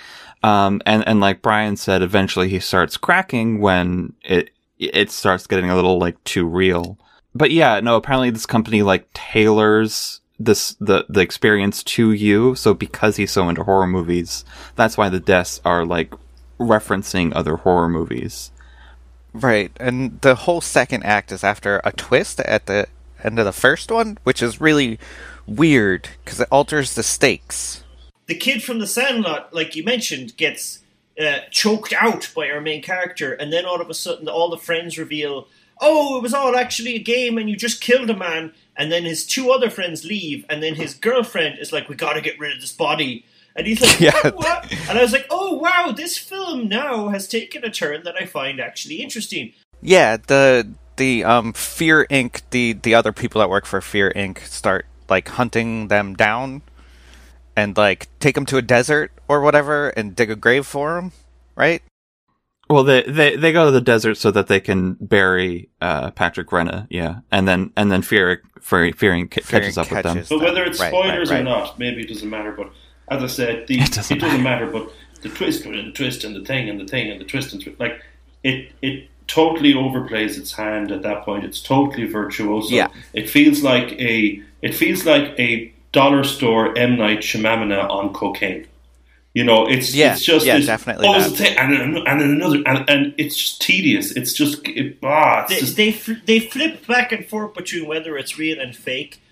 Um, 0.43 0.83
and 0.87 1.07
and 1.07 1.21
like 1.21 1.43
Brian 1.43 1.77
said, 1.77 2.03
eventually 2.03 2.49
he 2.49 2.59
starts 2.59 2.97
cracking 2.97 3.61
when 3.61 4.15
it 4.25 4.51
it 4.79 5.11
starts 5.11 5.47
getting 5.47 5.71
a 5.71 5.77
little 5.77 5.99
like 5.99 6.23
too 6.25 6.47
real. 6.47 6.99
But 7.35 7.51
yeah, 7.53 7.81
no, 7.81 7.97
apparently 7.97 8.31
this 8.31 8.47
company 8.47 8.83
like 8.83 9.09
tailors 9.15 10.21
this 10.39 10.77
the 10.81 11.07
the 11.09 11.21
experience 11.21 11.83
to 11.85 12.13
you. 12.13 12.55
So 12.55 12.75
because 12.75 13.17
he's 13.17 13.31
so 13.31 13.49
into 13.49 13.63
horror 13.63 13.87
movies, 13.87 14.45
that's 14.75 14.97
why 14.97 15.09
the 15.09 15.21
deaths 15.21 15.61
are 15.65 15.85
like 15.85 16.13
referencing 16.59 17.33
other 17.35 17.57
horror 17.57 17.89
movies. 17.89 18.51
Right, 19.35 19.73
and 19.81 20.21
the 20.21 20.35
whole 20.35 20.61
second 20.61 21.05
act 21.05 21.33
is 21.33 21.43
after 21.43 21.81
a 21.85 21.93
twist 21.93 22.41
at 22.41 22.67
the 22.67 22.87
end 23.25 23.39
of 23.39 23.45
the 23.45 23.53
first 23.53 23.91
one, 23.91 24.19
which 24.25 24.43
is 24.43 24.61
really 24.61 24.99
weird 25.47 26.09
because 26.25 26.41
it 26.41 26.49
alters 26.51 26.95
the 26.95 27.03
stakes. 27.03 27.83
The 28.27 28.35
kid 28.35 28.63
from 28.63 28.79
the 28.79 28.87
Sandlot, 28.87 29.55
like 29.55 29.75
you 29.75 29.85
mentioned, 29.85 30.37
gets 30.37 30.81
uh, 31.21 31.41
choked 31.51 31.93
out 31.93 32.31
by 32.35 32.51
our 32.51 32.61
main 32.61 32.83
character, 32.83 33.33
and 33.33 33.53
then 33.53 33.65
all 33.65 33.81
of 33.81 33.91
a 33.91 33.95
sudden, 33.95 34.29
all 34.29 34.51
the 34.51 34.59
friends 34.59 34.99
reveal, 34.99 35.49
"Oh, 35.81 36.19
it 36.19 36.23
was 36.23 36.35
all 36.35 36.57
actually 36.57 36.95
a 36.95 37.03
game, 37.03 37.39
and 37.39 37.49
you 37.49 37.57
just 37.57 37.81
killed 37.81 38.11
a 38.11 38.17
man." 38.17 38.53
And 38.77 38.91
then 38.91 39.05
his 39.05 39.27
two 39.27 39.51
other 39.51 39.69
friends 39.69 40.05
leave, 40.05 40.47
and 40.49 40.63
then 40.63 40.75
his 40.75 40.95
girlfriend 40.95 41.59
is 41.59 41.73
like, 41.73 41.89
"We 41.89 41.97
got 41.97 42.15
to 42.15 42.21
get 42.21 42.39
rid 42.39 42.55
of 42.55 42.61
this 42.61 42.73
body." 42.73 43.25
And 43.57 43.67
he's 43.67 43.81
like, 43.81 44.01
Yeah. 44.01 44.13
what, 44.23 44.37
what? 44.37 44.73
And 44.89 44.99
I 44.99 45.03
was 45.03 45.13
like, 45.13 45.27
oh, 45.31 45.55
wow, 45.59 45.93
this 45.95 46.17
film 46.19 46.69
now 46.69 47.09
has 47.09 47.29
taken 47.29 47.65
a 47.65 47.71
turn 47.71 48.03
that 48.05 48.15
I 48.21 48.27
find 48.27 48.61
actually 48.61 48.97
interesting. 48.97 49.53
Yeah, 49.81 50.17
the 50.17 50.69
the 50.97 51.25
um 51.25 51.53
Fear 51.53 52.07
Inc. 52.11 52.43
the 52.51 52.75
the 52.75 52.95
other 52.95 53.13
people 53.13 53.41
that 53.41 53.49
work 53.51 53.67
for 53.67 53.81
Fear 53.81 54.13
Inc. 54.15 54.39
start 54.41 54.87
like 55.09 55.29
hunting 55.29 55.89
them 55.89 56.15
down 56.15 56.63
and 57.57 57.77
like 57.77 58.09
take 58.21 58.35
them 58.35 58.47
to 58.47 58.57
a 58.59 58.63
desert 58.63 59.13
or 59.29 59.41
whatever 59.41 59.89
and 59.91 60.15
dig 60.15 60.31
a 60.31 60.37
grave 60.37 60.67
for 60.67 60.95
them, 60.95 61.13
right? 61.57 61.83
Well, 62.71 62.85
they, 62.85 63.03
they 63.03 63.37
they 63.37 63.53
go 63.53 63.67
to 63.67 63.71
the 63.71 63.81
desert 63.81 64.15
so 64.15 64.31
that 64.31 64.47
they 64.47 64.61
can 64.61 64.95
bury 64.95 65.69
uh, 65.81 66.11
Patrick 66.13 66.49
Renna, 66.49 66.87
yeah, 66.89 67.17
and 67.31 67.47
then 67.47 67.71
and 67.77 67.91
then 67.93 68.01
Fear 68.03 68.43
Fear 68.61 68.93
Fearing 68.93 69.29
ca- 69.29 69.43
Fear 69.43 69.61
Inc. 69.61 69.63
catches 69.63 69.79
up 69.79 69.91
with 69.91 70.03
them. 70.05 70.15
catches 70.15 70.29
But 70.31 70.41
whether 70.41 70.63
it's 70.65 70.81
Right, 70.81 70.93
right, 70.93 71.03
spoilers 71.03 71.31
or 71.31 71.43
not, 71.43 71.79
maybe 71.79 72.03
it 72.03 72.09
doesn't 72.09 72.31
matter. 72.31 72.53
But 72.53 72.73
as 73.17 73.23
I 73.23 73.27
said, 73.27 73.67
the, 73.67 73.79
It 73.79 73.89
it 73.89 73.93
doesn't 73.93 74.19
doesn't, 74.19 74.43
matter. 74.43 74.67
But 74.67 74.91
the 75.23 75.29
twist 75.29 75.65
and 75.65 75.75
the 75.75 75.93
twist 75.93 76.25
and 76.25 76.35
the 76.35 76.45
thing 76.45 76.69
and 76.69 76.81
the 76.81 76.87
thing 76.87 77.11
and 77.11 77.21
the 77.21 77.25
twist 77.25 77.53
and 77.53 77.63
twi- 77.63 77.75
like 77.79 78.03
it 78.43 78.73
it 78.83 79.09
totally 79.29 79.73
overplays 79.75 80.37
its 80.39 80.53
hand 80.53 80.91
at 80.91 81.03
that 81.03 81.25
point. 81.25 81.45
It's 81.45 81.61
totally 81.63 82.07
virtuoso. 82.07 82.75
Yeah. 82.75 82.89
It 83.13 83.31
feels 83.31 83.63
like 83.63 83.93
a 83.93 84.43
it 84.63 84.75
feels 84.75 85.05
like 85.07 85.39
a 85.39 85.73
dollar 85.93 86.25
store 86.25 86.77
M 86.77 86.97
Night 86.97 87.21
Shyamalan 87.21 87.89
on 87.89 88.13
cocaine. 88.13 88.67
You 89.35 89.45
know, 89.45 89.67
it's 89.67 89.95
Yeah, 89.95 90.13
it's 90.13 90.25
just 90.25 90.45
yeah, 90.45 90.59
this, 90.59 90.67
definitely 90.67 91.07
Oh, 91.09 91.15
it's 91.19 91.29
a 91.29 91.31
thing, 91.31 91.57
and 91.57 91.73
and 91.97 92.21
another, 92.21 92.63
and, 92.67 92.91
and 92.91 93.15
it's 93.17 93.35
just 93.37 93.63
tedious. 93.63 94.13
It's 94.13 94.35
just 94.35 94.67
it, 94.69 94.99
ah, 95.03 95.43
it's 95.45 95.51
They, 95.51 95.61
just 95.61 95.77
they, 95.77 95.93
fl- 95.93 96.23
they 96.27 96.41
flip 96.41 96.87
back 96.87 97.13
and 97.13 97.27
forth 97.27 97.55
between 97.55 97.87
whether 97.87 98.19
it's 98.19 98.39
real 98.39 98.61
and 98.61 98.77
fake. 98.77 99.23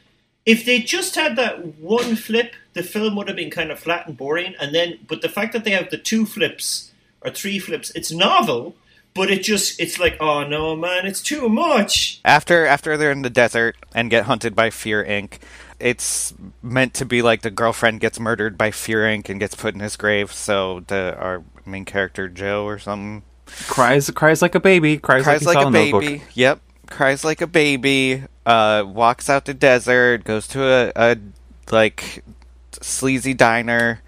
If 0.47 0.65
they 0.65 0.79
just 0.81 1.17
had 1.17 1.37
that 1.37 1.79
one 1.79 2.17
flip, 2.17 2.55
the 2.73 2.83
film 2.83 3.17
would 3.17 3.29
have 3.29 3.37
been 3.37 3.51
kind 3.51 3.71
of 3.71 3.79
flat 3.79 4.07
and 4.07 4.17
boring. 4.17 4.55
And 4.61 4.75
then, 4.75 4.99
but 5.07 5.23
the 5.23 5.29
fact 5.29 5.53
that 5.53 5.65
they 5.65 5.71
have 5.73 5.91
the 5.91 5.99
two 5.99 6.27
flips 6.27 6.93
or 7.23 7.31
three 7.31 7.59
flips, 7.59 7.91
it's 7.91 8.13
novel, 8.13 8.75
but 9.15 9.31
it 9.31 9.43
just, 9.43 9.81
it's 9.81 9.99
like, 9.99 10.17
oh 10.21 10.47
no, 10.47 10.77
man, 10.77 11.07
it's 11.07 11.21
too 11.21 11.49
much. 11.49 12.21
After 12.25 12.67
after 12.67 12.97
they're 12.97 13.13
in 13.13 13.23
the 13.23 13.31
desert 13.31 13.77
and 13.95 14.11
get 14.11 14.25
hunted 14.25 14.55
by 14.55 14.71
Fear 14.71 15.05
Inc., 15.05 15.39
it's 15.79 16.35
meant 16.63 16.95
to 16.95 17.05
be 17.05 17.23
like 17.23 17.43
the 17.43 17.51
girlfriend 17.51 18.01
gets 18.01 18.21
murdered 18.21 18.57
by 18.59 18.71
Fear 18.71 19.03
Inc. 19.03 19.29
and 19.29 19.41
gets 19.41 19.55
put 19.55 19.75
in 19.75 19.81
his 19.81 19.97
grave. 19.97 20.33
So 20.33 20.81
the 20.87 21.17
our 21.19 21.43
main 21.67 21.85
character 21.85 22.29
Joe 22.29 22.65
or 22.65 22.79
something 22.79 23.23
Cries 23.67 24.11
cries 24.11 24.43
like 24.43 24.55
a 24.55 24.61
baby. 24.61 24.99
Cries, 24.99 25.25
cries 25.25 25.45
like, 25.45 25.57
like 25.57 25.65
a 25.65 25.67
in 25.67 25.73
the 25.73 25.79
notebook. 25.85 26.01
baby. 26.03 26.23
Yep, 26.35 26.61
cries 26.89 27.25
like 27.25 27.41
a 27.41 27.47
baby. 27.47 28.23
Uh, 28.47 28.85
walks 28.87 29.29
out 29.29 29.45
the 29.45 29.55
desert, 29.55 30.25
goes 30.25 30.47
to 30.49 30.63
a, 30.63 30.93
a 30.97 31.17
like 31.71 32.25
sleazy 32.81 33.35
diner, 33.35 34.01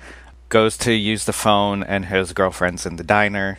goes 0.48 0.76
to 0.78 0.92
use 0.92 1.24
the 1.24 1.32
phone, 1.32 1.82
and 1.82 2.06
his 2.06 2.32
girlfriend's 2.32 2.86
in 2.86 2.96
the 2.96 3.04
diner. 3.04 3.58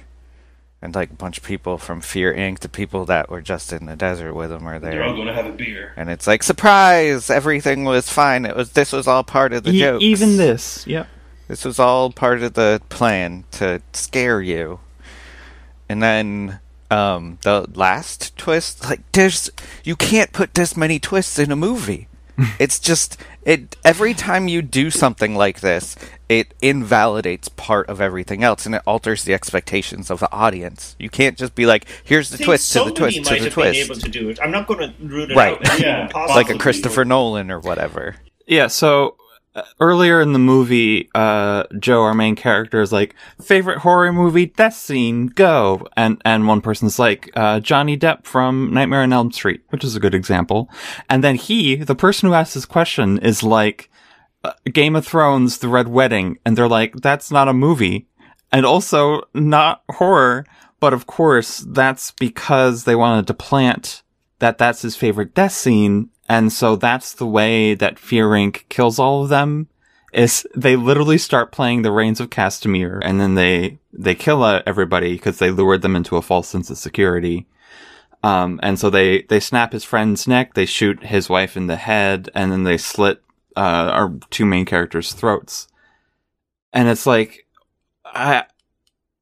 And 0.81 0.93
like 0.93 1.11
a 1.11 1.15
bunch 1.15 1.37
of 1.37 1.45
people 1.45 1.77
from 1.77 2.01
Fear 2.01 2.33
Inc., 2.33 2.59
the 2.59 2.67
people 2.67 3.05
that 3.05 3.29
were 3.29 3.41
just 3.41 3.71
in 3.71 3.85
the 3.85 3.95
desert 3.95 4.33
with 4.33 4.51
him 4.51 4.67
are 4.67 4.79
there. 4.79 4.91
they're 4.91 5.03
all 5.05 5.15
going 5.15 5.27
to 5.27 5.33
have 5.33 5.45
a 5.45 5.51
beer. 5.53 5.93
and 5.95 6.09
it's 6.09 6.27
like 6.27 6.43
surprise 6.43 7.29
everything 7.29 7.85
was 7.85 8.09
fine 8.09 8.43
it 8.43 8.53
was 8.53 8.73
this 8.73 8.91
was 8.91 9.07
all 9.07 9.23
part 9.23 9.53
of 9.53 9.63
the 9.63 9.71
E- 9.71 9.79
joke 9.79 10.01
even 10.01 10.35
this, 10.35 10.85
yeah. 10.85 11.05
this 11.47 11.63
was 11.63 11.79
all 11.79 12.11
part 12.11 12.43
of 12.43 12.55
the 12.55 12.81
plan 12.89 13.45
to 13.51 13.81
scare 13.93 14.41
you 14.41 14.81
and 15.87 16.03
then 16.03 16.59
um 16.91 17.37
the 17.43 17.65
last 17.75 18.35
twist 18.37 18.83
like 18.83 19.09
there's 19.13 19.49
you 19.85 19.95
can't 19.95 20.33
put 20.33 20.53
this 20.53 20.75
many 20.75 20.99
twists 20.99 21.39
in 21.39 21.49
a 21.49 21.55
movie 21.55 22.09
it's 22.59 22.79
just 22.79 23.17
it 23.43 23.75
every 23.83 24.13
time 24.13 24.47
you 24.47 24.61
do 24.61 24.89
something 24.89 25.35
like 25.35 25.59
this 25.59 25.95
it 26.29 26.53
invalidates 26.61 27.47
part 27.49 27.87
of 27.87 28.01
everything 28.01 28.43
else 28.43 28.65
and 28.65 28.73
it 28.73 28.81
alters 28.87 29.23
the 29.23 29.33
expectations 29.33 30.09
of 30.09 30.19
the 30.19 30.31
audience 30.31 30.95
you 30.97 31.09
can't 31.09 31.37
just 31.37 31.53
be 31.53 31.65
like 31.65 31.85
here's 32.03 32.29
the 32.31 32.43
twist 32.43 32.71
to 32.73 32.83
the 32.85 32.91
twist 32.91 33.23
to 33.25 33.39
the 33.39 33.49
twist 33.49 33.77
able 33.79 33.95
to 33.95 34.09
do 34.09 34.29
it. 34.29 34.39
I'm 34.41 34.51
not 34.51 34.65
going 34.67 34.79
to 34.79 34.93
rule 35.05 35.29
it 35.29 35.35
Right. 35.35 35.57
out. 35.69 35.79
Yeah. 35.79 36.09
like 36.13 36.49
a 36.49 36.57
christopher 36.57 37.05
nolan 37.05 37.51
or 37.51 37.59
whatever 37.59 38.15
Yeah, 38.47 38.67
so 38.67 39.15
earlier 39.79 40.21
in 40.21 40.33
the 40.33 40.39
movie, 40.39 41.09
uh, 41.13 41.63
Joe, 41.79 42.01
our 42.01 42.13
main 42.13 42.35
character, 42.35 42.81
is 42.81 42.91
like, 42.91 43.15
favorite 43.41 43.79
horror 43.79 44.11
movie, 44.11 44.47
death 44.47 44.75
scene, 44.75 45.27
go. 45.27 45.87
And, 45.95 46.21
and 46.25 46.47
one 46.47 46.61
person's 46.61 46.99
like, 46.99 47.29
uh, 47.35 47.59
Johnny 47.59 47.97
Depp 47.97 48.25
from 48.25 48.73
Nightmare 48.73 49.01
on 49.01 49.13
Elm 49.13 49.31
Street, 49.31 49.61
which 49.69 49.83
is 49.83 49.95
a 49.95 49.99
good 49.99 50.15
example. 50.15 50.69
And 51.09 51.23
then 51.23 51.35
he, 51.35 51.75
the 51.75 51.95
person 51.95 52.29
who 52.29 52.35
asked 52.35 52.53
this 52.53 52.65
question, 52.65 53.17
is 53.19 53.43
like, 53.43 53.89
uh, 54.43 54.53
Game 54.71 54.95
of 54.95 55.05
Thrones, 55.05 55.59
The 55.59 55.69
Red 55.69 55.87
Wedding. 55.87 56.37
And 56.45 56.57
they're 56.57 56.67
like, 56.67 56.95
that's 56.95 57.31
not 57.31 57.47
a 57.47 57.53
movie. 57.53 58.07
And 58.51 58.65
also 58.65 59.23
not 59.33 59.83
horror. 59.89 60.45
But 60.79 60.93
of 60.93 61.07
course, 61.07 61.59
that's 61.59 62.11
because 62.11 62.83
they 62.83 62.95
wanted 62.95 63.25
to 63.27 63.33
plant 63.33 64.02
that 64.43 64.57
that's 64.57 64.81
his 64.81 64.97
favorite 64.97 65.33
death 65.33 65.53
scene. 65.53 66.09
And 66.27 66.51
so 66.51 66.75
that's 66.75 67.13
the 67.13 67.25
way 67.25 67.75
that 67.75 67.97
Fear 67.97 68.31
Inc. 68.31 68.67
kills 68.67 68.99
all 68.99 69.23
of 69.23 69.29
them 69.29 69.69
is 70.11 70.45
they 70.53 70.75
literally 70.75 71.17
start 71.17 71.53
playing 71.53 71.81
the 71.81 71.93
Rains 71.93 72.19
of 72.19 72.29
Castamere 72.29 72.99
and 73.05 73.21
then 73.21 73.35
they, 73.35 73.79
they 73.93 74.13
kill 74.13 74.43
uh, 74.43 74.61
everybody 74.65 75.13
because 75.13 75.39
they 75.39 75.49
lured 75.49 75.81
them 75.81 75.95
into 75.95 76.17
a 76.17 76.21
false 76.21 76.49
sense 76.49 76.69
of 76.69 76.77
security. 76.77 77.47
Um, 78.21 78.59
and 78.61 78.77
so 78.77 78.89
they, 78.89 79.21
they 79.21 79.39
snap 79.39 79.71
his 79.71 79.85
friend's 79.85 80.27
neck, 80.27 80.55
they 80.55 80.65
shoot 80.65 81.05
his 81.05 81.29
wife 81.29 81.55
in 81.55 81.67
the 81.67 81.77
head, 81.77 82.29
and 82.35 82.51
then 82.51 82.63
they 82.63 82.77
slit, 82.77 83.23
uh, 83.55 83.59
our 83.93 84.13
two 84.29 84.45
main 84.45 84.65
characters' 84.65 85.13
throats. 85.13 85.69
And 86.73 86.89
it's 86.89 87.05
like, 87.05 87.47
I, 88.03 88.43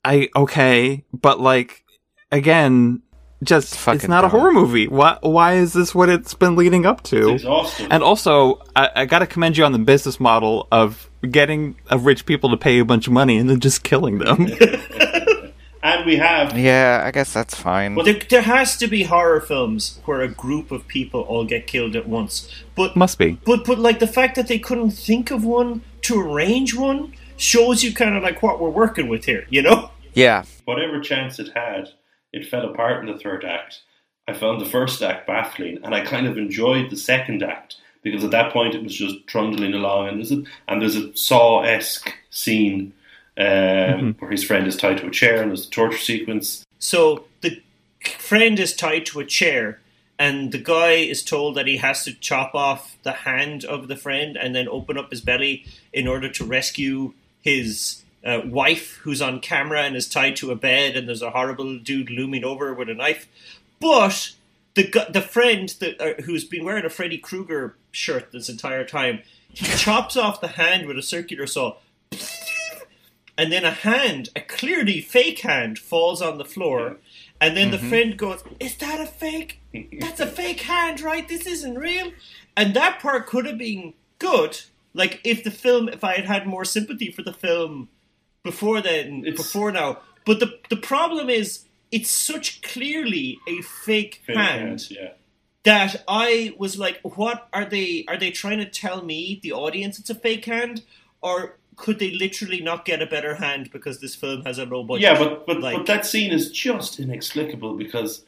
I, 0.03 0.29
okay, 0.35 1.05
but 1.13 1.39
like, 1.39 1.83
again, 2.31 3.03
just, 3.43 3.73
it's, 3.73 3.83
fucking 3.83 4.09
not 4.09 4.23
a 4.23 4.29
horror 4.29 4.51
movie. 4.51 4.87
Why, 4.87 5.17
why 5.21 5.53
is 5.53 5.73
this 5.73 5.95
what 5.95 6.09
it's 6.09 6.33
been 6.33 6.55
leading 6.55 6.85
up 6.85 7.03
to? 7.03 7.29
Exhausting. 7.29 7.87
And 7.91 8.03
also, 8.03 8.61
I, 8.75 8.89
I 8.95 9.05
got 9.05 9.19
to 9.19 9.27
commend 9.27 9.57
you 9.57 9.65
on 9.65 9.71
the 9.71 9.79
business 9.79 10.19
model 10.19 10.67
of 10.71 11.09
getting 11.29 11.75
uh, 11.91 11.97
rich 11.97 12.25
people 12.25 12.49
to 12.51 12.57
pay 12.57 12.75
you 12.75 12.81
a 12.83 12.85
bunch 12.85 13.07
of 13.07 13.13
money 13.13 13.37
and 13.37 13.49
then 13.49 13.59
just 13.59 13.83
killing 13.83 14.19
them. 14.19 14.47
and 15.83 16.05
we 16.05 16.17
have 16.17 16.57
Yeah, 16.57 17.03
I 17.03 17.11
guess 17.11 17.33
that's 17.33 17.55
fine. 17.55 17.95
Well, 17.95 18.05
there, 18.05 18.19
there 18.29 18.41
has 18.41 18.77
to 18.77 18.87
be 18.87 19.03
horror 19.03 19.41
films 19.41 19.99
where 20.05 20.21
a 20.21 20.27
group 20.27 20.71
of 20.71 20.87
people 20.87 21.21
all 21.21 21.45
get 21.45 21.67
killed 21.67 21.95
at 21.95 22.07
once. 22.07 22.51
But 22.75 22.95
Must 22.95 23.17
be. 23.17 23.39
But 23.45 23.65
but 23.65 23.79
like 23.79 23.99
the 23.99 24.07
fact 24.07 24.35
that 24.35 24.47
they 24.47 24.59
couldn't 24.59 24.91
think 24.91 25.31
of 25.31 25.43
one 25.43 25.81
to 26.03 26.19
arrange 26.21 26.75
one 26.75 27.13
shows 27.37 27.83
you 27.83 27.93
kind 27.93 28.15
of 28.15 28.21
like 28.21 28.43
what 28.43 28.59
we're 28.59 28.69
working 28.69 29.07
with 29.07 29.25
here, 29.25 29.45
you 29.49 29.61
know? 29.61 29.89
yeah, 30.13 30.43
whatever 30.65 30.99
chance 30.99 31.39
it 31.39 31.51
had, 31.55 31.89
it 32.33 32.47
fell 32.47 32.69
apart 32.69 33.01
in 33.01 33.11
the 33.11 33.19
third 33.19 33.43
act. 33.43 33.81
I 34.27 34.33
found 34.33 34.61
the 34.61 34.65
first 34.65 35.01
act 35.01 35.27
baffling, 35.27 35.79
and 35.83 35.93
I 35.93 36.01
kind 36.01 36.27
of 36.27 36.37
enjoyed 36.37 36.89
the 36.89 36.97
second 36.97 37.43
act 37.43 37.77
because 38.03 38.23
at 38.23 38.31
that 38.31 38.53
point 38.53 38.75
it 38.75 38.83
was 38.83 38.95
just 38.95 39.27
trundling 39.27 39.73
along, 39.73 40.07
and 40.07 40.17
there's 40.17 40.31
a 40.31 40.43
and 40.67 40.81
there's 40.81 40.95
a 40.95 41.15
Saw 41.15 41.61
esque 41.61 42.13
scene 42.29 42.93
um, 43.37 44.15
where 44.19 44.31
his 44.31 44.43
friend 44.43 44.67
is 44.67 44.75
tied 44.75 44.97
to 44.99 45.07
a 45.07 45.11
chair, 45.11 45.41
and 45.41 45.51
there's 45.51 45.65
the 45.65 45.71
torture 45.71 45.97
sequence. 45.97 46.65
So 46.79 47.25
the 47.41 47.61
friend 48.17 48.59
is 48.59 48.75
tied 48.75 49.05
to 49.07 49.19
a 49.19 49.25
chair, 49.25 49.79
and 50.17 50.51
the 50.51 50.57
guy 50.57 50.91
is 50.91 51.23
told 51.23 51.55
that 51.55 51.67
he 51.67 51.77
has 51.77 52.03
to 52.05 52.13
chop 52.13 52.55
off 52.55 52.97
the 53.03 53.11
hand 53.11 53.65
of 53.65 53.87
the 53.87 53.95
friend 53.95 54.37
and 54.37 54.55
then 54.55 54.67
open 54.67 54.97
up 54.97 55.11
his 55.11 55.21
belly 55.21 55.65
in 55.91 56.07
order 56.07 56.29
to 56.29 56.45
rescue 56.45 57.13
his 57.41 58.00
uh, 58.23 58.41
wife, 58.45 58.97
who's 58.97 59.21
on 59.21 59.39
camera 59.39 59.81
and 59.81 59.95
is 59.95 60.07
tied 60.07 60.35
to 60.37 60.51
a 60.51 60.55
bed, 60.55 60.95
and 60.95 61.07
there's 61.07 61.21
a 61.21 61.31
horrible 61.31 61.77
dude 61.79 62.09
looming 62.09 62.43
over 62.43 62.67
her 62.67 62.73
with 62.73 62.89
a 62.89 62.93
knife. 62.93 63.27
But 63.79 64.33
the 64.75 65.07
the 65.09 65.21
friend 65.21 65.69
that 65.79 65.99
uh, 65.99 66.21
who's 66.23 66.45
been 66.45 66.63
wearing 66.63 66.85
a 66.85 66.89
Freddy 66.89 67.17
Krueger 67.17 67.75
shirt 67.91 68.31
this 68.31 68.49
entire 68.49 68.85
time, 68.85 69.21
he 69.49 69.65
chops 69.77 70.15
off 70.15 70.41
the 70.41 70.49
hand 70.49 70.87
with 70.87 70.97
a 70.97 71.03
circular 71.03 71.47
saw, 71.47 71.77
and 73.37 73.51
then 73.51 73.65
a 73.65 73.71
hand, 73.71 74.29
a 74.35 74.41
clearly 74.41 75.01
fake 75.01 75.39
hand, 75.39 75.79
falls 75.79 76.21
on 76.21 76.37
the 76.37 76.45
floor, 76.45 76.97
and 77.39 77.57
then 77.57 77.71
the 77.71 77.79
friend 77.79 78.17
goes, 78.17 78.43
"Is 78.59 78.75
that 78.77 79.01
a 79.01 79.07
fake? 79.07 79.59
That's 79.99 80.19
a 80.19 80.27
fake 80.27 80.61
hand, 80.61 81.01
right? 81.01 81.27
This 81.27 81.47
isn't 81.47 81.75
real." 81.75 82.11
And 82.55 82.75
that 82.75 82.99
part 82.99 83.27
could 83.27 83.45
have 83.45 83.57
been 83.57 83.93
good, 84.19 84.61
like 84.93 85.21
if 85.23 85.43
the 85.43 85.51
film, 85.51 85.89
if 85.89 86.03
I 86.03 86.15
had 86.15 86.25
had 86.25 86.45
more 86.45 86.65
sympathy 86.65 87.11
for 87.11 87.23
the 87.23 87.33
film 87.33 87.89
before 88.43 88.81
then, 88.81 89.21
It's- 89.25 89.37
before 89.37 89.71
now. 89.71 89.99
But 90.25 90.39
the 90.39 90.59
the 90.69 90.77
problem 90.77 91.29
is, 91.29 91.65
it's 91.91 92.09
such 92.11 92.61
clearly 92.61 93.39
a 93.47 93.61
fake, 93.61 94.21
Fake 94.25 94.35
hand 94.37 94.61
hands, 94.61 94.91
yeah. 94.91 95.09
that 95.63 96.03
I 96.07 96.53
was 96.57 96.77
like, 96.77 96.99
what 97.03 97.47
are 97.53 97.65
they? 97.65 98.05
Are 98.07 98.17
they 98.17 98.31
trying 98.31 98.59
to 98.59 98.65
tell 98.65 99.03
me, 99.03 99.39
the 99.41 99.51
audience, 99.51 99.99
it's 99.99 100.09
a 100.09 100.15
fake 100.15 100.45
hand, 100.45 100.83
or 101.21 101.57
could 101.75 101.97
they 101.99 102.11
literally 102.11 102.61
not 102.61 102.85
get 102.85 103.01
a 103.01 103.07
better 103.07 103.35
hand 103.35 103.71
because 103.71 103.99
this 103.99 104.13
film 104.13 104.43
has 104.43 104.59
a 104.59 104.65
low 104.65 104.83
budget? 104.83 105.01
Yeah, 105.03 105.17
but 105.17 105.45
but, 105.47 105.59
Like- 105.61 105.77
but 105.77 105.85
that 105.87 106.05
scene 106.05 106.31
is 106.31 106.51
just 106.51 106.99
inexplicable 106.99 107.75
because, 107.75 108.23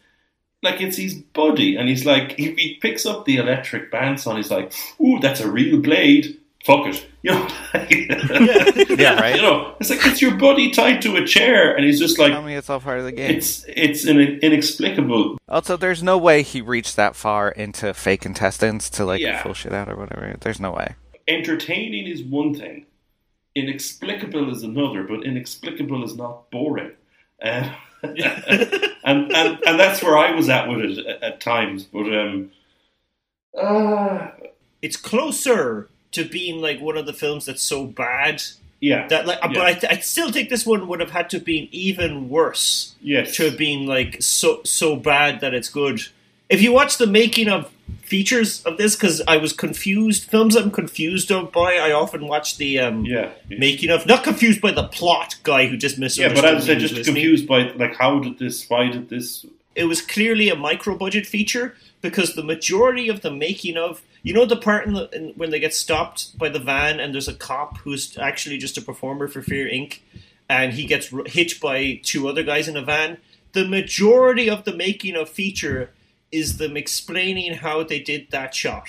like, 0.64 0.82
it's 0.82 0.98
his 0.98 1.14
buddy, 1.14 1.76
and 1.76 1.88
he's 1.88 2.06
like, 2.06 2.32
he, 2.38 2.56
he 2.56 2.76
picks 2.82 3.06
up 3.06 3.26
the 3.26 3.38
electric 3.38 3.92
bandsaw, 3.92 4.30
and 4.30 4.38
he's 4.38 4.50
like, 4.52 4.74
"Ooh, 5.00 5.20
that's 5.20 5.42
a 5.42 5.50
real 5.52 5.80
blade. 5.80 6.40
Fuck 6.66 6.88
it." 6.88 7.06
You 7.24 7.32
know, 7.32 7.48
Yeah, 8.98 9.16
right. 9.20 9.36
You 9.36 9.42
know, 9.42 9.76
it's 9.80 9.90
like 9.90 10.06
it's 10.06 10.22
your 10.22 10.36
buddy 10.36 10.72
tied 10.72 11.02
to 11.04 11.16
a 11.16 11.26
chair, 11.26 11.74
and 11.76 11.86
he's 11.86 12.00
just 12.00 12.20
like, 12.20 12.32
Tell 12.34 12.42
me 12.42 12.56
it's 12.56 12.70
all 12.70 12.80
part 12.82 13.00
of 13.00 13.06
the 13.06 13.12
game. 13.14 13.32
it's 13.38 13.64
it's 13.68 14.06
an 14.06 14.20
inexplicable. 14.20 15.38
Also, 15.48 15.78
there's 15.78 16.04
no 16.04 16.18
way 16.18 16.42
he 16.44 16.62
reached 16.62 16.96
that 16.98 17.16
far 17.16 17.50
into 17.50 17.94
fake 17.94 18.26
intestines 18.26 18.90
to 18.92 19.06
like 19.06 19.22
Yeah. 19.22 19.42
pull 19.42 19.54
shit 19.54 19.72
out 19.74 19.88
or 19.90 19.96
whatever. 19.96 20.36
There's 20.42 20.60
no 20.60 20.72
way. 20.72 20.96
Entertaining 21.28 22.08
is 22.08 22.22
one 22.22 22.54
thing, 22.54 22.86
inexplicable 23.56 24.52
is 24.52 24.64
another, 24.64 25.04
but 25.04 25.24
inexplicable 25.24 26.04
is 26.04 26.16
not 26.18 26.52
boring. 26.52 26.92
Um, 27.42 27.72
and, 28.04 29.32
and 29.34 29.60
and 29.66 29.80
that's 29.80 30.04
where 30.04 30.18
I 30.18 30.32
was 30.36 30.50
at 30.50 30.68
with 30.68 30.80
it 30.82 31.06
at, 31.06 31.24
at 31.24 31.40
times. 31.42 31.84
But 31.86 32.14
um, 32.14 32.52
uh, 33.58 34.28
it's 34.82 34.98
closer 34.98 35.90
to 36.14 36.26
being 36.26 36.62
like 36.62 36.80
one 36.80 36.98
of 36.98 37.06
the 37.06 37.14
films 37.14 37.46
that's 37.46 37.62
so 37.62 37.86
bad 37.86 38.44
yeah, 38.84 39.08
that 39.08 39.26
like. 39.26 39.40
But 39.42 39.58
I, 39.58 39.74
th- 39.74 39.94
I 39.94 40.00
still 40.00 40.30
think 40.30 40.50
this 40.50 40.66
one 40.66 40.90
would 40.90 41.00
have 41.00 41.12
had 41.12 41.30
to 41.30 41.40
been 41.40 41.70
even 41.72 42.28
worse 42.28 42.96
yes, 43.02 43.34
to 43.38 43.46
have 43.46 43.58
been 43.58 43.86
like 43.86 44.22
so 44.22 44.62
so 44.64 44.98
bad 44.98 45.40
that 45.40 45.54
it's 45.54 45.70
good. 45.70 46.02
If 46.50 46.62
you 46.62 46.74
watch 46.74 46.98
the 46.98 47.08
making 47.08 47.48
of 47.48 47.72
features 48.02 48.62
of 48.64 48.78
this, 48.78 48.98
because 48.98 49.22
I 49.26 49.38
was 49.38 49.54
confused, 49.54 50.30
films 50.30 50.58
I'm 50.58 50.70
confused 50.70 51.32
of 51.32 51.54
by, 51.54 51.76
I 51.76 51.94
often 51.94 52.28
watch 52.28 52.58
the 52.58 52.80
um, 52.80 53.06
yeah, 53.06 53.32
yeah. 53.48 53.58
making 53.58 53.90
of, 53.90 54.06
not 54.06 54.26
confused 54.26 54.60
by 54.60 54.72
the 54.72 54.84
plot 54.90 55.36
guy 55.44 55.68
who 55.68 55.78
just 55.78 55.98
missed. 55.98 56.18
Yeah, 56.18 56.34
but 56.34 56.44
I 56.44 56.54
was 56.54 56.68
me 56.68 56.74
and 56.74 56.82
just 56.82 56.94
listening. 56.94 57.16
confused 57.16 57.48
by 57.48 57.72
like 57.72 57.96
how 57.96 58.20
did 58.20 58.38
this? 58.38 58.70
Why 58.70 58.90
did 58.90 59.08
this? 59.08 59.46
It 59.76 59.86
was 59.86 60.02
clearly 60.02 60.50
a 60.50 60.58
micro 60.58 60.98
budget 60.98 61.26
feature 61.26 61.78
because 62.02 62.36
the 62.36 62.44
majority 62.44 63.08
of 63.08 63.22
the 63.22 63.32
making 63.32 63.78
of, 63.78 64.02
you 64.24 64.34
know, 64.34 64.46
the 64.46 64.56
part 64.56 64.88
in 64.88 64.94
the 64.94 65.10
in, 65.12 65.34
when 65.36 65.52
they 65.52 65.60
get 65.60 65.74
stopped 65.74 66.38
by 66.38 66.50
the 66.50 66.60
van 66.60 67.00
and 67.00 67.14
there's 67.14 67.28
a 67.28 67.34
cop 67.34 67.78
who's 67.80 68.18
actually 68.18 68.58
just 68.58 68.78
a 68.78 68.82
performer 68.82 69.28
for 69.28 69.42
Fear 69.42 69.68
Inc. 69.68 70.00
and 70.50 70.74
he 70.74 70.86
gets 70.86 71.14
r- 71.14 71.24
hit 71.26 71.60
by 71.62 72.00
two 72.04 72.28
other 72.28 72.42
guys 72.44 72.68
in 72.68 72.78
a 72.78 72.82
van. 72.82 73.18
The 73.52 73.68
majority 73.68 74.50
of 74.50 74.64
the 74.64 74.76
making 74.76 75.16
of 75.16 75.30
feature 75.30 75.92
is 76.32 76.58
them 76.58 76.76
explaining 76.76 77.54
how 77.56 77.84
they 77.84 78.00
did 78.00 78.32
that 78.32 78.56
shot. 78.56 78.88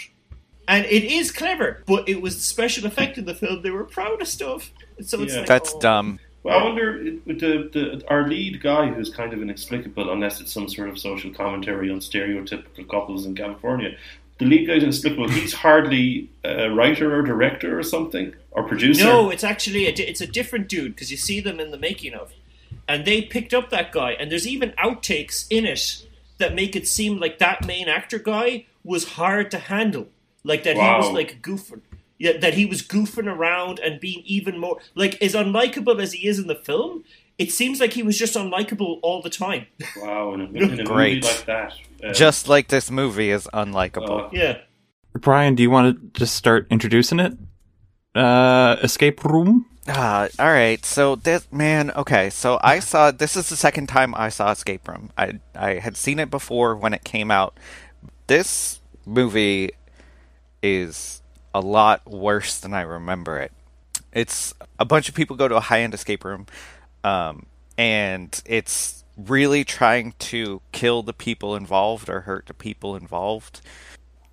And 0.67 0.87
it 0.87 1.05
is 1.05 1.31
clever, 1.31 1.83
but 1.87 2.09
it 2.09 2.23
was 2.23 2.37
the 2.37 2.41
special 2.43 2.87
effect 2.87 3.19
in 3.19 3.27
the 3.27 3.35
film 3.35 3.61
they 3.61 3.71
were 3.71 3.85
proudest 3.85 4.41
of. 4.41 4.71
So 5.03 5.21
it's 5.23 5.35
Yeah. 5.35 5.41
like, 5.41 5.49
That's 5.49 5.75
oh. 5.75 5.81
dumb. 5.81 6.21
Well, 6.43 6.59
I 6.59 6.63
wonder 6.63 7.03
the, 7.27 7.71
the 7.73 8.05
our 8.09 8.29
lead 8.29 8.63
guy 8.63 8.87
who's 8.89 9.09
kind 9.09 9.33
of 9.33 9.41
inexplicable, 9.41 10.11
unless 10.13 10.41
it's 10.41 10.53
some 10.53 10.69
sort 10.69 10.91
of 10.91 10.99
social 10.99 11.31
commentary 11.33 11.91
on 11.91 12.01
stereotypical 12.01 12.87
couples 12.89 13.25
in 13.25 13.35
California. 13.35 13.97
The 14.39 14.47
lead 14.47 14.67
guy's 14.67 14.83
inexplicable. 14.83 15.29
He's 15.29 15.53
hardly 15.53 16.29
a 16.43 16.69
writer 16.71 17.17
or 17.17 17.23
director 17.23 17.79
or 17.79 17.83
something 17.83 18.35
or 18.51 18.65
producer. 18.65 19.05
No, 19.05 19.31
it's 19.31 19.45
actually 19.45 19.87
a, 19.87 19.93
di- 19.93 20.05
it's 20.05 20.21
a 20.21 20.27
different 20.27 20.69
dude 20.69 20.95
because 20.95 21.11
you 21.11 21.17
see 21.17 21.41
them 21.41 21.61
in 21.61 21.71
the 21.71 21.79
making 21.79 22.15
of, 22.15 22.33
and 22.89 23.05
they 23.05 23.23
picked 23.23 23.55
up 23.55 23.71
that 23.71 23.93
guy, 23.93 24.13
and 24.13 24.31
there's 24.31 24.47
even 24.47 24.73
outtakes 24.73 25.47
in 25.51 25.65
it 25.65 26.05
that 26.39 26.55
make 26.55 26.75
it 26.75 26.89
seem 26.89 27.21
like 27.21 27.39
that 27.39 27.65
main 27.65 27.89
actor 27.89 28.19
guy 28.19 28.67
was 28.83 29.11
hard 29.11 29.51
to 29.53 29.59
handle, 29.59 30.09
like 30.43 30.65
that 30.65 30.75
he 30.75 30.83
was 30.83 31.11
like 31.13 31.41
goofing, 31.41 31.81
yeah, 32.19 32.37
that 32.37 32.55
he 32.55 32.67
was 32.67 32.83
goofing 32.83 33.33
around 33.33 33.79
and 33.79 34.01
being 34.01 34.23
even 34.27 34.59
more 34.59 34.79
like 34.95 35.21
as 35.23 35.35
unlikable 35.35 36.03
as 36.03 36.13
he 36.13 36.27
is 36.27 36.39
in 36.41 36.49
the 36.49 36.55
film. 36.57 37.05
It 37.39 37.51
seems 37.51 37.81
like 37.81 37.93
he 37.93 38.03
was 38.03 38.19
just 38.19 38.35
unlikable 38.35 39.01
all 39.03 39.21
the 39.23 39.31
time. 39.31 39.67
Wow, 39.97 40.35
in 40.35 40.41
a, 40.41 40.45
in 40.45 40.81
a 40.81 40.85
Great. 40.85 41.25
movie 41.25 41.27
like 41.35 41.47
that. 41.47 41.75
uh, 42.05 42.13
Just 42.13 42.49
like 42.49 42.69
this 42.69 42.91
movie 42.91 43.31
is 43.31 43.49
unlikable. 43.53 44.27
uh, 44.27 44.29
yeah, 44.33 44.59
Brian, 45.15 45.55
do 45.55 45.63
you 45.63 45.71
want 45.71 45.97
to 46.15 46.19
just 46.21 46.35
start 46.37 46.67
introducing 46.71 47.19
it? 47.21 47.33
Uh, 48.15 48.77
escape 48.83 49.25
room. 49.25 49.67
Ah, 49.89 50.29
all 50.39 50.47
right. 50.47 50.85
So 50.87 51.17
this 51.17 51.47
man, 51.53 51.91
okay. 51.93 52.31
So 52.31 52.59
I 52.63 52.79
saw 52.79 53.11
this 53.11 53.37
is 53.37 53.49
the 53.49 53.57
second 53.57 53.89
time 53.89 54.15
I 54.17 54.29
saw 54.31 54.51
Escape 54.51 54.87
Room. 54.89 55.11
I 55.19 55.41
I 55.55 55.75
had 55.75 55.97
seen 55.97 56.19
it 56.19 56.31
before 56.31 56.75
when 56.77 56.95
it 56.95 57.05
came 57.05 57.31
out. 57.31 57.59
This 58.29 58.81
movie 59.05 59.71
is 60.63 61.21
a 61.53 61.61
lot 61.61 62.07
worse 62.11 62.59
than 62.59 62.73
I 62.73 62.81
remember 62.83 63.39
it. 63.39 63.53
It's 64.13 64.55
a 64.79 64.85
bunch 64.85 65.09
of 65.09 65.15
people 65.15 65.37
go 65.37 65.49
to 65.49 65.57
a 65.57 65.61
high-end 65.61 65.93
escape 65.93 66.25
room, 66.25 66.47
um, 67.05 67.47
and 67.79 68.43
it's 68.45 69.05
really 69.17 69.63
trying 69.63 70.15
to 70.19 70.61
kill 70.73 71.03
the 71.03 71.13
people 71.13 71.55
involved 71.55 72.09
or 72.09 72.23
hurt 72.23 72.47
the 72.47 72.55
people 72.55 72.97
involved. 72.97 73.61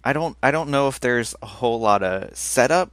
I 0.04 0.14
don't 0.14 0.36
I 0.42 0.50
don't 0.50 0.70
know 0.70 0.88
if 0.88 1.00
there's 1.00 1.36
a 1.42 1.46
whole 1.46 1.80
lot 1.80 2.02
of 2.02 2.36
setup 2.36 2.92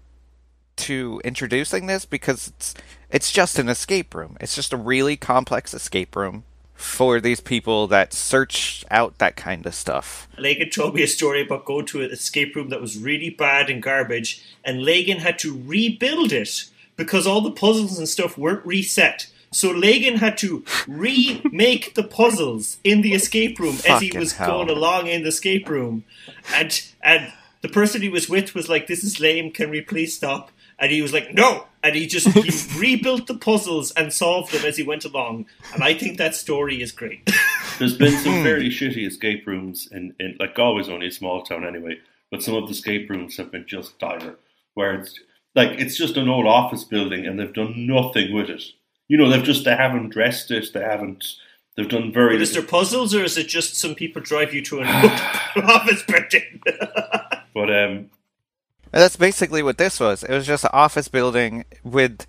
to 0.76 1.20
introducing 1.24 1.86
this 1.86 2.04
because 2.04 2.48
it's 2.48 2.74
it's 3.10 3.32
just 3.32 3.58
an 3.58 3.68
escape 3.68 4.14
room. 4.14 4.36
It's 4.40 4.54
just 4.54 4.72
a 4.72 4.76
really 4.76 5.16
complex 5.16 5.72
escape 5.72 6.14
room 6.14 6.44
for 6.74 7.20
these 7.20 7.40
people 7.40 7.88
that 7.88 8.12
search 8.12 8.84
out 8.90 9.18
that 9.18 9.34
kind 9.34 9.66
of 9.66 9.74
stuff. 9.74 10.28
Lagan 10.38 10.70
told 10.70 10.94
me 10.94 11.02
a 11.02 11.08
story 11.08 11.42
about 11.42 11.64
going 11.64 11.86
to 11.86 12.02
an 12.02 12.10
escape 12.10 12.54
room 12.54 12.68
that 12.68 12.80
was 12.80 12.98
really 12.98 13.30
bad 13.30 13.68
and 13.70 13.82
garbage, 13.82 14.44
and 14.64 14.84
Lagan 14.84 15.18
had 15.18 15.38
to 15.40 15.60
rebuild 15.66 16.32
it 16.32 16.68
because 16.96 17.26
all 17.26 17.40
the 17.40 17.50
puzzles 17.50 17.98
and 17.98 18.08
stuff 18.08 18.38
weren't 18.38 18.64
reset. 18.64 19.26
So 19.50 19.70
Lagan 19.70 20.16
had 20.16 20.36
to 20.38 20.64
remake 20.86 21.94
the 21.94 22.02
puzzles 22.04 22.78
in 22.84 23.02
the 23.02 23.14
escape 23.14 23.58
room 23.58 23.76
as 23.88 24.00
he 24.02 24.16
was 24.16 24.32
hell. 24.32 24.48
going 24.64 24.70
along 24.70 25.06
in 25.06 25.22
the 25.22 25.28
escape 25.28 25.68
room, 25.68 26.04
and 26.54 26.80
and 27.02 27.32
the 27.62 27.68
person 27.68 28.02
he 28.02 28.08
was 28.08 28.28
with 28.28 28.54
was 28.54 28.68
like, 28.68 28.86
"This 28.86 29.02
is 29.04 29.20
lame. 29.20 29.50
Can 29.50 29.70
we 29.70 29.80
please 29.80 30.14
stop?" 30.14 30.50
And 30.78 30.92
he 30.92 31.02
was 31.02 31.12
like, 31.12 31.32
"No." 31.34 31.64
And 31.82 31.94
he 31.94 32.06
just 32.06 32.28
he 32.28 32.78
rebuilt 32.78 33.26
the 33.26 33.36
puzzles 33.38 33.92
and 33.92 34.12
solved 34.12 34.52
them 34.52 34.64
as 34.66 34.76
he 34.76 34.82
went 34.82 35.04
along. 35.04 35.46
And 35.72 35.82
I 35.82 35.94
think 35.94 36.18
that 36.18 36.34
story 36.34 36.82
is 36.82 36.92
great. 36.92 37.28
There's 37.78 37.96
been 37.96 38.12
Hmm. 38.12 38.18
some 38.24 38.42
fairly 38.42 38.68
shitty 38.68 39.06
escape 39.06 39.46
rooms 39.46 39.88
in, 39.92 40.14
in 40.18 40.36
like 40.40 40.54
Galway's 40.56 40.88
only 40.88 41.06
a 41.06 41.12
small 41.12 41.42
town 41.42 41.64
anyway, 41.64 41.98
but 42.30 42.42
some 42.42 42.54
of 42.54 42.64
the 42.66 42.72
escape 42.72 43.08
rooms 43.08 43.36
have 43.36 43.52
been 43.52 43.64
just 43.66 43.98
dire. 43.98 44.36
Where 44.74 44.94
it's 44.94 45.18
like 45.54 45.78
it's 45.78 45.96
just 45.96 46.16
an 46.16 46.28
old 46.28 46.46
office 46.46 46.84
building 46.84 47.26
and 47.26 47.38
they've 47.38 47.52
done 47.54 47.86
nothing 47.86 48.32
with 48.34 48.50
it. 48.50 48.62
You 49.08 49.16
know, 49.16 49.28
they've 49.28 49.42
just 49.42 49.64
they 49.64 49.74
haven't 49.74 50.10
dressed 50.10 50.50
it, 50.50 50.72
they 50.72 50.80
haven't 50.80 51.24
they've 51.76 51.88
done 51.88 52.12
very 52.12 52.36
But 52.36 52.42
is 52.42 52.52
there 52.52 52.62
puzzles, 52.62 53.14
or 53.14 53.24
is 53.24 53.36
it 53.38 53.48
just 53.48 53.76
some 53.76 53.94
people 53.94 54.22
drive 54.22 54.54
you 54.54 54.62
to 54.64 54.80
an 54.80 54.86
office 55.56 56.02
building? 56.02 56.62
But 57.54 57.70
um 57.70 58.10
And 58.92 59.02
that's 59.02 59.16
basically 59.16 59.62
what 59.62 59.78
this 59.78 59.98
was. 59.98 60.22
It 60.22 60.32
was 60.32 60.46
just 60.46 60.64
an 60.64 60.70
office 60.72 61.08
building 61.08 61.64
with 61.82 62.24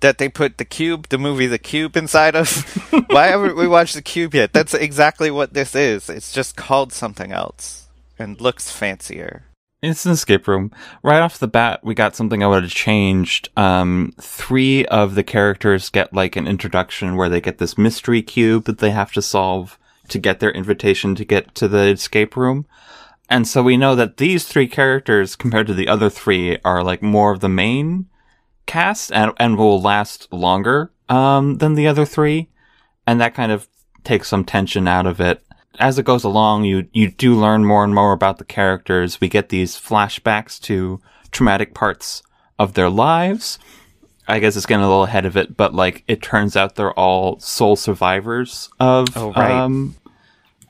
that 0.00 0.18
they 0.18 0.28
put 0.28 0.58
the 0.58 0.64
cube, 0.64 1.08
the 1.08 1.18
movie 1.18 1.46
The 1.46 1.58
Cube 1.58 1.96
inside 1.96 2.36
of. 2.36 2.48
Why 3.08 3.28
haven't 3.28 3.56
we 3.56 3.66
watched 3.66 3.94
The 3.94 4.02
Cube 4.02 4.34
yet? 4.34 4.52
That's 4.52 4.74
exactly 4.74 5.30
what 5.30 5.54
this 5.54 5.74
is. 5.74 6.08
It's 6.08 6.32
just 6.32 6.56
called 6.56 6.92
something 6.92 7.32
else 7.32 7.88
and 8.18 8.40
looks 8.40 8.70
fancier. 8.70 9.44
It's 9.82 10.04
an 10.04 10.12
escape 10.12 10.46
room. 10.46 10.72
Right 11.02 11.20
off 11.20 11.38
the 11.38 11.48
bat, 11.48 11.80
we 11.82 11.94
got 11.94 12.14
something 12.14 12.42
I 12.42 12.46
would 12.46 12.64
have 12.64 12.72
changed. 12.72 13.48
Um, 13.56 14.12
three 14.20 14.84
of 14.86 15.14
the 15.14 15.22
characters 15.22 15.88
get 15.88 16.12
like 16.12 16.36
an 16.36 16.46
introduction 16.46 17.16
where 17.16 17.30
they 17.30 17.40
get 17.40 17.58
this 17.58 17.78
mystery 17.78 18.20
cube 18.20 18.64
that 18.64 18.78
they 18.78 18.90
have 18.90 19.12
to 19.12 19.22
solve 19.22 19.78
to 20.08 20.18
get 20.18 20.40
their 20.40 20.50
invitation 20.50 21.14
to 21.14 21.24
get 21.24 21.54
to 21.54 21.66
the 21.66 21.86
escape 21.86 22.36
room. 22.36 22.66
And 23.30 23.48
so 23.48 23.62
we 23.62 23.76
know 23.76 23.94
that 23.94 24.18
these 24.18 24.44
three 24.44 24.66
characters, 24.66 25.36
compared 25.36 25.68
to 25.68 25.74
the 25.74 25.88
other 25.88 26.10
three, 26.10 26.58
are 26.64 26.82
like 26.82 27.00
more 27.00 27.32
of 27.32 27.40
the 27.40 27.48
main 27.48 28.06
cast 28.66 29.12
and, 29.12 29.32
and 29.38 29.56
will 29.56 29.80
last 29.80 30.30
longer, 30.32 30.92
um, 31.08 31.58
than 31.58 31.74
the 31.74 31.86
other 31.86 32.04
three. 32.04 32.50
And 33.06 33.20
that 33.20 33.34
kind 33.34 33.52
of 33.52 33.68
takes 34.04 34.28
some 34.28 34.44
tension 34.44 34.86
out 34.86 35.06
of 35.06 35.20
it. 35.20 35.42
As 35.78 35.98
it 35.98 36.04
goes 36.04 36.24
along, 36.24 36.64
you 36.64 36.88
you 36.92 37.10
do 37.10 37.34
learn 37.34 37.64
more 37.64 37.84
and 37.84 37.94
more 37.94 38.12
about 38.12 38.38
the 38.38 38.44
characters. 38.44 39.20
We 39.20 39.28
get 39.28 39.48
these 39.48 39.76
flashbacks 39.76 40.60
to 40.62 41.00
traumatic 41.30 41.74
parts 41.74 42.22
of 42.58 42.74
their 42.74 42.90
lives. 42.90 43.58
I 44.28 44.38
guess 44.38 44.56
it's 44.56 44.66
getting 44.66 44.84
a 44.84 44.88
little 44.88 45.04
ahead 45.04 45.26
of 45.26 45.36
it, 45.36 45.56
but 45.56 45.74
like 45.74 46.04
it 46.06 46.22
turns 46.22 46.56
out 46.56 46.76
they're 46.76 46.92
all 46.92 47.38
sole 47.40 47.76
survivors 47.76 48.68
of 48.78 49.08
Oh, 49.16 49.32
right. 49.32 49.50
um, 49.50 49.96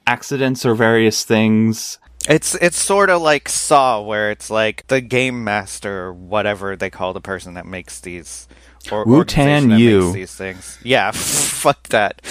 accidents 0.06 0.64
or 0.64 0.74
various 0.74 1.24
things. 1.24 1.98
It's 2.28 2.54
it's 2.56 2.76
sort 2.78 3.10
of 3.10 3.22
like 3.22 3.48
Saw, 3.48 4.00
where 4.02 4.30
it's 4.30 4.50
like 4.50 4.86
the 4.88 5.00
game 5.00 5.42
master 5.44 6.04
or 6.06 6.12
whatever 6.12 6.76
they 6.76 6.90
call 6.90 7.12
the 7.12 7.20
person 7.20 7.54
that 7.54 7.66
makes 7.66 8.00
these. 8.00 8.46
Or 8.90 9.04
Wu-Tan 9.04 9.70
Yu. 9.70 10.12
these 10.12 10.34
things. 10.34 10.78
Yeah, 10.82 11.10
fuck 11.14 11.88
that. 11.88 12.22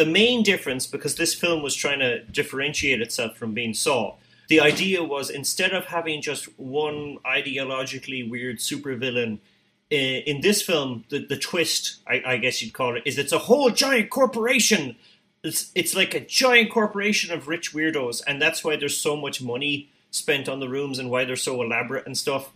The 0.00 0.06
main 0.06 0.42
difference, 0.42 0.86
because 0.86 1.14
this 1.16 1.34
film 1.34 1.62
was 1.62 1.74
trying 1.74 2.00
to 2.00 2.22
differentiate 2.38 3.00
itself 3.02 3.36
from 3.36 3.52
being 3.52 3.74
Saw, 3.74 4.14
the 4.48 4.60
idea 4.60 5.04
was 5.04 5.28
instead 5.30 5.72
of 5.72 5.84
having 5.96 6.22
just 6.22 6.44
one 6.58 7.18
ideologically 7.38 8.28
weird 8.28 8.56
supervillain, 8.58 9.32
i- 9.92 10.22
in 10.30 10.40
this 10.40 10.62
film, 10.62 11.04
the, 11.10 11.18
the 11.32 11.36
twist, 11.36 11.98
I, 12.06 12.16
I 12.32 12.36
guess 12.38 12.62
you'd 12.62 12.72
call 12.72 12.96
it, 12.96 13.02
is 13.04 13.18
it's 13.18 13.32
a 13.32 13.38
whole 13.48 13.68
giant 13.70 14.08
corporation. 14.08 14.96
It's, 15.44 15.70
it's 15.74 15.94
like 15.94 16.14
a 16.14 16.20
giant 16.42 16.70
corporation 16.70 17.30
of 17.36 17.46
rich 17.46 17.74
weirdos, 17.74 18.22
and 18.26 18.40
that's 18.40 18.64
why 18.64 18.76
there's 18.76 18.96
so 18.96 19.14
much 19.16 19.42
money 19.42 19.90
spent 20.10 20.48
on 20.48 20.60
the 20.60 20.68
rooms 20.76 20.98
and 20.98 21.10
why 21.10 21.24
they're 21.26 21.36
so 21.36 21.60
elaborate 21.62 22.06
and 22.06 22.16
stuff. 22.16 22.50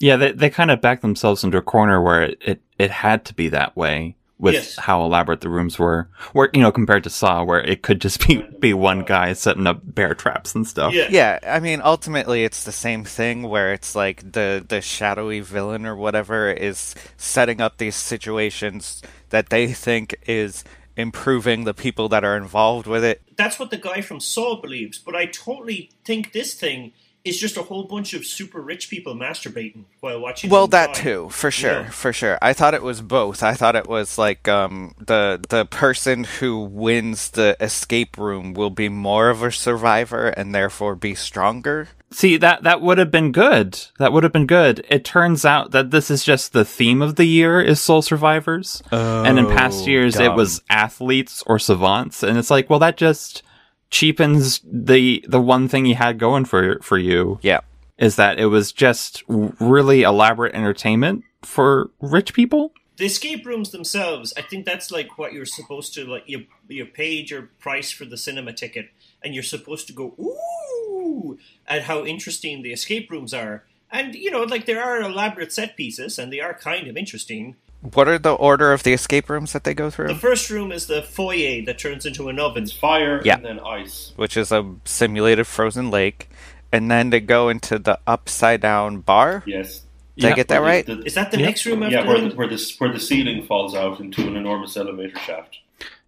Yeah, 0.00 0.16
they 0.16 0.32
they 0.32 0.50
kind 0.50 0.70
of 0.72 0.80
backed 0.80 1.02
themselves 1.02 1.44
into 1.44 1.58
a 1.58 1.62
corner 1.62 2.02
where 2.02 2.22
it, 2.24 2.38
it, 2.44 2.60
it 2.78 2.90
had 2.90 3.24
to 3.26 3.34
be 3.34 3.48
that 3.50 3.76
way 3.76 4.16
with 4.42 4.54
Yes. 4.54 4.76
how 4.76 5.02
elaborate 5.04 5.40
the 5.40 5.48
rooms 5.48 5.78
were. 5.78 6.08
Where 6.32 6.50
you 6.52 6.60
know, 6.60 6.72
compared 6.72 7.04
to 7.04 7.10
Saw, 7.10 7.42
where 7.44 7.60
it 7.60 7.82
could 7.82 8.00
just 8.02 8.26
be 8.26 8.42
be 8.60 8.74
one 8.74 9.04
guy 9.04 9.32
setting 9.32 9.66
up 9.66 9.80
bear 9.82 10.14
traps 10.14 10.54
and 10.54 10.66
stuff. 10.66 10.92
Yeah. 10.92 11.06
Yeah, 11.10 11.38
I 11.46 11.60
mean, 11.60 11.80
ultimately, 11.82 12.44
it's 12.44 12.64
the 12.64 12.72
same 12.72 13.04
thing 13.04 13.44
where 13.44 13.72
it's 13.72 13.94
like 13.94 14.32
the 14.32 14.62
the 14.68 14.80
shadowy 14.82 15.40
villain 15.40 15.86
or 15.86 15.96
whatever 15.96 16.50
is 16.50 16.94
setting 17.16 17.60
up 17.62 17.78
these 17.78 17.96
situations 17.96 19.00
that 19.30 19.48
they 19.48 19.72
think 19.72 20.16
is 20.26 20.64
improving 20.96 21.64
the 21.64 21.72
people 21.72 22.08
that 22.10 22.22
are 22.22 22.36
involved 22.36 22.86
with 22.86 23.02
it. 23.02 23.22
that's 23.36 23.58
what 23.58 23.70
the 23.70 23.78
guy 23.78 24.02
from 24.02 24.20
Saw 24.20 24.60
believes, 24.60 24.98
but 24.98 25.14
I 25.16 25.24
totally 25.24 25.90
think 26.04 26.32
this 26.32 26.52
thing 26.52 26.92
is 27.24 27.38
just 27.38 27.56
a 27.56 27.62
whole 27.62 27.84
bunch 27.84 28.14
of 28.14 28.26
super 28.26 28.60
rich 28.60 28.90
people 28.90 29.14
masturbating 29.14 29.84
while 30.00 30.20
watching. 30.20 30.50
Well, 30.50 30.66
that 30.68 30.88
die. 30.94 31.00
too, 31.02 31.28
for 31.30 31.50
sure, 31.50 31.82
Yeah. 31.82 31.90
for 31.90 32.12
sure. 32.12 32.38
I 32.42 32.52
thought 32.52 32.74
it 32.74 32.82
was 32.82 33.00
both. 33.00 33.42
I 33.42 33.54
thought 33.54 33.76
it 33.76 33.86
was 33.88 34.18
like 34.18 34.48
um, 34.48 34.94
the 34.98 35.40
the 35.48 35.64
person 35.66 36.24
who 36.24 36.60
wins 36.64 37.30
the 37.30 37.56
escape 37.60 38.18
room 38.18 38.54
will 38.54 38.70
be 38.70 38.88
more 38.88 39.30
of 39.30 39.42
a 39.42 39.52
survivor 39.52 40.28
and 40.28 40.54
therefore 40.54 40.96
be 40.96 41.14
stronger. 41.14 41.88
See 42.10 42.36
that 42.36 42.62
that 42.64 42.82
would 42.82 42.98
have 42.98 43.10
been 43.10 43.32
good. 43.32 43.80
That 43.98 44.12
would 44.12 44.22
have 44.22 44.32
been 44.34 44.46
good. 44.46 44.84
It 44.90 45.02
turns 45.04 45.44
out 45.46 45.70
that 45.70 45.90
this 45.92 46.10
is 46.10 46.22
just 46.24 46.52
the 46.52 46.64
theme 46.64 47.00
of 47.00 47.14
the 47.16 47.24
year 47.24 47.58
is 47.60 47.80
sole 47.80 48.02
survivors. 48.02 48.82
and 48.90 49.38
in 49.38 49.46
past 49.46 49.84
Oh, 49.84 49.86
years 49.86 50.18
it 50.20 50.34
was 50.34 50.60
athletes 50.68 51.42
or 51.46 51.58
savants 51.58 52.22
and 52.22 52.36
it's 52.36 52.50
like, 52.50 52.68
well 52.68 52.80
that 52.80 52.96
just 52.98 53.42
cheapens 53.92 54.60
the 54.64 55.24
the 55.28 55.40
one 55.40 55.68
thing 55.68 55.86
you 55.86 55.94
had 55.94 56.18
going 56.18 56.44
for 56.44 56.80
for 56.82 56.98
you 56.98 57.38
Yeah. 57.42 57.60
is 57.98 58.16
that 58.16 58.40
it 58.40 58.46
was 58.46 58.72
just 58.72 59.22
really 59.28 60.02
elaborate 60.02 60.54
entertainment 60.54 61.22
for 61.42 61.90
rich 62.00 62.34
people. 62.34 62.72
The 62.96 63.06
escape 63.06 63.44
rooms 63.46 63.70
themselves, 63.70 64.32
I 64.36 64.42
think 64.42 64.64
that's 64.66 64.90
like 64.90 65.18
what 65.18 65.32
you're 65.32 65.46
supposed 65.46 65.94
to 65.94 66.04
like. 66.06 66.24
You 66.26 66.46
you 66.68 66.84
paid 66.86 67.30
your 67.30 67.50
price 67.60 67.90
for 67.90 68.04
the 68.04 68.16
cinema 68.16 68.52
ticket, 68.52 68.86
and 69.22 69.34
you're 69.34 69.42
supposed 69.42 69.86
to 69.88 69.92
go 69.92 70.14
ooh 70.18 71.38
at 71.66 71.82
how 71.82 72.04
interesting 72.04 72.62
the 72.62 72.72
escape 72.72 73.10
rooms 73.10 73.32
are. 73.34 73.64
And 73.90 74.14
you 74.14 74.30
know, 74.30 74.42
like 74.44 74.66
there 74.66 74.82
are 74.82 75.00
elaborate 75.02 75.52
set 75.52 75.76
pieces, 75.76 76.18
and 76.18 76.32
they 76.32 76.40
are 76.40 76.54
kind 76.54 76.86
of 76.88 76.96
interesting. 76.96 77.56
What 77.82 78.06
are 78.06 78.18
the 78.18 78.32
order 78.34 78.72
of 78.72 78.84
the 78.84 78.92
escape 78.92 79.28
rooms 79.28 79.52
that 79.52 79.64
they 79.64 79.74
go 79.74 79.90
through? 79.90 80.06
The 80.08 80.14
first 80.14 80.50
room 80.50 80.70
is 80.70 80.86
the 80.86 81.02
foyer 81.02 81.62
that 81.66 81.78
turns 81.78 82.06
into 82.06 82.28
an 82.28 82.38
oven. 82.38 82.62
It's 82.62 82.72
fire 82.72 83.20
Yeah. 83.24 83.34
and 83.36 83.44
then 83.44 83.58
ice. 83.60 84.12
which 84.16 84.36
is 84.36 84.52
a 84.52 84.64
simulated 84.84 85.46
frozen 85.48 85.90
lake, 85.90 86.28
and 86.70 86.88
then 86.90 87.10
they 87.10 87.18
go 87.20 87.48
into 87.48 87.78
the 87.80 87.98
upside 88.06 88.60
down 88.60 88.98
bar. 89.00 89.42
Yes. 89.46 89.82
Did 90.16 90.26
I 90.26 90.28
Yeah. 90.28 90.34
get 90.36 90.48
that 90.48 90.62
right? 90.62 90.86
The- 90.86 90.96
the- 90.96 91.06
Is 91.06 91.14
that 91.14 91.30
the 91.32 91.38
Yep. 91.38 91.46
next 91.46 91.66
room 91.66 91.82
after 91.82 91.96
yeah, 91.96 92.06
where 92.06 92.20
the, 92.20 92.36
where 92.36 92.46
the 92.46 92.74
where 92.78 92.92
the 92.92 93.00
ceiling 93.00 93.42
falls 93.46 93.74
out 93.74 93.98
into 93.98 94.28
an 94.28 94.36
enormous 94.36 94.76
elevator 94.76 95.18
shaft, 95.18 95.58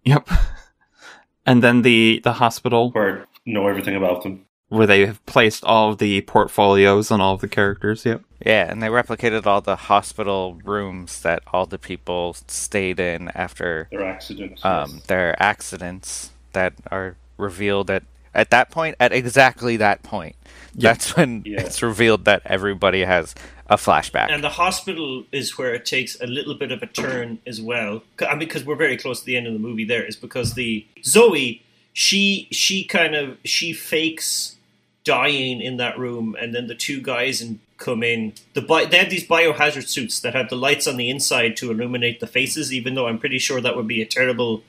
Yep. 0.05 0.29
And 1.45 1.61
then 1.61 1.81
the 1.83 2.21
the 2.23 2.33
hospital 2.33 2.91
where 2.91 3.25
know 3.45 3.67
everything 3.67 3.95
about 3.95 4.23
them. 4.23 4.45
Where 4.75 4.87
they 4.87 5.05
have 5.05 5.25
placed 5.25 5.63
all 5.63 5.91
of 5.91 5.97
the 5.97 6.21
portfolios 6.21 7.11
on 7.11 7.21
all 7.21 7.33
of 7.35 7.41
the 7.41 7.47
characters. 7.47 8.05
Yep. 8.05 8.21
Yeah, 8.45 8.69
and 8.69 8.81
they 8.83 8.87
replicated 8.87 9.45
all 9.45 9.61
the 9.61 9.75
hospital 9.75 10.59
rooms 10.63 11.21
that 11.21 11.41
all 11.53 11.65
the 11.65 11.77
people 11.79 12.35
stayed 12.47 12.99
in 12.99 13.29
after 13.29 13.87
Their 13.91 14.05
accidents. 14.05 14.63
um, 14.65 14.91
yes. 14.95 15.05
their 15.07 15.41
accidents 15.41 16.31
that 16.53 16.73
are 16.91 17.15
revealed 17.37 17.89
at 17.89 18.03
at 18.33 18.49
that 18.51 18.69
point 18.69 18.95
at 18.99 19.13
exactly 19.13 19.77
that 19.77 20.03
point. 20.03 20.35
That's 20.75 21.15
when 21.15 21.43
Yeah. 21.45 21.61
it's 21.61 21.81
revealed 21.81 22.25
that 22.25 22.41
everybody 22.45 23.01
has 23.05 23.33
a 23.69 23.77
flashback. 23.77 24.27
And 24.29 24.43
the 24.43 24.49
hospital 24.49 25.23
is 25.31 25.57
where 25.57 25.73
it 25.73 25.85
takes 25.85 26.19
a 26.19 26.27
little 26.27 26.53
bit 26.53 26.71
of 26.71 26.83
a 26.83 26.85
turn 26.87 27.39
as 27.47 27.61
well. 27.61 28.03
C- 28.19 28.25
I 28.25 28.31
mean, 28.31 28.39
because 28.39 28.65
we're 28.65 28.75
very 28.75 28.97
close 28.97 29.21
to 29.21 29.25
the 29.25 29.37
end 29.37 29.47
of 29.47 29.53
the 29.53 29.59
movie. 29.59 29.85
There 29.85 30.03
is 30.03 30.17
because 30.17 30.53
the 30.53 30.85
Zoe, 31.03 31.63
she 31.93 32.47
she 32.51 32.83
kind 32.83 33.15
of 33.15 33.37
she 33.45 33.71
fakes 33.71 34.57
dying 35.05 35.61
in 35.61 35.77
that 35.77 35.97
room, 35.97 36.35
and 36.39 36.53
then 36.53 36.67
the 36.67 36.75
two 36.75 37.01
guys 37.01 37.39
and 37.41 37.59
come 37.77 38.03
in. 38.03 38.33
The 38.53 38.61
bi- 38.61 38.85
they 38.85 38.97
have 38.97 39.09
these 39.09 39.25
biohazard 39.27 39.87
suits 39.87 40.19
that 40.19 40.35
have 40.35 40.49
the 40.49 40.57
lights 40.57 40.85
on 40.87 40.97
the 40.97 41.09
inside 41.09 41.55
to 41.57 41.71
illuminate 41.71 42.19
the 42.19 42.27
faces. 42.27 42.73
Even 42.73 42.95
though 42.95 43.07
I'm 43.07 43.19
pretty 43.19 43.39
sure 43.39 43.61
that 43.61 43.77
would 43.77 43.87
be 43.87 44.01
a 44.01 44.05
terrible. 44.05 44.63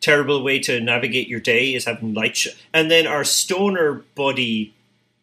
Terrible 0.00 0.44
way 0.44 0.60
to 0.60 0.78
navigate 0.80 1.26
your 1.26 1.40
day 1.40 1.74
is 1.74 1.84
having 1.84 2.14
light, 2.14 2.36
sh- 2.36 2.54
and 2.72 2.88
then 2.88 3.04
our 3.04 3.24
stoner 3.24 4.04
buddy 4.14 4.72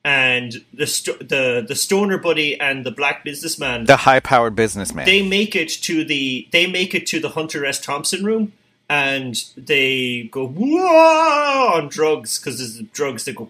and 0.04 0.66
the 0.74 0.86
sto- 0.86 1.16
the 1.16 1.64
the 1.66 1.76
stoner 1.76 2.18
buddy 2.18 2.60
and 2.60 2.86
the 2.86 2.92
black 2.92 3.24
businessman 3.24 3.86
the 3.86 3.96
high-powered 3.96 4.54
businessman. 4.54 5.06
they 5.06 5.26
make 5.26 5.56
it 5.56 5.70
to 5.70 6.04
the 6.04 6.50
they 6.52 6.68
make 6.68 6.94
it 6.94 7.08
to 7.08 7.22
the 7.22 7.30
Hunter 7.30 7.66
S. 7.66 7.80
Thompson 7.80 8.26
room 8.26 8.52
and 8.90 9.46
they 9.56 10.24
go 10.24 10.46
whoa 10.46 11.72
on 11.76 11.88
drugs 11.88 12.38
because 12.38 12.58
there's 12.58 12.82
drugs 12.92 13.24
that 13.24 13.36
go 13.38 13.48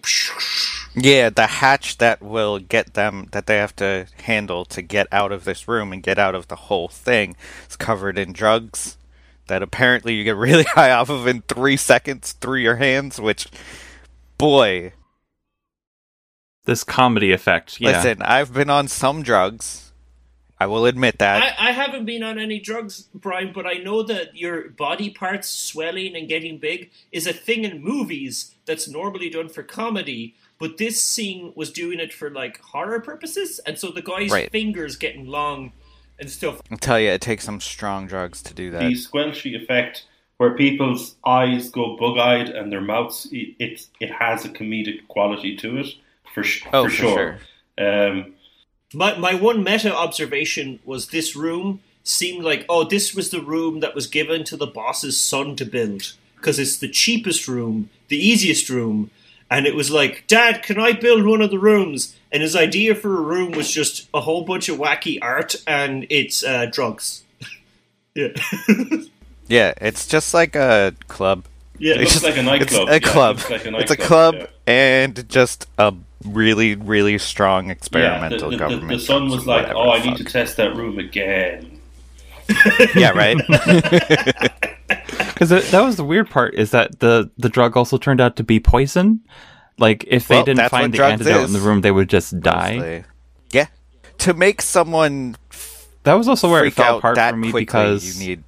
Yeah, 0.96 1.28
the 1.28 1.46
hatch 1.46 1.98
that 1.98 2.22
will 2.22 2.58
get 2.58 2.94
them 2.94 3.28
that 3.32 3.46
they 3.46 3.58
have 3.58 3.76
to 3.76 4.06
handle 4.22 4.64
to 4.66 4.80
get 4.80 5.06
out 5.12 5.30
of 5.30 5.44
this 5.44 5.68
room 5.68 5.92
and 5.92 6.02
get 6.02 6.18
out 6.18 6.34
of 6.34 6.48
the 6.48 6.56
whole 6.56 6.88
thing 6.88 7.36
is 7.68 7.76
covered 7.76 8.18
in 8.18 8.32
drugs 8.32 8.96
that 9.48 9.62
apparently 9.62 10.14
you 10.14 10.24
get 10.24 10.36
really 10.36 10.64
high 10.74 10.90
off 10.90 11.10
of 11.10 11.26
in 11.26 11.42
three 11.42 11.76
seconds 11.76 12.32
through 12.32 12.60
your 12.60 12.76
hands, 12.76 13.20
which 13.20 13.46
boy, 14.38 14.92
This 16.64 16.82
comedy 16.82 17.30
effect. 17.30 17.80
Yeah. 17.80 17.90
listen, 17.90 18.22
I've 18.22 18.52
been 18.54 18.70
on 18.70 18.88
some 18.88 19.22
drugs. 19.22 19.92
I 20.58 20.66
will 20.66 20.86
admit 20.86 21.18
that. 21.18 21.42
I, 21.58 21.68
I 21.68 21.72
haven't 21.72 22.06
been 22.06 22.22
on 22.22 22.38
any 22.38 22.58
drugs, 22.58 23.08
Brian, 23.14 23.52
but 23.52 23.66
I 23.66 23.74
know 23.74 24.02
that 24.04 24.36
your 24.36 24.70
body 24.70 25.10
parts 25.10 25.48
swelling 25.50 26.16
and 26.16 26.26
getting 26.28 26.56
big 26.56 26.90
is 27.12 27.26
a 27.26 27.34
thing 27.34 27.64
in 27.64 27.82
movies 27.82 28.54
that's 28.64 28.88
normally 28.88 29.28
done 29.28 29.50
for 29.50 29.62
comedy. 29.62 30.34
But 30.58 30.78
this 30.78 31.02
scene 31.02 31.52
was 31.54 31.70
doing 31.70 32.00
it 32.00 32.12
for 32.14 32.30
like 32.30 32.60
horror 32.60 33.00
purposes, 33.00 33.60
and 33.66 33.78
so 33.78 33.90
the 33.90 34.02
guy's 34.02 34.30
Right. 34.30 34.50
fingers 34.50 34.96
getting 34.96 35.26
long 35.26 35.72
and 36.18 36.30
stuff. 36.30 36.62
I'll 36.70 36.78
tell 36.78 36.98
you, 36.98 37.10
it 37.10 37.20
takes 37.20 37.44
some 37.44 37.60
strong 37.60 38.06
drugs 38.06 38.40
to 38.42 38.54
do 38.54 38.70
that. 38.70 38.80
the 38.80 38.94
squelchy 38.94 39.54
effect 39.60 40.04
where 40.38 40.54
people's 40.54 41.16
eyes 41.26 41.68
go 41.70 41.96
bug-eyed 41.96 42.48
and 42.48 42.70
their 42.72 42.80
mouths 42.80 43.26
it 43.32 43.54
it, 43.58 43.86
it 44.00 44.10
has 44.10 44.44
a 44.44 44.48
comedic 44.48 45.06
quality 45.08 45.56
to 45.56 45.78
it 45.78 45.88
for, 46.34 46.42
sh- 46.42 46.62
Oh, 46.72 46.84
for 46.84 46.90
for 46.90 46.96
sure. 46.96 47.38
Um, 47.78 48.34
My 48.94 49.16
my 49.18 49.34
one 49.34 49.62
meta 49.62 49.94
observation 49.94 50.78
was 50.84 51.08
this 51.08 51.34
room 51.36 51.80
seemed 52.02 52.44
like 52.44 52.64
oh 52.68 52.84
this 52.84 53.14
was 53.14 53.30
the 53.30 53.40
room 53.42 53.80
that 53.80 53.94
was 53.94 54.06
given 54.06 54.44
to 54.44 54.56
the 54.56 54.66
boss's 54.66 55.18
son 55.18 55.56
to 55.56 55.64
build 55.64 56.14
because 56.36 56.58
it's 56.58 56.78
the 56.78 56.88
cheapest 56.88 57.48
room, 57.48 57.90
the 58.08 58.16
easiest 58.18 58.68
room, 58.70 59.10
and 59.50 59.66
it 59.66 59.74
was 59.74 59.90
like 59.90 60.24
Dad, 60.26 60.62
can 60.62 60.78
I 60.78 60.92
build 60.92 61.24
one 61.24 61.42
of 61.42 61.50
the 61.50 61.58
rooms? 61.58 62.16
And 62.32 62.42
his 62.42 62.56
idea 62.56 62.94
for 62.94 63.16
a 63.16 63.20
room 63.20 63.52
was 63.52 63.70
just 63.70 64.08
a 64.12 64.20
whole 64.20 64.42
bunch 64.44 64.68
of 64.68 64.78
wacky 64.78 65.18
art 65.22 65.56
and 65.66 66.06
it's 66.10 66.42
uh, 66.44 66.66
drugs. 66.66 67.22
yeah, 68.14 68.28
Yeah, 69.48 69.72
it's 69.80 70.06
just 70.06 70.34
like 70.34 70.56
a 70.56 70.94
club. 71.08 71.44
yeah. 71.78 71.94
It 71.94 72.00
looks 72.00 72.16
It's 72.16 72.24
like 72.24 72.36
a 72.36 72.42
nightclub. 72.42 72.88
It's 72.88 72.90
a 72.90 72.90
Yeah, 72.90 72.96
it 72.96 73.02
club. 73.04 73.36
looks 73.36 73.50
like 73.50 73.64
a 73.64 73.68
it's 73.78 73.90
a 73.90 73.96
nightclub, 73.96 73.98
club 73.98 74.34
yeah. 74.34 74.46
and 74.66 75.28
just 75.28 75.66
a 75.78 75.94
really, 76.24 76.74
really 76.74 77.16
strong 77.18 77.70
experimental 77.70 78.38
the, 78.38 78.44
the, 78.46 78.50
the, 78.50 78.56
government. 78.56 78.88
the 78.88 78.98
son 78.98 79.28
was 79.30 79.46
like, 79.46 79.68
"Oh, 79.68 79.90
I 79.90 80.00
the 80.00 80.06
need 80.10 80.16
to 80.18 80.24
test 80.24 80.56
that 80.56 80.74
room 80.74 80.98
again." 80.98 81.80
yeah, 82.96 83.10
right. 83.10 83.36
Because 85.36 85.70
that 85.70 85.82
was 85.84 85.96
the 85.96 86.04
weird 86.04 86.30
part 86.30 86.54
is 86.54 86.70
that 86.70 87.00
the 87.00 87.30
the 87.36 87.48
drug 87.50 87.76
also 87.76 87.98
turned 87.98 88.20
out 88.20 88.36
to 88.36 88.42
be 88.44 88.58
poison. 88.58 89.20
Like 89.78 90.04
if 90.08 90.28
they 90.28 90.36
Well, 90.36 90.44
didn't 90.46 90.70
find 90.70 90.92
the 90.94 91.04
antidote 91.04 91.42
is. 91.44 91.54
in 91.54 91.60
the 91.60 91.66
room, 91.68 91.82
they 91.82 91.90
would 91.90 92.08
just 92.08 92.40
die. 92.40 92.76
Mostly. 92.78 93.04
Yeah. 93.52 93.66
To 94.18 94.32
make 94.32 94.62
someone 94.62 95.36
That 96.04 96.14
was 96.14 96.26
also 96.28 96.50
where 96.50 96.64
it 96.64 96.72
fell 96.72 96.98
apart 96.98 97.18
for 97.18 97.36
me 97.36 97.52
because 97.52 98.18
you 98.20 98.26
need 98.28 98.42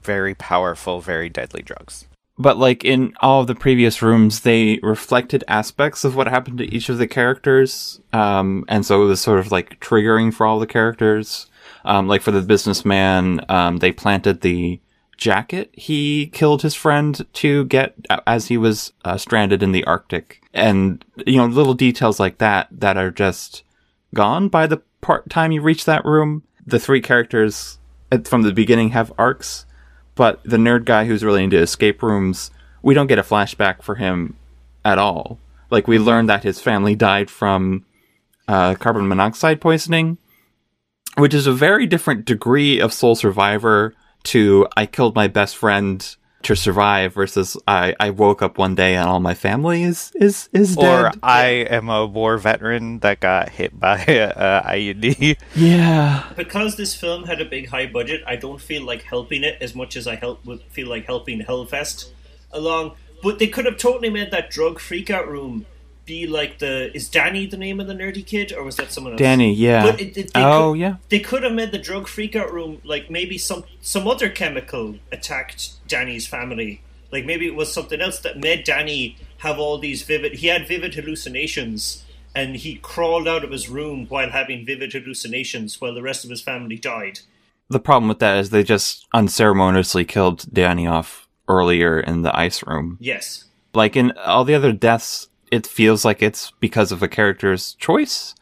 very 0.00 0.34
powerful, 0.36 1.00
very 1.00 1.28
deadly 1.28 1.62
drugs. 1.62 2.06
but 2.38 2.56
like 2.56 2.84
in 2.84 3.12
all 3.20 3.40
of 3.40 3.48
the 3.48 3.54
previous 3.56 4.00
rooms 4.00 4.40
they 4.40 4.78
reflected 4.80 5.42
aspects 5.48 6.04
of 6.04 6.14
what 6.14 6.28
happened 6.28 6.58
to 6.58 6.72
each 6.72 6.88
of 6.88 6.98
the 6.98 7.08
characters 7.08 8.00
um 8.12 8.64
and 8.68 8.86
so 8.86 9.02
it 9.02 9.06
was 9.06 9.20
sort 9.20 9.40
of 9.40 9.50
like 9.50 9.80
triggering 9.80 10.32
for 10.32 10.46
all 10.46 10.60
the 10.60 10.66
characters 10.68 11.48
um 11.84 12.06
like 12.06 12.22
for 12.22 12.30
the 12.30 12.40
businessman 12.42 13.40
um 13.48 13.78
they 13.78 13.90
planted 13.90 14.40
the 14.42 14.78
jacket 15.18 15.68
he 15.72 16.28
killed 16.28 16.62
his 16.62 16.74
friend 16.74 17.26
to 17.34 17.64
get 17.66 17.94
as 18.26 18.48
he 18.48 18.56
was 18.56 18.92
uh, 19.04 19.18
stranded 19.18 19.62
in 19.62 19.72
the 19.72 19.84
arctic 19.84 20.40
and 20.54 21.04
you 21.26 21.36
know 21.36 21.46
little 21.46 21.74
details 21.74 22.18
like 22.18 22.38
that 22.38 22.68
that 22.70 22.96
are 22.96 23.10
just 23.10 23.62
gone 24.14 24.48
by 24.48 24.66
the 24.66 24.80
part 25.00 25.28
time 25.28 25.52
you 25.52 25.60
reach 25.60 25.84
that 25.84 26.04
room 26.04 26.42
the 26.66 26.78
three 26.78 27.00
characters 27.00 27.78
uh, 28.12 28.18
from 28.24 28.42
the 28.42 28.52
beginning 28.52 28.90
have 28.90 29.12
arcs 29.18 29.66
but 30.18 30.42
the 30.42 30.56
nerd 30.56 30.84
guy 30.84 31.04
who's 31.04 31.22
really 31.22 31.44
into 31.44 31.60
escape 31.60 32.02
rooms, 32.02 32.50
we 32.82 32.92
don't 32.92 33.06
get 33.06 33.20
a 33.20 33.22
flashback 33.22 33.82
for 33.82 33.94
him 33.94 34.36
at 34.84 34.98
all. 34.98 35.38
Like 35.70 35.86
we 35.86 35.96
learn 35.96 36.26
that 36.26 36.42
his 36.42 36.60
family 36.60 36.96
died 36.96 37.30
from 37.30 37.84
uh, 38.48 38.74
carbon 38.74 39.06
monoxide 39.06 39.60
poisoning, 39.60 40.18
which 41.16 41.34
is 41.34 41.46
a 41.46 41.52
very 41.52 41.86
different 41.86 42.24
degree 42.24 42.80
of 42.80 42.92
sole 42.92 43.14
survivor 43.14 43.94
to 44.24 44.66
I 44.76 44.86
killed 44.86 45.14
my 45.14 45.28
best 45.28 45.56
friend 45.56 46.16
to 46.42 46.54
survive 46.54 47.14
versus 47.14 47.56
I, 47.66 47.94
I 47.98 48.10
woke 48.10 48.42
up 48.42 48.58
one 48.58 48.74
day 48.74 48.94
and 48.94 49.08
all 49.08 49.20
my 49.20 49.34
family 49.34 49.82
is 49.82 50.12
is 50.14 50.48
is 50.52 50.76
Or. 50.76 51.10
I 51.22 51.66
am 51.68 51.88
a 51.88 52.06
war 52.06 52.38
veteran 52.38 53.00
that 53.00 53.20
got 53.20 53.48
hit 53.50 53.78
by 53.78 54.04
a, 54.08 54.28
a 54.28 54.62
IUD. 54.66 55.36
yeah, 55.54 56.24
because 56.36 56.76
this 56.76 56.94
film 56.94 57.24
had 57.24 57.40
a 57.40 57.44
big 57.44 57.68
high 57.68 57.86
budget, 57.86 58.22
I 58.26 58.36
don't 58.36 58.60
feel 58.60 58.84
like 58.84 59.02
helping 59.02 59.42
it 59.42 59.58
as 59.60 59.74
much 59.74 59.96
as 59.96 60.06
I 60.06 60.14
help 60.14 60.44
would 60.46 60.62
feel 60.62 60.88
like 60.88 61.06
helping 61.06 61.40
Hellfest 61.40 62.10
along. 62.52 62.94
But 63.22 63.40
they 63.40 63.48
could 63.48 63.64
have 63.64 63.76
totally 63.76 64.10
made 64.10 64.30
that 64.30 64.48
drug 64.48 64.78
freakout 64.78 65.26
room 65.26 65.66
be 66.08 66.26
like 66.26 66.58
the 66.58 66.90
is 66.96 67.08
Danny 67.08 67.46
the 67.46 67.56
name 67.56 67.78
of 67.78 67.86
the 67.86 67.94
nerdy 67.94 68.26
kid 68.26 68.52
or 68.52 68.64
was 68.64 68.74
that 68.76 68.90
someone 68.90 69.12
else? 69.12 69.20
Danny. 69.20 69.52
Yeah. 69.54 69.84
But 69.84 70.00
it, 70.00 70.16
it- 70.16 70.32
they 70.34 70.42
oh 70.42 70.72
could, 70.72 70.80
yeah. 70.80 70.96
They 71.10 71.20
could 71.20 71.44
have 71.44 71.52
made 71.52 71.70
the 71.70 71.78
drug 71.78 72.06
freakout 72.06 72.50
room 72.50 72.80
like 72.82 73.10
maybe 73.10 73.38
some 73.38 73.62
some 73.80 74.08
other 74.08 74.28
chemical 74.28 74.96
attacked 75.12 75.86
Danny's 75.86 76.26
family. 76.26 76.82
Like 77.12 77.24
maybe 77.24 77.46
it 77.46 77.54
was 77.54 77.72
something 77.72 78.00
else 78.00 78.18
that 78.20 78.38
made 78.38 78.64
Danny 78.64 79.16
have 79.38 79.58
all 79.58 79.78
these 79.78 80.02
vivid. 80.02 80.34
He 80.34 80.48
had 80.48 80.66
vivid 80.66 80.94
hallucinations, 80.94 82.04
and 82.34 82.56
he 82.56 82.74
crawled 82.76 83.28
out 83.28 83.44
of 83.44 83.50
his 83.50 83.68
room 83.68 84.06
while 84.08 84.30
having 84.30 84.66
vivid 84.66 84.92
hallucinations, 84.92 85.80
while 85.80 85.94
the 85.94 86.02
rest 86.02 86.24
of 86.24 86.30
his 86.30 86.42
family 86.42 86.76
died. 86.76 87.20
The 87.70 87.80
problem 87.80 88.08
with 88.08 88.18
that 88.18 88.38
is 88.38 88.50
they 88.50 88.62
just 88.62 89.06
unceremoniously 89.14 90.04
killed 90.04 90.46
Danny 90.52 90.86
off 90.86 91.28
earlier 91.48 92.00
in 92.00 92.22
the 92.22 92.36
ice 92.38 92.62
room. 92.66 92.96
Yes, 93.00 93.44
like 93.74 93.96
in 93.96 94.12
all 94.18 94.44
the 94.44 94.54
other 94.54 94.72
deaths, 94.72 95.28
it 95.50 95.66
feels 95.66 96.04
like 96.04 96.22
it's 96.22 96.52
because 96.60 96.92
of 96.92 97.02
a 97.02 97.08
character's 97.08 97.74
choice. 97.74 98.34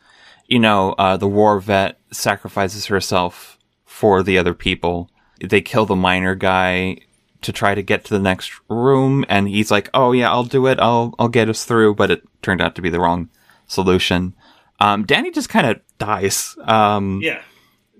You 0.46 0.58
know, 0.58 0.92
uh, 0.92 1.16
the 1.16 1.28
war 1.28 1.58
vet 1.60 1.98
sacrifices 2.12 2.86
herself 2.86 3.58
for 3.84 4.22
the 4.22 4.38
other 4.38 4.54
people. 4.54 5.10
They 5.40 5.60
kill 5.60 5.86
the 5.86 5.96
miner 5.96 6.34
guy 6.34 6.98
to 7.42 7.52
try 7.52 7.74
to 7.74 7.82
get 7.82 8.04
to 8.04 8.14
the 8.14 8.20
next 8.20 8.52
room, 8.68 9.24
and 9.28 9.48
he's 9.48 9.70
like, 9.70 9.90
"Oh 9.92 10.12
yeah, 10.12 10.30
I'll 10.30 10.44
do 10.44 10.66
it. 10.66 10.78
I'll 10.80 11.14
I'll 11.18 11.28
get 11.28 11.48
us 11.48 11.64
through." 11.64 11.94
But 11.94 12.10
it 12.10 12.22
turned 12.42 12.60
out 12.60 12.74
to 12.76 12.82
be 12.82 12.90
the 12.90 13.00
wrong 13.00 13.28
solution. 13.66 14.34
Um, 14.80 15.04
Danny 15.04 15.30
just 15.30 15.48
kind 15.48 15.66
of 15.66 15.80
dies. 15.98 16.56
Um, 16.64 17.20
yeah. 17.22 17.42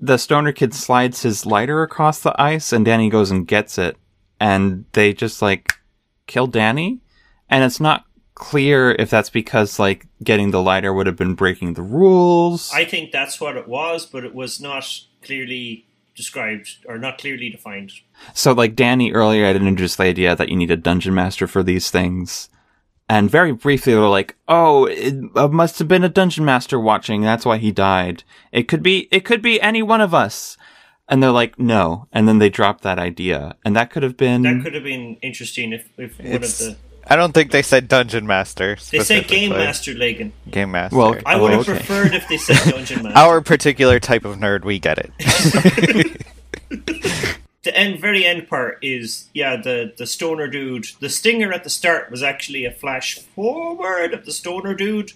the 0.00 0.18
stoner 0.18 0.52
kid 0.52 0.74
slides 0.74 1.22
his 1.22 1.46
lighter 1.46 1.82
across 1.82 2.20
the 2.20 2.40
ice 2.40 2.72
and 2.72 2.84
Danny 2.84 3.09
goes 3.09 3.30
and 3.30 3.46
gets 3.46 3.78
it 3.78 3.96
and 4.38 4.84
they 4.92 5.12
just 5.14 5.40
like 5.40 5.72
kill 6.26 6.46
Danny 6.46 7.00
and 7.48 7.64
it's 7.64 7.80
not 7.80 8.04
clear 8.37 8.93
if 8.93 9.11
that's 9.11 9.30
because 9.30 9.80
like 9.80 10.07
getting 10.22 10.53
the 10.53 10.62
lighter 10.62 10.93
would 10.93 11.07
have 11.09 11.16
been 11.16 11.34
breaking 11.34 11.72
the 11.72 11.82
rules. 11.82 12.70
I 12.72 12.84
think 12.84 13.11
that's 13.11 13.41
what 13.41 13.57
it 13.57 13.66
was, 13.66 14.07
but 14.07 14.24
it 14.24 14.34
was 14.34 14.61
not 14.61 14.87
clearly 15.22 15.87
described 16.14 16.76
or 16.87 16.99
not 16.99 17.18
clearly 17.18 17.51
defined. 17.51 17.93
so 18.32 18.53
like 18.53 18.76
Danny 18.76 19.11
earlier 19.12 19.47
had 19.47 19.57
introduced 19.57 19.99
the 19.99 20.05
idea 20.05 20.37
that 20.37 20.49
you 20.49 20.57
need 20.57 20.70
a 20.70 20.76
dungeon 20.76 21.14
master 21.14 21.47
for 21.47 21.62
these 21.62 21.91
things. 21.91 22.49
And 23.09 23.30
very 23.30 23.53
briefly 23.53 23.93
they 23.95 23.99
were 23.99 24.09
like, 24.09 24.37
"Oh, 24.49 24.87
it 24.87 25.14
uh, 25.37 25.49
must 25.49 25.78
have 25.78 25.89
been 25.89 26.05
a 26.05 26.09
dungeon 26.09 26.45
master 26.45 26.78
watching. 26.78 27.22
That's 27.22 27.47
why 27.47 27.57
he 27.59 27.70
died. 27.70 28.24
It 28.53 28.68
could 28.68 28.82
be 28.82 29.09
it 29.11 29.24
could 29.24 29.43
be 29.43 29.61
any 29.61 29.82
one 29.82 30.01
of 30.01 30.12
us." 30.12 30.57
And 31.09 31.22
they're 31.22 31.30
like, 31.30 31.57
"No." 31.57 32.09
And 32.12 32.26
then 32.26 32.39
they 32.39 32.49
dropped 32.49 32.82
that 32.82 32.99
idea. 32.99 33.55
And 33.64 33.76
that 33.76 33.91
could 33.91 34.03
have 34.03 34.16
been 34.16 34.43
That 34.43 34.61
could 34.62 34.74
have 34.74 34.82
been 34.82 35.18
interesting 35.22 35.72
if, 35.72 35.89
if 35.97 36.18
one 36.18 36.43
of 36.43 36.59
the 36.59 36.76
I 37.09 37.14
don't 37.16 37.32
think 37.32 37.52
they 37.52 37.62
said 37.62 37.86
dungeon 37.88 38.26
master. 38.26 38.76
they 38.90 38.98
said 39.00 39.28
game 39.28 39.50
master 39.50 39.94
Lagan. 39.94 40.32
Game 40.50 40.72
master. 40.72 40.96
Well, 40.96 41.16
I 41.24 41.34
Oh, 41.34 41.42
would 41.42 41.52
have 41.52 41.61
okay. 41.68 41.72
preferred 41.78 42.14
if 42.14 42.26
they 42.28 42.36
said 42.36 42.72
dungeon 42.72 43.02
master. 43.04 43.18
Our 43.18 43.40
particular 43.40 44.00
type 44.00 44.24
of 44.24 44.36
nerd, 44.38 44.64
we 44.64 44.78
get 44.80 44.98
it. 44.98 45.11
the 47.62 47.76
end 47.76 48.00
very 48.00 48.24
end 48.24 48.48
part 48.48 48.78
is 48.82 49.28
yeah 49.34 49.57
the 49.57 49.92
the 49.96 50.07
stoner 50.07 50.46
dude 50.48 50.86
the 51.00 51.09
stinger 51.09 51.52
at 51.52 51.64
the 51.64 51.70
start 51.70 52.11
was 52.11 52.22
actually 52.22 52.64
a 52.64 52.70
flash 52.70 53.18
forward 53.18 54.12
of 54.14 54.24
the 54.24 54.30
stoner 54.32 54.72
dude 54.74 55.12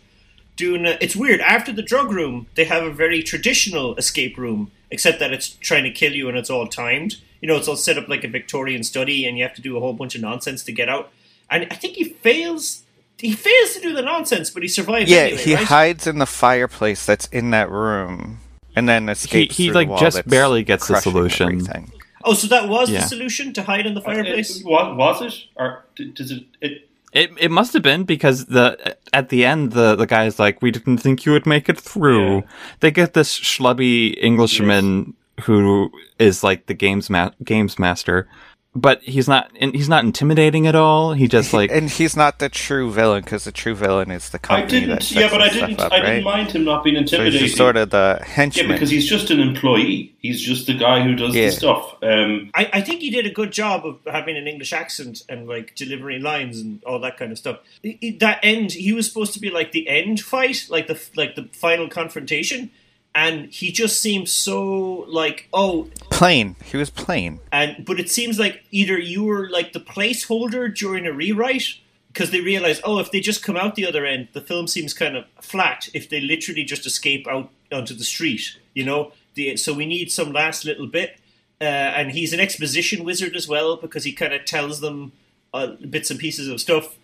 doing 0.57 0.85
a, 0.87 0.97
it's 1.01 1.15
weird 1.17 1.41
after 1.41 1.73
the 1.73 1.83
drug 1.83 2.11
room 2.13 2.47
they 2.57 2.65
have 2.65 2.83
a 2.83 2.91
very 2.93 3.23
traditional 3.23 3.95
escape 3.97 4.37
room 4.37 4.71
except 4.91 5.19
that 5.21 5.33
it's 5.33 5.51
trying 5.51 5.85
to 5.85 5.91
kill 5.91 6.13
you 6.13 6.29
and 6.29 6.37
it's 6.37 6.51
all 6.51 6.67
timed 6.67 7.17
you 7.41 7.47
know 7.49 7.57
it's 7.57 7.69
all 7.69 7.77
set 7.77 7.97
up 7.99 8.09
like 8.09 8.25
a 8.25 8.29
victorian 8.29 8.83
study 8.83 9.25
and 9.27 9.37
you 9.39 9.45
have 9.45 9.55
to 9.55 9.63
do 9.63 9.77
a 9.77 9.81
whole 9.81 9.93
bunch 9.93 10.15
of 10.17 10.21
nonsense 10.21 10.65
to 10.65 10.73
get 10.73 10.89
out 10.89 11.11
and 11.51 11.67
i 11.71 11.75
think 11.75 11.95
he 11.97 12.05
fails 12.05 12.83
he 13.19 13.33
fails 13.33 13.75
to 13.75 13.81
do 13.81 13.93
the 13.93 14.03
nonsense 14.03 14.51
but 14.51 14.63
he 14.63 14.69
survives 14.69 15.11
yeah, 15.11 15.19
anyway, 15.21 15.43
he 15.43 15.55
right? 15.55 15.65
hides 15.67 16.07
in 16.07 16.19
the 16.19 16.27
fireplace 16.27 17.05
that's 17.05 17.27
in 17.29 17.51
that 17.51 17.71
room, 17.71 18.39
and 18.75 18.89
then 18.89 19.09
escapes. 19.09 19.57
he, 19.57 19.67
through 19.67 19.75
like, 19.75 19.89
the 19.89 19.91
wall 19.91 20.01
just 20.01 20.17
that's 20.17 20.29
barely 20.29 20.63
gets 20.65 20.89
the 20.89 20.99
solution. 21.01 21.49
everything. 21.49 21.93
oh 22.25 22.33
so 22.35 22.47
that 22.49 22.69
was 22.69 22.89
Yeah. 22.91 23.01
the 23.03 23.09
solution 23.09 23.53
to 23.55 23.63
hide 23.63 23.85
in 23.87 23.95
the 23.95 24.01
fireplace 24.01 24.61
Uh, 24.65 24.69
wa- 24.71 24.95
was 24.95 25.21
it 25.23 25.35
or 25.57 25.85
does 26.15 26.31
it? 26.31 26.45
it 26.63 26.89
It 27.13 27.31
it 27.47 27.51
must 27.51 27.73
have 27.75 27.83
been 27.83 28.05
because 28.05 28.47
the 28.47 28.97
at 29.13 29.29
the 29.31 29.45
end 29.45 29.73
the 29.73 29.97
the 29.97 30.07
guy's 30.07 30.39
like 30.39 30.63
we 30.63 30.71
didn't 30.71 30.99
think 31.03 31.27
you 31.27 31.33
would 31.33 31.45
make 31.55 31.69
it 31.69 31.79
through. 31.81 32.35
Yeah. 32.37 32.47
They 32.81 32.91
get 32.93 33.13
this 33.15 33.31
schlubby 33.39 34.15
Englishman 34.23 35.15
who 35.45 35.91
is 36.19 36.45
like 36.45 36.67
the 36.67 36.75
games 36.75 37.11
ma- 37.11 37.35
games 37.43 37.79
master, 37.79 38.29
but 38.75 39.03
he's 39.03 39.27
not 39.27 39.51
and 39.61 39.75
he's 39.75 39.89
not 39.89 40.05
intimidating 40.05 40.67
at 40.69 40.77
all. 40.77 41.13
He 41.15 41.27
just 41.27 41.53
like 41.53 41.71
and 41.73 41.91
he's 41.91 42.17
not 42.17 42.39
the 42.39 42.49
true 42.49 42.91
villain 42.93 43.23
because 43.25 43.43
the 43.45 43.51
true 43.53 43.75
villain 43.75 44.11
is 44.13 44.31
the 44.31 44.39
I 44.45 44.61
company 44.63 44.81
that 44.81 44.87
didn't. 44.87 45.03
sets 45.03 45.13
Yeah, 45.21 45.29
but 45.29 45.43
I 45.43 45.49
didn't. 45.49 45.81
Up, 45.81 45.93
I 45.93 46.01
didn't 46.01 46.25
mind 46.25 46.53
him 46.53 46.65
not 46.65 46.85
being 46.85 46.95
So 46.95 47.01
he's 47.01 47.13
intimidating. 47.13 47.41
just 47.47 47.57
sort 47.57 47.77
of 47.77 47.91
the 47.91 48.21
henchman. 48.25 48.67
yeah, 48.67 48.73
because 48.75 48.91
he's 48.91 49.09
just 49.09 49.31
an 49.31 49.41
employee. 49.41 50.15
He's 50.21 50.41
just 50.41 50.67
the 50.69 50.75
guy 50.75 51.03
who 51.03 51.17
does 51.17 51.35
Yeah. 51.35 51.47
the 51.47 51.53
stuff. 51.53 51.97
Um, 52.03 52.51
I, 52.55 52.71
I 52.75 52.81
think 52.83 53.01
he 53.01 53.11
did 53.11 53.27
a 53.27 53.31
good 53.31 53.51
job 53.51 53.85
of 53.85 53.99
having 54.07 54.37
an 54.37 54.47
English 54.47 54.73
accent 54.73 55.23
and 55.29 55.49
like 55.49 55.75
delivering 55.75 56.23
lines 56.23 56.61
and 56.61 56.81
all 56.85 57.01
that 57.01 57.17
kind 57.17 57.33
of 57.33 57.39
stuff. 57.39 57.59
I- 57.85 57.99
I- 58.03 58.17
that 58.21 58.39
end, 58.45 58.73
he 58.73 58.93
was 58.93 59.07
supposed 59.09 59.33
to 59.35 59.41
be 59.41 59.51
like 59.51 59.73
the 59.73 59.89
end 59.89 60.21
fight, 60.21 60.67
like 60.69 60.87
the 60.87 61.01
like 61.17 61.35
the 61.35 61.49
final 61.53 61.89
confrontation, 61.89 62.71
and 63.15 63.47
he 63.47 63.73
just 63.73 64.01
seemed 64.01 64.29
so 64.29 65.05
like 65.09 65.49
oh, 65.53 65.89
plain. 66.11 66.57
He 66.65 66.77
was 66.77 66.91
plain. 66.91 67.41
and 67.53 67.85
but 67.85 68.01
it 68.01 68.11
seems 68.11 68.39
like 68.39 68.63
either 68.71 68.99
you 68.99 69.25
were 69.25 69.49
like 69.51 69.73
the 69.73 69.81
placeholder 69.81 70.75
during 70.75 71.07
a 71.07 71.13
rewrite 71.13 71.77
because 72.13 72.31
they 72.31 72.41
realize 72.41 72.81
oh 72.85 72.99
if 72.99 73.11
they 73.11 73.21
just 73.21 73.43
come 73.43 73.57
out 73.57 73.75
the 73.77 73.87
other 73.87 74.05
end 74.05 74.29
the 74.33 74.41
film 74.41 74.67
seems 74.67 74.93
kind 74.93 75.17
of 75.17 75.25
flat 75.41 75.89
if 75.95 76.09
they 76.09 76.21
literally 76.21 76.65
just 76.65 76.87
escape 76.87 77.27
out 77.29 77.51
onto 77.73 77.95
the 77.95 78.05
street 78.05 78.57
you 78.75 78.85
know? 78.85 79.13
The, 79.35 79.57
so 79.57 79.73
we 79.75 79.87
need 79.87 80.11
some 80.11 80.33
last 80.33 80.65
little 80.65 80.87
bit. 80.87 81.19
Uh, 81.61 81.65
and 81.65 82.13
he's 82.13 82.33
an 82.33 82.41
exposition 82.41 83.05
wizard 83.05 83.37
as 83.37 83.47
well 83.47 83.77
because 83.77 84.05
he 84.05 84.13
kind 84.13 84.33
of 84.33 84.47
tells 84.47 84.81
them 84.81 85.13
uh, 85.53 85.69
bits 85.89 86.11
and 86.11 86.19
pieces 86.19 86.49
of 86.49 86.61
stuff. 86.61 86.97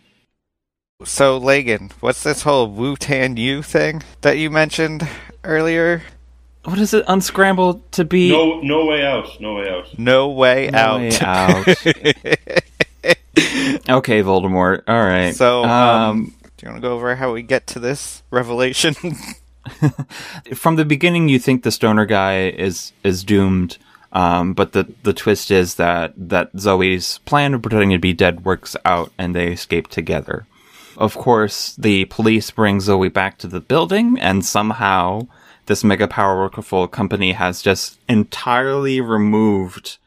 So, 1.05 1.37
Lagan, 1.37 1.91
what's 2.01 2.23
this 2.23 2.43
whole 2.43 2.71
Wu 2.71 2.97
Tan 2.97 3.37
Yu 3.37 3.61
thing 3.61 4.03
that 4.23 4.39
you 4.39 4.51
mentioned 4.51 5.07
earlier? 5.47 6.03
what 6.65 6.79
is 6.79 6.93
it 6.93 7.05
unscrambled 7.07 7.93
to 7.93 8.05
be? 8.05 8.31
no, 8.31 8.61
no 8.61 8.85
way 8.87 9.07
out. 9.07 9.41
No 9.41 9.55
way 9.55 9.71
out. 9.71 9.97
No 9.99 10.29
way 10.31 10.69
No 10.73 10.79
out. 10.79 11.01
way 11.01 11.17
out. 11.21 11.67
okay, 13.89 14.23
Voldemort. 14.23 14.83
All 14.89 15.03
right. 15.05 15.35
so, 15.35 15.63
um, 15.65 15.71
um 15.71 16.35
do 16.57 16.67
you 16.67 16.73
want 16.73 16.83
to 16.83 16.89
go 16.89 16.95
over 16.95 17.15
how 17.17 17.33
we 17.33 17.43
get 17.43 17.67
to 17.69 17.79
this 17.79 18.23
revelation? 18.31 18.95
from 20.55 20.77
the 20.77 20.85
beginning 20.85 21.29
you 21.29 21.39
think 21.39 21.63
the 21.63 21.71
stoner 21.73 22.05
guy 22.07 22.49
is 22.49 22.93
is 23.05 23.25
doomed 23.25 23.79
Um, 24.13 24.55
but 24.55 24.73
the 24.73 24.87
the 25.03 25.13
twist 25.13 25.51
is 25.51 25.75
that 25.75 26.15
that 26.17 26.51
Zoe's 26.59 27.19
plan 27.27 27.53
of 27.55 27.63
pretending 27.63 27.91
to 27.91 27.99
be 27.99 28.13
dead 28.15 28.45
works 28.45 28.77
out, 28.85 29.13
and 29.19 29.35
they 29.35 29.53
escape 29.53 29.89
together. 29.89 30.47
Of 30.97 31.15
course, 31.15 31.75
the 31.77 32.07
police 32.07 32.51
bring 32.51 32.81
Zoe 32.81 33.09
back 33.11 33.37
to 33.39 33.47
the 33.49 33.61
building, 33.61 34.19
and 34.19 34.45
somehow 34.45 35.27
this 35.67 35.85
mega 35.85 36.09
powerful 36.09 36.89
company 36.89 37.33
has 37.33 37.63
just 37.63 37.99
entirely 38.09 39.01
removed 39.01 39.99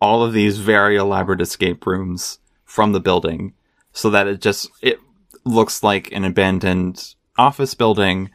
all 0.00 0.22
of 0.22 0.32
these 0.32 0.58
very 0.58 0.96
elaborate 0.96 1.40
escape 1.40 1.86
rooms 1.86 2.38
from 2.64 2.92
the 2.92 3.00
building, 3.00 3.52
so 3.92 4.10
that 4.10 4.26
it 4.26 4.40
just 4.40 4.70
it 4.80 5.00
looks 5.44 5.82
like 5.82 6.12
an 6.12 6.24
abandoned 6.24 7.14
office 7.36 7.74
building 7.74 8.30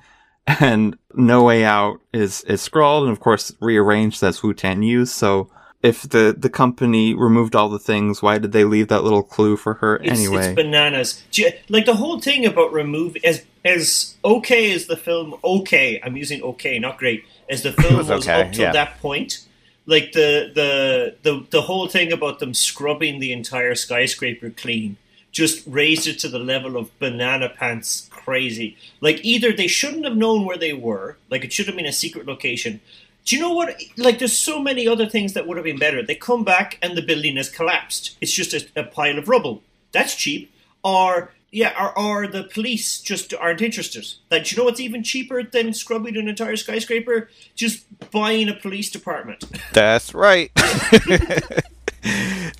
and 0.47 0.97
No 1.13 1.43
Way 1.43 1.63
Out 1.63 1.99
is 2.11 2.41
is 2.41 2.61
scrawled 2.61 3.03
and 3.03 3.11
of 3.11 3.19
course 3.19 3.53
rearranged 3.59 4.23
as 4.23 4.43
Wu 4.43 4.53
Tan 4.53 4.83
Use. 4.83 5.11
So 5.11 5.49
if 5.83 6.03
the 6.03 6.33
the 6.37 6.49
company 6.49 7.13
removed 7.13 7.55
all 7.55 7.67
the 7.67 7.77
things, 7.77 8.21
why 8.21 8.37
did 8.37 8.53
they 8.53 8.63
leave 8.63 8.87
that 8.87 9.03
little 9.03 9.21
clue 9.21 9.57
for 9.57 9.75
her 9.75 9.97
It's, 9.97 10.17
anyway? 10.17 10.47
it's 10.47 10.55
bananas. 10.55 11.21
Like 11.67 11.85
the 11.85 11.95
whole 11.95 12.19
thing 12.19 12.45
about 12.45 12.71
remove 12.71 13.17
as 13.23 13.43
as 13.65 14.15
okay 14.23 14.73
as 14.73 14.87
the 14.87 14.95
film. 14.95 15.35
Okay, 15.43 16.01
I'm 16.03 16.15
using 16.15 16.41
okay, 16.41 16.79
not 16.79 16.97
great. 16.97 17.25
As 17.49 17.63
the 17.63 17.71
film 17.81 17.97
was, 17.97 18.07
was 18.07 18.27
okay, 18.27 18.41
up 18.41 18.53
till 18.53 18.63
yeah. 18.63 18.71
that 18.71 18.99
point, 18.99 19.45
like 19.85 20.13
the 20.13 20.51
the 20.55 21.15
the 21.21 21.45
the 21.49 21.61
whole 21.63 21.87
thing 21.87 22.13
about 22.13 22.39
them 22.39 22.53
scrubbing 22.53 23.19
the 23.19 23.33
entire 23.33 23.75
skyscraper 23.75 24.49
clean 24.49 24.97
just 25.33 25.63
raised 25.65 26.07
it 26.07 26.19
to 26.19 26.29
the 26.29 26.39
level 26.39 26.77
of 26.77 26.97
banana 26.99 27.49
pants 27.49 28.07
crazy. 28.11 28.77
Like 29.01 29.19
either 29.25 29.51
they 29.51 29.67
shouldn't 29.67 30.05
have 30.05 30.15
known 30.15 30.45
where 30.45 30.57
they 30.57 30.73
were, 30.73 31.17
like 31.29 31.43
it 31.43 31.51
should 31.51 31.65
have 31.65 31.75
been 31.75 31.87
a 31.87 31.91
secret 31.91 32.27
location. 32.27 32.79
Do 33.25 33.35
you 33.35 33.41
know 33.41 33.53
what? 33.53 33.81
Like, 33.97 34.19
there's 34.19 34.37
so 34.37 34.59
many 34.59 34.87
other 34.87 35.07
things 35.07 35.33
that 35.33 35.47
would 35.47 35.57
have 35.57 35.63
been 35.63 35.79
better. 35.79 36.03
They 36.03 36.15
come 36.15 36.43
back 36.43 36.77
and 36.81 36.97
the 36.97 37.01
building 37.01 37.37
has 37.37 37.49
collapsed. 37.49 38.17
It's 38.19 38.33
just 38.33 38.53
a, 38.53 38.67
a 38.75 38.83
pile 38.83 39.17
of 39.17 39.29
rubble. 39.29 39.61
That's 39.93 40.15
cheap. 40.15 40.53
Or 40.83 41.31
yeah, 41.51 41.73
or, 41.79 41.97
or 41.97 42.27
the 42.27 42.43
police 42.43 42.99
just 42.99 43.33
aren't 43.35 43.61
interested. 43.61 44.05
Like, 44.31 44.43
do 44.45 44.55
you 44.55 44.57
know 44.57 44.65
what's 44.65 44.79
even 44.79 45.03
cheaper 45.03 45.43
than 45.43 45.71
scrubbing 45.73 46.17
an 46.17 46.27
entire 46.27 46.55
skyscraper? 46.57 47.29
Just 47.55 47.85
buying 48.11 48.49
a 48.49 48.55
police 48.55 48.89
department. 48.89 49.45
That's 49.73 50.13
right. 50.13 50.51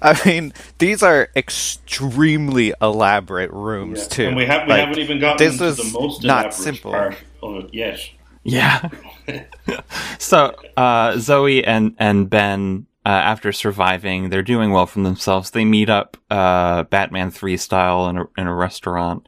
I 0.01 0.19
mean, 0.25 0.53
these 0.77 1.03
are 1.03 1.29
extremely 1.35 2.73
elaborate 2.81 3.51
rooms 3.51 3.99
Yeah. 4.03 4.07
too. 4.07 4.25
And 4.27 4.35
we, 4.37 4.45
have, 4.45 4.63
we 4.67 4.73
Like, 4.73 4.79
haven't 4.81 4.99
even 4.99 5.19
gotten 5.19 5.37
this 5.45 5.53
into 5.55 5.65
was 5.65 5.77
the 5.77 5.99
most 5.99 6.23
not 6.23 6.53
simple. 6.53 6.91
part 6.91 7.17
of 7.41 7.65
it 7.65 7.73
yet. 7.73 7.99
Yeah. 8.43 8.89
so 10.19 10.55
uh, 10.75 11.17
Zoe 11.17 11.63
and 11.63 11.95
and 11.97 12.29
Ben, 12.29 12.85
uh, 13.05 13.09
after 13.09 13.51
surviving, 13.51 14.29
they're 14.29 14.41
doing 14.41 14.71
well 14.71 14.85
for 14.85 15.01
themselves. 15.01 15.51
They 15.51 15.65
meet 15.65 15.89
up, 15.89 16.17
uh, 16.29 16.83
Batman 16.83 17.31
three 17.31 17.57
style 17.57 18.09
in 18.09 18.17
a 18.17 18.25
in 18.37 18.47
a 18.47 18.53
restaurant, 18.53 19.27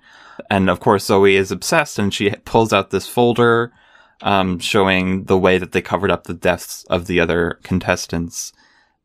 and 0.49 0.70
of 0.70 0.80
course 0.80 1.05
Zoe 1.05 1.36
is 1.36 1.51
obsessed, 1.51 1.97
and 1.97 2.13
she 2.13 2.30
pulls 2.30 2.74
out 2.74 2.89
this 2.89 3.07
folder, 3.07 3.72
um, 4.22 4.59
showing 4.59 5.26
the 5.26 5.38
way 5.38 5.57
that 5.57 5.72
they 5.72 5.82
covered 5.82 6.11
up 6.11 6.26
the 6.26 6.34
deaths 6.34 6.84
of 6.89 7.07
the 7.07 7.20
other 7.20 7.59
contestants, 7.63 8.53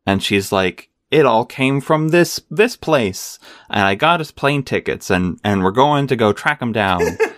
and 0.07 0.23
she's 0.23 0.53
like. 0.53 0.89
It 1.11 1.27
all 1.27 1.45
came 1.45 1.81
from 1.81 2.11
this 2.11 2.41
this 2.53 2.77
place, 2.77 3.41
and 3.69 3.83
I 3.83 3.97
got 3.97 4.21
us 4.21 4.31
plane 4.31 4.63
tickets, 4.63 5.11
and 5.11 5.41
and 5.43 5.65
we're 5.65 5.73
going 5.73 6.07
to 6.07 6.15
go 6.15 6.33
track 6.33 6.61
them 6.61 6.71
down. 6.71 7.01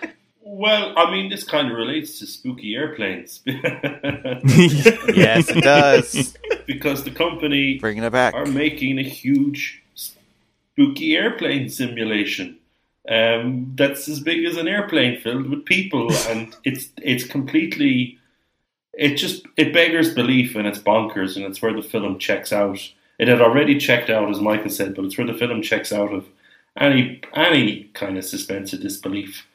Well, 0.55 0.93
I 0.95 1.09
mean, 1.09 1.31
this 1.31 1.43
kind 1.43 1.71
of 1.71 1.75
relates 1.75 2.19
to 2.19 2.27
spooky 2.27 2.75
airplanes 2.75 3.41
yes, 3.45 5.49
it 5.49 5.63
does. 5.63 6.37
because 6.67 7.03
the 7.03 7.09
company 7.09 7.79
Bringing 7.79 8.03
it 8.03 8.11
back. 8.11 8.35
are 8.35 8.45
making 8.45 8.99
a 8.99 9.03
huge 9.03 9.81
spooky 9.95 11.15
airplane 11.15 11.69
simulation. 11.69 12.59
Um, 13.09 13.73
that's 13.75 14.07
as 14.07 14.19
big 14.19 14.45
as 14.45 14.57
an 14.57 14.67
airplane 14.67 15.19
filled 15.19 15.49
with 15.49 15.65
people, 15.65 16.13
and 16.29 16.55
it's 16.63 16.89
it's 17.01 17.23
completely. 17.23 18.19
It 18.93 19.15
just 19.15 19.47
it 19.57 19.73
beggars 19.73 20.13
belief, 20.13 20.55
and 20.55 20.67
it's 20.67 20.77
bonkers, 20.77 21.35
and 21.35 21.45
it's 21.45 21.63
where 21.63 21.73
the 21.73 21.81
film 21.81 22.19
checks 22.19 22.53
out. 22.53 22.77
It 23.17 23.27
had 23.27 23.41
already 23.41 23.79
checked 23.79 24.11
out, 24.11 24.29
as 24.29 24.39
Michael 24.39 24.69
said, 24.69 24.93
but 24.93 25.05
it's 25.05 25.17
where 25.17 25.25
the 25.25 25.33
film 25.33 25.63
checks 25.63 25.91
out 25.91 26.13
of 26.13 26.27
any 26.77 27.21
any 27.33 27.85
kind 27.95 28.19
of 28.19 28.23
suspense 28.23 28.71
of 28.71 28.81
disbelief. 28.81 29.47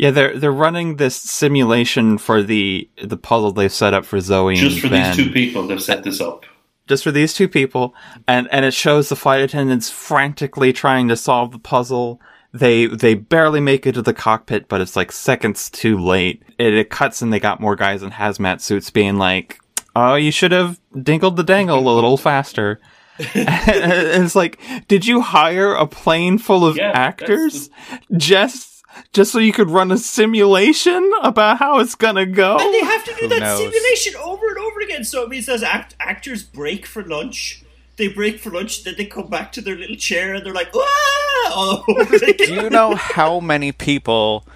Yeah, 0.00 0.12
they're 0.12 0.38
they're 0.38 0.50
running 0.50 0.96
this 0.96 1.14
simulation 1.14 2.16
for 2.16 2.42
the 2.42 2.88
the 3.04 3.18
puzzle 3.18 3.52
they've 3.52 3.70
set 3.70 3.92
up 3.92 4.06
for 4.06 4.18
Zoe 4.18 4.56
Just 4.56 4.80
for 4.80 4.88
Ben. 4.88 5.14
these 5.14 5.26
two 5.26 5.30
people, 5.30 5.66
they've 5.66 5.82
set 5.82 6.04
this 6.04 6.22
up. 6.22 6.46
Just 6.88 7.04
for 7.04 7.10
these 7.10 7.34
two 7.34 7.48
people, 7.48 7.94
and 8.26 8.48
and 8.50 8.64
it 8.64 8.72
shows 8.72 9.10
the 9.10 9.14
flight 9.16 9.42
attendants 9.42 9.90
frantically 9.90 10.72
trying 10.72 11.08
to 11.08 11.16
solve 11.16 11.52
the 11.52 11.58
puzzle. 11.58 12.18
They 12.50 12.86
they 12.86 13.12
barely 13.12 13.60
make 13.60 13.86
it 13.86 13.92
to 13.92 14.00
the 14.00 14.14
cockpit, 14.14 14.68
but 14.68 14.80
it's 14.80 14.96
like 14.96 15.12
seconds 15.12 15.68
too 15.68 15.98
late. 15.98 16.42
It, 16.56 16.72
it 16.72 16.88
cuts 16.88 17.20
and 17.20 17.30
they 17.30 17.38
got 17.38 17.60
more 17.60 17.76
guys 17.76 18.02
in 18.02 18.12
hazmat 18.12 18.62
suits 18.62 18.88
being 18.88 19.18
like, 19.18 19.60
"Oh, 19.94 20.14
you 20.14 20.32
should 20.32 20.52
have 20.52 20.80
dingled 21.02 21.36
the 21.36 21.44
dangle 21.44 21.78
a 21.78 21.94
little 21.94 22.16
faster." 22.16 22.80
and 23.34 23.92
it's 24.24 24.34
like, 24.34 24.58
did 24.88 25.06
you 25.06 25.20
hire 25.20 25.74
a 25.74 25.86
plane 25.86 26.38
full 26.38 26.64
of 26.64 26.78
Yeah, 26.78 26.90
actors 26.94 27.68
just 28.16 28.69
just 29.12 29.32
so 29.32 29.38
you 29.38 29.52
could 29.52 29.70
run 29.70 29.90
a 29.92 29.98
simulation 29.98 31.10
about 31.22 31.58
how 31.58 31.78
it's 31.80 31.94
gonna 31.94 32.26
go? 32.26 32.56
and 32.58 32.74
they 32.74 32.80
have 32.80 33.04
to 33.04 33.10
do 33.14 33.20
Who 33.22 33.28
that 33.28 33.40
knows? 33.40 33.58
simulation 33.58 34.14
over 34.22 34.48
and 34.48 34.58
over 34.58 34.80
again. 34.80 35.04
So 35.04 35.22
it 35.22 35.28
means 35.28 35.48
as 35.48 35.62
act- 35.62 35.94
actors 36.00 36.42
break 36.42 36.86
for 36.86 37.02
lunch, 37.02 37.62
they 37.96 38.08
break 38.08 38.40
for 38.40 38.50
lunch, 38.50 38.84
then 38.84 38.94
they 38.96 39.04
come 39.06 39.28
back 39.28 39.52
to 39.52 39.60
their 39.60 39.76
little 39.76 39.96
chair 39.96 40.34
and 40.34 40.44
they're 40.44 40.54
like, 40.54 40.70
"Ah!" 40.74 41.52
all 41.54 41.84
over 41.88 42.18
Do 42.38 42.54
you 42.54 42.70
know 42.70 42.94
how 42.94 43.40
many 43.40 43.72
people 43.72 44.46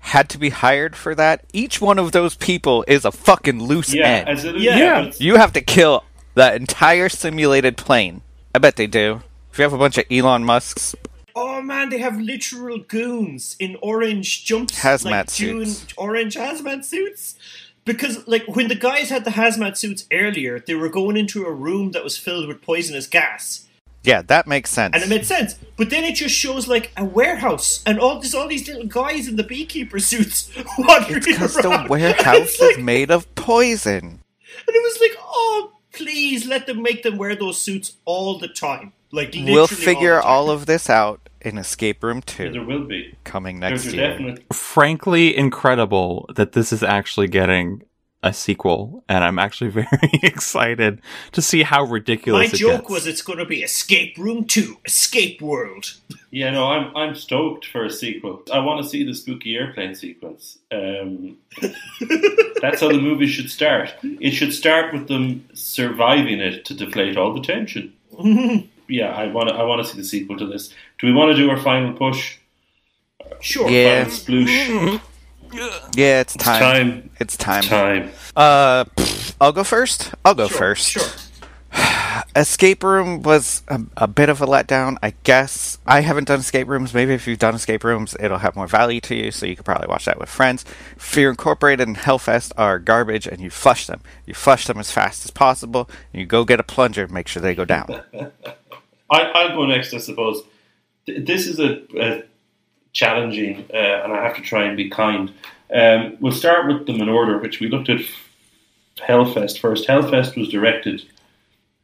had 0.00 0.28
to 0.30 0.38
be 0.38 0.50
hired 0.50 0.96
for 0.96 1.14
that? 1.14 1.44
Each 1.52 1.80
one 1.80 1.98
of 1.98 2.12
those 2.12 2.34
people 2.36 2.84
is 2.88 3.04
a 3.04 3.12
fucking 3.12 3.62
loose 3.62 3.92
Yeah, 3.92 4.06
end. 4.08 4.28
as 4.28 4.44
it, 4.44 4.56
Yeah. 4.56 4.76
yeah, 4.78 5.12
You 5.18 5.36
have 5.36 5.52
to 5.54 5.60
kill 5.60 6.04
that 6.34 6.54
entire 6.56 7.08
simulated 7.08 7.76
plane. 7.76 8.22
I 8.54 8.58
bet 8.58 8.76
they 8.76 8.86
do. 8.86 9.22
If 9.52 9.58
you 9.58 9.62
have 9.64 9.72
a 9.72 9.78
bunch 9.78 9.98
of 9.98 10.04
Elon 10.10 10.44
Musks, 10.44 10.94
Oh 11.38 11.60
man, 11.60 11.90
they 11.90 11.98
have 11.98 12.18
literal 12.18 12.78
goons 12.78 13.56
in 13.58 13.76
orange 13.82 14.44
jumps, 14.46 14.80
Hazmat 14.80 15.04
like 15.04 15.32
June, 15.32 15.66
suits. 15.66 15.92
orange 15.98 16.34
hazmat 16.34 16.84
suits. 16.84 17.36
Because 17.84 18.26
like 18.26 18.44
when 18.56 18.68
the 18.68 18.74
guys 18.74 19.10
had 19.10 19.24
the 19.24 19.30
hazmat 19.32 19.76
suits 19.76 20.06
earlier, 20.10 20.58
they 20.58 20.74
were 20.74 20.88
going 20.88 21.16
into 21.16 21.44
a 21.44 21.52
room 21.52 21.90
that 21.92 22.02
was 22.02 22.16
filled 22.16 22.48
with 22.48 22.62
poisonous 22.62 23.06
gas, 23.06 23.66
yeah, 24.02 24.22
that 24.22 24.46
makes 24.46 24.70
sense. 24.70 24.94
and 24.94 25.02
it 25.04 25.08
made 25.10 25.26
sense. 25.26 25.56
But 25.76 25.90
then 25.90 26.04
it 26.04 26.14
just 26.14 26.34
shows 26.34 26.66
like 26.66 26.90
a 26.96 27.04
warehouse, 27.04 27.82
and 27.84 28.00
all 28.00 28.18
there's 28.18 28.34
all 28.34 28.48
these 28.48 28.66
little 28.66 28.86
guys 28.86 29.28
in 29.28 29.36
the 29.36 29.44
beekeeper 29.44 29.98
suits 29.98 30.50
wandering 30.78 31.22
because 31.22 31.54
the 31.54 31.86
warehouse 31.90 32.58
like- 32.60 32.70
is 32.72 32.78
made 32.78 33.10
of 33.10 33.32
poison. 33.34 34.04
And 34.66 34.74
it 34.74 34.82
was 34.82 34.98
like, 35.00 35.18
oh, 35.22 35.72
please 35.92 36.46
let 36.46 36.66
them 36.66 36.82
make 36.82 37.02
them 37.02 37.18
wear 37.18 37.36
those 37.36 37.60
suits 37.60 37.92
all 38.06 38.38
the 38.38 38.48
time. 38.48 38.92
Like 39.12 39.28
literally 39.28 39.52
We'll 39.52 39.66
figure 39.66 40.20
all, 40.20 40.48
all 40.48 40.50
of 40.50 40.66
this 40.66 40.90
out 40.90 41.28
in 41.40 41.58
Escape 41.58 42.02
Room 42.02 42.22
there 42.36 42.50
2 42.52 42.64
will 42.66 42.84
be. 42.84 43.14
coming 43.24 43.58
next 43.60 43.86
a 43.86 43.96
year. 43.96 44.08
definite 44.10 44.44
frankly 44.52 45.36
incredible 45.36 46.28
that 46.34 46.52
this 46.52 46.72
is 46.72 46.82
actually 46.82 47.28
getting 47.28 47.82
a 48.22 48.32
sequel, 48.32 49.04
and 49.08 49.22
I'm 49.22 49.38
actually 49.38 49.70
very 49.82 50.10
excited 50.24 51.00
to 51.32 51.40
see 51.40 51.62
how 51.62 51.84
My 51.84 51.90
ridiculous 51.92 52.52
it 52.54 52.56
joke 52.56 52.80
gets. 52.82 52.90
was 52.90 53.06
it's 53.06 53.22
going 53.22 53.38
to 53.38 53.44
be 53.44 53.62
Escape 53.62 54.18
Room 54.18 54.44
2, 54.44 54.78
Escape 54.84 55.40
World. 55.40 55.94
Yeah, 56.32 56.50
no, 56.50 56.66
I'm 56.66 56.96
I'm 56.96 57.14
stoked 57.14 57.66
for 57.66 57.84
a 57.84 57.90
sequel. 57.90 58.42
I 58.52 58.58
want 58.58 58.82
to 58.82 58.88
see 58.88 59.04
the 59.04 59.14
spooky 59.14 59.54
airplane 59.56 59.94
sequence. 59.94 60.58
Um, 60.72 61.36
that's 62.60 62.80
how 62.80 62.88
the 62.88 62.98
movie 63.00 63.28
should 63.28 63.50
start. 63.50 63.94
It 64.02 64.32
should 64.32 64.52
start 64.52 64.92
with 64.92 65.06
them 65.06 65.48
surviving 65.54 66.40
it 66.40 66.64
to 66.64 66.74
deflate 66.74 67.16
all 67.16 67.32
the 67.32 67.40
tension. 67.42 67.92
yeah, 68.88 69.14
I 69.14 69.26
want 69.28 69.48
to 69.48 69.54
I 69.54 69.62
want 69.64 69.84
to 69.84 69.90
see 69.90 69.98
the 69.98 70.04
sequel 70.04 70.36
to 70.38 70.46
this. 70.46 70.68
Do 70.98 71.06
we 71.06 71.12
want 71.12 71.34
to 71.34 71.36
do 71.36 71.50
our 71.50 71.56
final 71.58 71.92
push? 71.92 72.38
Sure. 73.40 73.68
Yeah. 73.70 74.04
Final 74.04 74.12
sploosh. 74.46 75.00
Yeah, 75.94 76.20
it's 76.20 76.34
time. 76.34 77.08
It's 77.20 77.36
time. 77.36 77.62
It's 77.62 77.68
time. 77.68 78.08
Time. 78.08 78.10
Uh, 78.34 78.84
pff, 78.84 79.34
I'll 79.40 79.52
go 79.52 79.62
first. 79.64 80.12
I'll 80.24 80.34
go 80.34 80.48
Sure, 80.48 80.58
first. 80.58 80.88
Sure. 80.90 81.02
Escape 82.36 82.82
Room 82.82 83.22
was 83.22 83.62
a, 83.68 83.80
a 83.96 84.06
bit 84.08 84.28
of 84.28 84.42
a 84.42 84.46
letdown, 84.46 84.96
I 85.02 85.14
guess. 85.22 85.78
I 85.86 86.00
haven't 86.00 86.26
done 86.28 86.40
escape 86.40 86.66
rooms. 86.68 86.92
Maybe 86.92 87.14
if 87.14 87.26
you've 87.26 87.38
done 87.38 87.54
escape 87.54 87.84
rooms, 87.84 88.16
it'll 88.18 88.38
have 88.38 88.56
more 88.56 88.66
value 88.66 89.00
to 89.02 89.14
you, 89.14 89.30
so 89.30 89.46
you 89.46 89.54
could 89.56 89.64
probably 89.64 89.86
watch 89.86 90.04
that 90.06 90.18
with 90.18 90.28
friends. 90.28 90.64
Fear 90.98 91.30
Incorporated 91.30 91.86
and 91.86 91.96
Hellfest 91.96 92.52
are 92.58 92.78
garbage, 92.78 93.26
and 93.26 93.40
you 93.40 93.48
flush 93.48 93.86
them. 93.86 94.00
You 94.26 94.34
flush 94.34 94.66
them 94.66 94.78
as 94.78 94.90
fast 94.90 95.24
as 95.24 95.30
possible, 95.30 95.88
and 96.12 96.20
you 96.20 96.26
go 96.26 96.44
get 96.44 96.60
a 96.60 96.64
plunger, 96.64 97.04
and 97.04 97.12
make 97.12 97.28
sure 97.28 97.40
they 97.40 97.54
go 97.54 97.64
down. 97.64 98.02
I, 99.10 99.22
I'll 99.22 99.56
go 99.56 99.66
next, 99.66 99.94
I 99.94 99.98
suppose. 99.98 100.42
This 101.06 101.46
is 101.46 101.60
a, 101.60 101.82
a 102.00 102.24
challenging, 102.92 103.64
uh, 103.72 103.76
and 103.76 104.12
I 104.12 104.22
have 104.24 104.36
to 104.36 104.42
try 104.42 104.64
and 104.64 104.76
be 104.76 104.90
kind. 104.90 105.32
Um, 105.72 106.16
we'll 106.20 106.32
start 106.32 106.66
with 106.66 106.86
them 106.86 107.00
in 107.00 107.08
order, 107.08 107.38
which 107.38 107.60
we 107.60 107.68
looked 107.68 107.88
at 107.88 108.00
Hellfest 108.96 109.58
first. 109.58 109.86
Hellfest 109.86 110.36
was 110.36 110.48
directed 110.48 111.04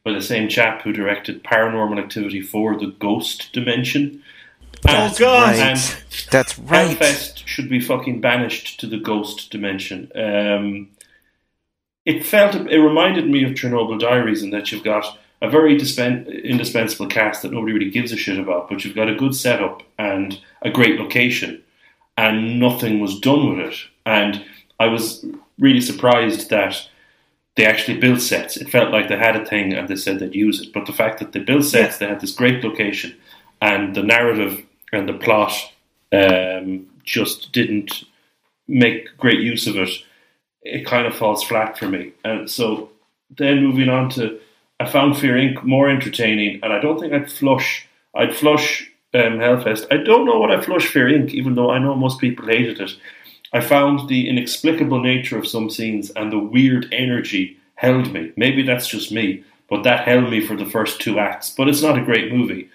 by 0.04 0.12
the 0.12 0.22
same 0.22 0.48
chap 0.48 0.82
who 0.82 0.92
directed 0.92 1.44
Paranormal 1.44 2.02
Activity 2.02 2.40
4 2.40 2.78
The 2.78 2.94
Ghost 2.98 3.52
Dimension. 3.52 4.22
oh 4.88 5.14
God! 5.18 5.56
right. 5.56 5.60
And 5.60 6.02
That's 6.30 6.58
right. 6.58 6.96
Hellfest 6.98 7.46
should 7.46 7.68
be 7.68 7.80
fucking 7.80 8.20
banished 8.20 8.80
to 8.80 8.86
the 8.86 8.98
ghost 8.98 9.50
dimension. 9.50 10.10
Um, 10.14 10.88
it 12.04 12.26
felt 12.26 12.54
it 12.54 12.78
reminded 12.78 13.28
me 13.28 13.44
of 13.44 13.52
Chernobyl 13.52 14.00
Diaries 14.00 14.42
in 14.42 14.50
that 14.50 14.72
you've 14.72 14.82
got 14.82 15.18
a 15.42 15.50
very 15.50 15.76
dispen- 15.76 16.44
indispensable 16.44 17.08
cast 17.08 17.42
that 17.42 17.52
nobody 17.52 17.72
really 17.72 17.90
gives 17.90 18.12
a 18.12 18.16
shit 18.16 18.38
about, 18.38 18.68
but 18.68 18.84
you've 18.84 18.94
got 18.94 19.10
a 19.10 19.14
good 19.14 19.34
setup 19.34 19.82
and 19.98 20.40
a 20.62 20.70
great 20.70 20.98
location, 20.98 21.62
and 22.16 22.60
nothing 22.60 23.00
was 23.00 23.20
done 23.20 23.50
with 23.50 23.66
it. 23.66 23.76
And 24.06 24.44
I 24.78 24.86
was 24.86 25.26
really 25.58 25.80
surprised 25.80 26.48
that 26.50 26.88
they 27.56 27.66
actually 27.66 27.98
built 27.98 28.20
sets. 28.20 28.56
It 28.56 28.70
felt 28.70 28.92
like 28.92 29.08
they 29.08 29.18
had 29.18 29.36
a 29.36 29.44
thing 29.44 29.72
and 29.72 29.88
they 29.88 29.96
said 29.96 30.20
they'd 30.20 30.34
use 30.34 30.60
it. 30.60 30.72
But 30.72 30.86
the 30.86 30.92
fact 30.92 31.18
that 31.18 31.32
they 31.32 31.40
built 31.40 31.64
sets, 31.64 31.98
they 31.98 32.06
had 32.06 32.20
this 32.20 32.34
great 32.34 32.62
location, 32.64 33.16
and 33.60 33.94
the 33.96 34.02
narrative 34.02 34.64
and 34.92 35.08
the 35.08 35.14
plot 35.14 35.52
um, 36.12 36.86
just 37.04 37.52
didn't 37.52 38.04
make 38.68 39.16
great 39.16 39.40
use 39.40 39.66
of 39.66 39.76
it. 39.76 39.90
It 40.62 40.86
kind 40.86 41.06
of 41.06 41.16
falls 41.16 41.42
flat 41.42 41.76
for 41.76 41.88
me. 41.88 42.12
And 42.24 42.48
so 42.48 42.90
then 43.36 43.64
moving 43.64 43.88
on 43.88 44.08
to, 44.10 44.38
I 44.82 44.90
found 44.90 45.16
Fear 45.16 45.34
Inc. 45.34 45.62
more 45.62 45.88
entertaining, 45.88 46.58
and 46.60 46.72
I 46.72 46.80
don't 46.80 46.98
think 46.98 47.12
I'd 47.12 47.30
flush. 47.30 47.86
I'd 48.16 48.34
flush 48.34 48.90
um, 49.14 49.38
Hell 49.38 49.60
Fest. 49.60 49.86
I 49.92 49.98
don't 49.98 50.26
know 50.26 50.40
what 50.40 50.50
I 50.50 50.60
flush 50.60 50.88
Fear 50.88 51.06
Inc. 51.06 51.30
Even 51.30 51.54
though 51.54 51.70
I 51.70 51.78
know 51.78 51.94
most 51.94 52.18
people 52.18 52.46
hated 52.46 52.80
it. 52.80 52.90
I 53.52 53.60
found 53.60 54.08
the 54.08 54.28
inexplicable 54.28 55.00
nature 55.00 55.38
of 55.38 55.46
some 55.46 55.70
scenes 55.70 56.10
and 56.10 56.32
the 56.32 56.38
weird 56.38 56.88
energy 56.90 57.58
held 57.76 58.12
me. 58.12 58.32
Maybe 58.36 58.64
that's 58.64 58.88
just 58.88 59.12
me, 59.12 59.44
but 59.70 59.84
that 59.84 60.08
held 60.08 60.28
me 60.28 60.44
for 60.44 60.56
the 60.56 60.66
first 60.66 61.00
two 61.00 61.20
acts. 61.20 61.50
But 61.50 61.68
it's 61.68 61.82
not 61.82 61.98
a 61.98 62.04
great 62.04 62.32
movie. 62.32 62.68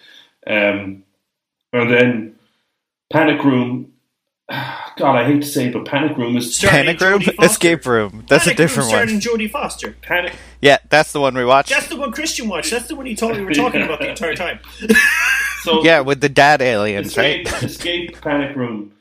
Um, 0.46 1.04
and 1.74 1.92
then 1.92 2.36
Panic 3.12 3.44
Room. 3.44 3.92
God, 4.98 5.16
I 5.16 5.26
hate 5.26 5.42
to 5.42 5.48
say, 5.48 5.68
it, 5.68 5.74
but 5.74 5.86
Panic 5.86 6.18
Room 6.18 6.36
is 6.38 6.56
Starring 6.56 6.86
Panic 6.86 7.02
room, 7.02 7.20
Jodie 7.22 7.36
Foster. 7.36 7.46
escape 7.46 7.86
room. 7.86 8.26
That's 8.28 8.46
Panic 8.46 8.60
a 8.60 8.64
different 8.64 8.92
Room 8.92 9.08
starring 9.08 9.14
one. 9.14 9.22
Jodie 9.22 9.52
Foster. 9.52 9.96
Panic. 10.02 10.34
Yeah, 10.62 10.78
that's 10.90 11.12
the 11.12 11.20
one 11.22 11.36
we 11.36 11.46
watched. 11.46 11.70
That's 11.70 11.88
the 11.88 11.96
one 11.98 12.12
Christian 12.12 12.50
watched. 12.50 12.72
That's 12.72 12.88
the 12.88 12.96
one 12.96 13.06
he 13.06 13.16
told 13.16 13.34
me 13.34 13.40
we 13.40 13.46
were 13.46 13.54
talking 13.54 13.84
about 13.84 14.00
the 14.00 14.10
entire 14.10 14.36
time. 14.36 14.60
So 15.64 15.84
yeah, 15.84 16.00
with 16.00 16.22
the 16.22 16.30
dad 16.30 16.62
aliens, 16.62 17.08
Escape, 17.08 17.52
right? 17.52 17.64
Escape 17.64 18.22
Panic 18.22 18.56
Room, 18.56 18.94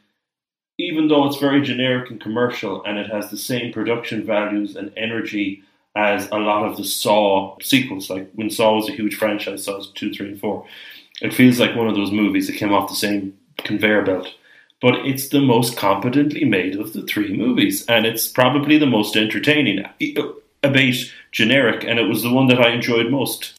even 0.78 1.06
though 1.06 1.26
it's 1.26 1.36
very 1.36 1.62
generic 1.62 2.10
and 2.10 2.20
commercial 2.20 2.82
and 2.84 2.98
it 2.98 3.08
has 3.08 3.30
the 3.30 3.36
same 3.36 3.72
production 3.72 4.26
values 4.26 4.74
and 4.74 4.92
energy 4.96 5.62
as 5.94 6.28
a 6.32 6.38
lot 6.38 6.64
of 6.66 6.76
the 6.76 6.82
Saw 6.82 7.56
sequels, 7.60 8.10
like 8.10 8.30
when 8.34 8.50
Saw 8.50 8.74
was 8.74 8.88
a 8.88 8.92
huge 8.92 9.14
franchise, 9.14 9.64
Saw 9.64 9.80
2, 9.94 10.12
3, 10.12 10.28
and 10.30 10.40
4, 10.40 10.66
it 11.22 11.32
feels 11.32 11.60
like 11.60 11.76
one 11.76 11.86
of 11.86 11.94
those 11.94 12.10
movies 12.10 12.48
that 12.48 12.56
came 12.56 12.72
off 12.72 12.88
the 12.90 12.96
same 12.96 13.38
conveyor 13.58 14.02
belt. 14.02 14.28
But 14.82 15.06
it's 15.06 15.28
the 15.28 15.40
most 15.40 15.76
competently 15.76 16.44
made 16.44 16.76
of 16.76 16.92
the 16.92 17.02
three 17.02 17.34
movies, 17.34 17.86
and 17.86 18.04
it's 18.04 18.28
probably 18.28 18.76
the 18.76 18.86
most 18.86 19.16
entertaining, 19.16 19.84
uh, 19.84 20.22
a 20.62 20.70
bit 20.70 20.96
generic, 21.32 21.84
and 21.84 21.98
it 21.98 22.08
was 22.08 22.22
the 22.22 22.32
one 22.32 22.48
that 22.48 22.60
I 22.60 22.70
enjoyed 22.70 23.10
most. 23.10 23.54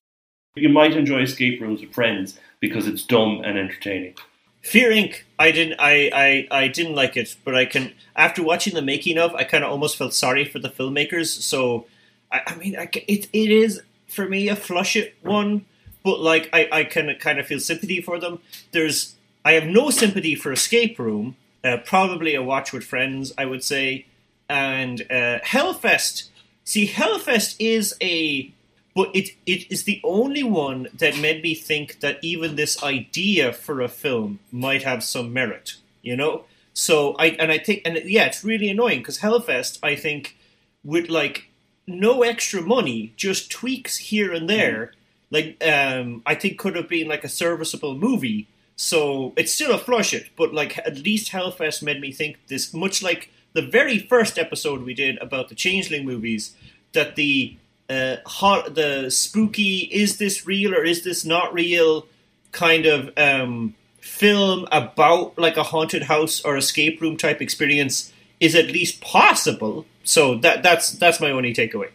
You 0.56 0.70
might 0.70 0.96
enjoy 0.96 1.22
Escape 1.22 1.62
Rooms 1.62 1.82
with 1.82 1.94
friends 1.94 2.40
because 2.60 2.88
it's 2.88 3.04
dumb 3.04 3.42
and 3.44 3.58
entertaining. 3.58 4.16
Fear 4.62 4.90
Inc. 4.90 5.22
I 5.40 5.52
didn't. 5.52 5.80
I, 5.80 6.10
I 6.14 6.48
I 6.64 6.68
didn't 6.68 6.96
like 6.96 7.16
it, 7.16 7.36
but 7.46 7.56
I 7.56 7.66
can. 7.66 7.94
After 8.16 8.44
watching 8.44 8.74
the 8.74 8.82
making 8.82 9.18
of, 9.18 9.34
I 9.34 9.44
kind 9.44 9.64
of 9.64 9.72
almost 9.72 9.98
felt 9.98 10.14
sorry 10.14 10.46
for 10.46 10.60
the 10.60 10.70
filmmakers. 10.70 11.28
So, 11.28 11.86
I, 12.32 12.42
I 12.48 12.56
mean, 12.56 12.76
I, 12.76 12.90
it 13.08 13.30
it 13.32 13.52
is 13.52 13.82
for 14.08 14.28
me 14.28 14.50
a 14.50 14.56
flush 14.56 14.96
it 14.96 15.16
one, 15.22 15.66
but 16.04 16.20
like 16.20 16.50
I 16.52 16.68
I 16.72 16.84
can 16.84 17.16
kind 17.20 17.40
of 17.40 17.48
feel 17.48 17.60
sympathy 17.60 18.02
for 18.02 18.20
them. 18.20 18.40
There's 18.72 19.16
I 19.48 19.54
have 19.54 19.66
no 19.66 19.90
sympathy 19.92 20.36
for 20.36 20.52
Escape 20.52 21.00
Room. 21.00 21.38
Uh, 21.64 21.78
probably 21.78 22.36
a 22.36 22.44
watch 22.44 22.74
with 22.74 22.84
friends, 22.84 23.32
I 23.38 23.46
would 23.46 23.64
say, 23.64 24.06
and 24.50 25.10
uh, 25.10 25.40
Hell 25.42 25.74
Fest. 25.74 26.30
See, 26.66 26.86
Hell 26.86 27.18
Fest 27.18 27.56
is 27.58 27.96
a 28.02 28.52
but 28.94 29.16
it 29.16 29.30
it 29.46 29.72
is 29.72 29.86
the 29.86 30.02
only 30.04 30.44
one 30.44 30.90
that 30.94 31.18
made 31.18 31.42
me 31.42 31.56
think 31.56 32.02
that 32.02 32.20
even 32.22 32.58
this 32.58 32.84
idea 32.84 33.54
for 33.54 33.80
a 33.80 33.88
film 33.88 34.40
might 34.52 34.84
have 34.84 35.02
some 35.02 35.32
merit, 35.32 35.76
you 36.02 36.18
know. 36.18 36.44
So 36.74 37.14
I 37.14 37.28
and 37.28 37.50
I 37.50 37.58
think 37.58 37.84
and 37.86 37.98
yeah, 38.04 38.26
it's 38.26 38.44
really 38.44 38.68
annoying 38.70 39.00
because 39.00 39.20
Hell 39.20 39.40
Fest, 39.40 39.80
I 39.82 39.96
think, 39.96 40.36
with 40.84 41.08
like 41.08 41.48
no 41.88 42.22
extra 42.22 42.62
money, 42.62 43.14
just 43.16 43.50
tweaks 43.50 43.96
here 43.96 44.34
and 44.34 44.50
there, 44.50 44.92
like 45.32 45.56
um, 45.66 46.22
I 46.26 46.36
think 46.36 46.60
could 46.60 46.76
have 46.76 46.90
been 46.90 47.08
like 47.08 47.24
a 47.24 47.30
serviceable 47.30 47.96
movie. 47.98 48.48
So 48.78 49.34
it's 49.36 49.54
still 49.54 49.74
a 49.74 49.78
flush 49.78 50.14
it, 50.14 50.30
but 50.38 50.54
like 50.54 50.78
at 50.78 51.00
least 51.00 51.30
Hell 51.30 51.52
Fest 51.52 51.84
made 51.84 52.00
me 52.00 52.12
think 52.12 52.38
this 52.48 52.74
much 52.74 53.04
like 53.04 53.32
the 53.54 53.64
very 53.64 53.98
first 53.98 54.38
episode 54.38 54.84
we 54.84 54.94
did 54.94 55.18
about 55.18 55.50
the 55.50 55.56
Changeling 55.56 56.06
movies 56.06 56.56
that 56.94 57.16
the 57.16 57.58
uh, 57.90 58.18
hot, 58.26 58.76
the 58.76 59.10
spooky 59.10 59.90
is 59.92 60.18
this 60.18 60.46
real 60.46 60.76
or 60.76 60.84
is 60.84 61.04
this 61.04 61.26
not 61.26 61.54
real 61.54 62.06
kind 62.52 62.86
of 62.86 63.12
um, 63.18 63.74
film 64.00 64.68
about 64.72 65.38
like 65.40 65.58
a 65.58 65.64
haunted 65.64 66.04
house 66.04 66.42
or 66.42 66.56
escape 66.56 67.02
room 67.02 67.18
type 67.18 67.42
experience 67.42 68.14
is 68.40 68.54
at 68.54 68.68
least 68.68 69.02
possible. 69.02 69.86
So 70.04 70.36
that 70.36 70.62
that's 70.62 70.92
that's 70.92 71.20
my 71.20 71.32
only 71.32 71.54
takeaway. 71.54 71.90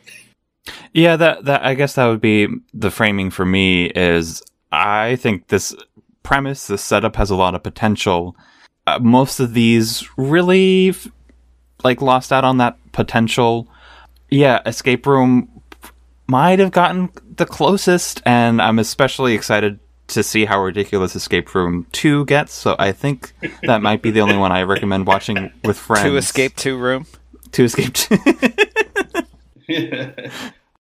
Yeah, 0.93 1.16
that 1.16 1.45
that 1.45 1.64
I 1.64 1.74
guess 1.74 1.95
that 1.95 2.07
would 2.07 2.20
be 2.20 2.49
the 2.74 2.91
framing 2.91 3.30
for 3.30 3.45
me 3.45 3.87
is 3.87 4.43
I 4.70 5.16
think 5.16 5.49
this 5.49 5.74
premise, 6.23 6.66
this 6.66 6.83
setup 6.83 7.16
has 7.16 7.31
a 7.31 7.37
lot 7.37 7.55
of 7.55 7.62
potential. 7.62 8.37
Uh, 8.87 8.99
most 8.99 9.41
of 9.41 9.55
these 9.55 10.09
really 10.16 10.91
f- 10.91 11.09
like 11.85 12.03
lost 12.03 12.33
out 12.33 12.45
on 12.45 12.59
that 12.59 12.77
potential. 12.93 13.68
Yeah, 14.31 14.61
Escape 14.66 15.07
Room 15.07 15.49
might 16.27 16.59
have 16.59 16.73
gotten 16.73 17.11
the 17.37 17.47
closest, 17.47 18.23
and 18.25 18.61
I'm 18.61 18.79
especially 18.79 19.35
excited 19.35 19.79
to 20.09 20.23
see 20.23 20.45
how 20.45 20.62
ridiculous 20.62 21.14
Escape 21.14 21.55
Room 21.55 21.87
2 21.93 22.25
gets. 22.27 22.53
So 22.53 22.77
I 22.79 22.93
think 22.93 23.33
that 23.62 23.83
might 23.83 24.03
be 24.03 24.11
the 24.11 24.20
only 24.20 24.37
one 24.37 24.53
I 24.53 24.62
recommend 24.62 25.07
watching 25.07 25.53
with 25.64 25.79
friends. 25.79 26.05
To 26.05 26.16
escape 26.16 26.57
two 26.57 26.77
room. 26.79 27.07
To 27.53 27.64
escape. 27.64 27.97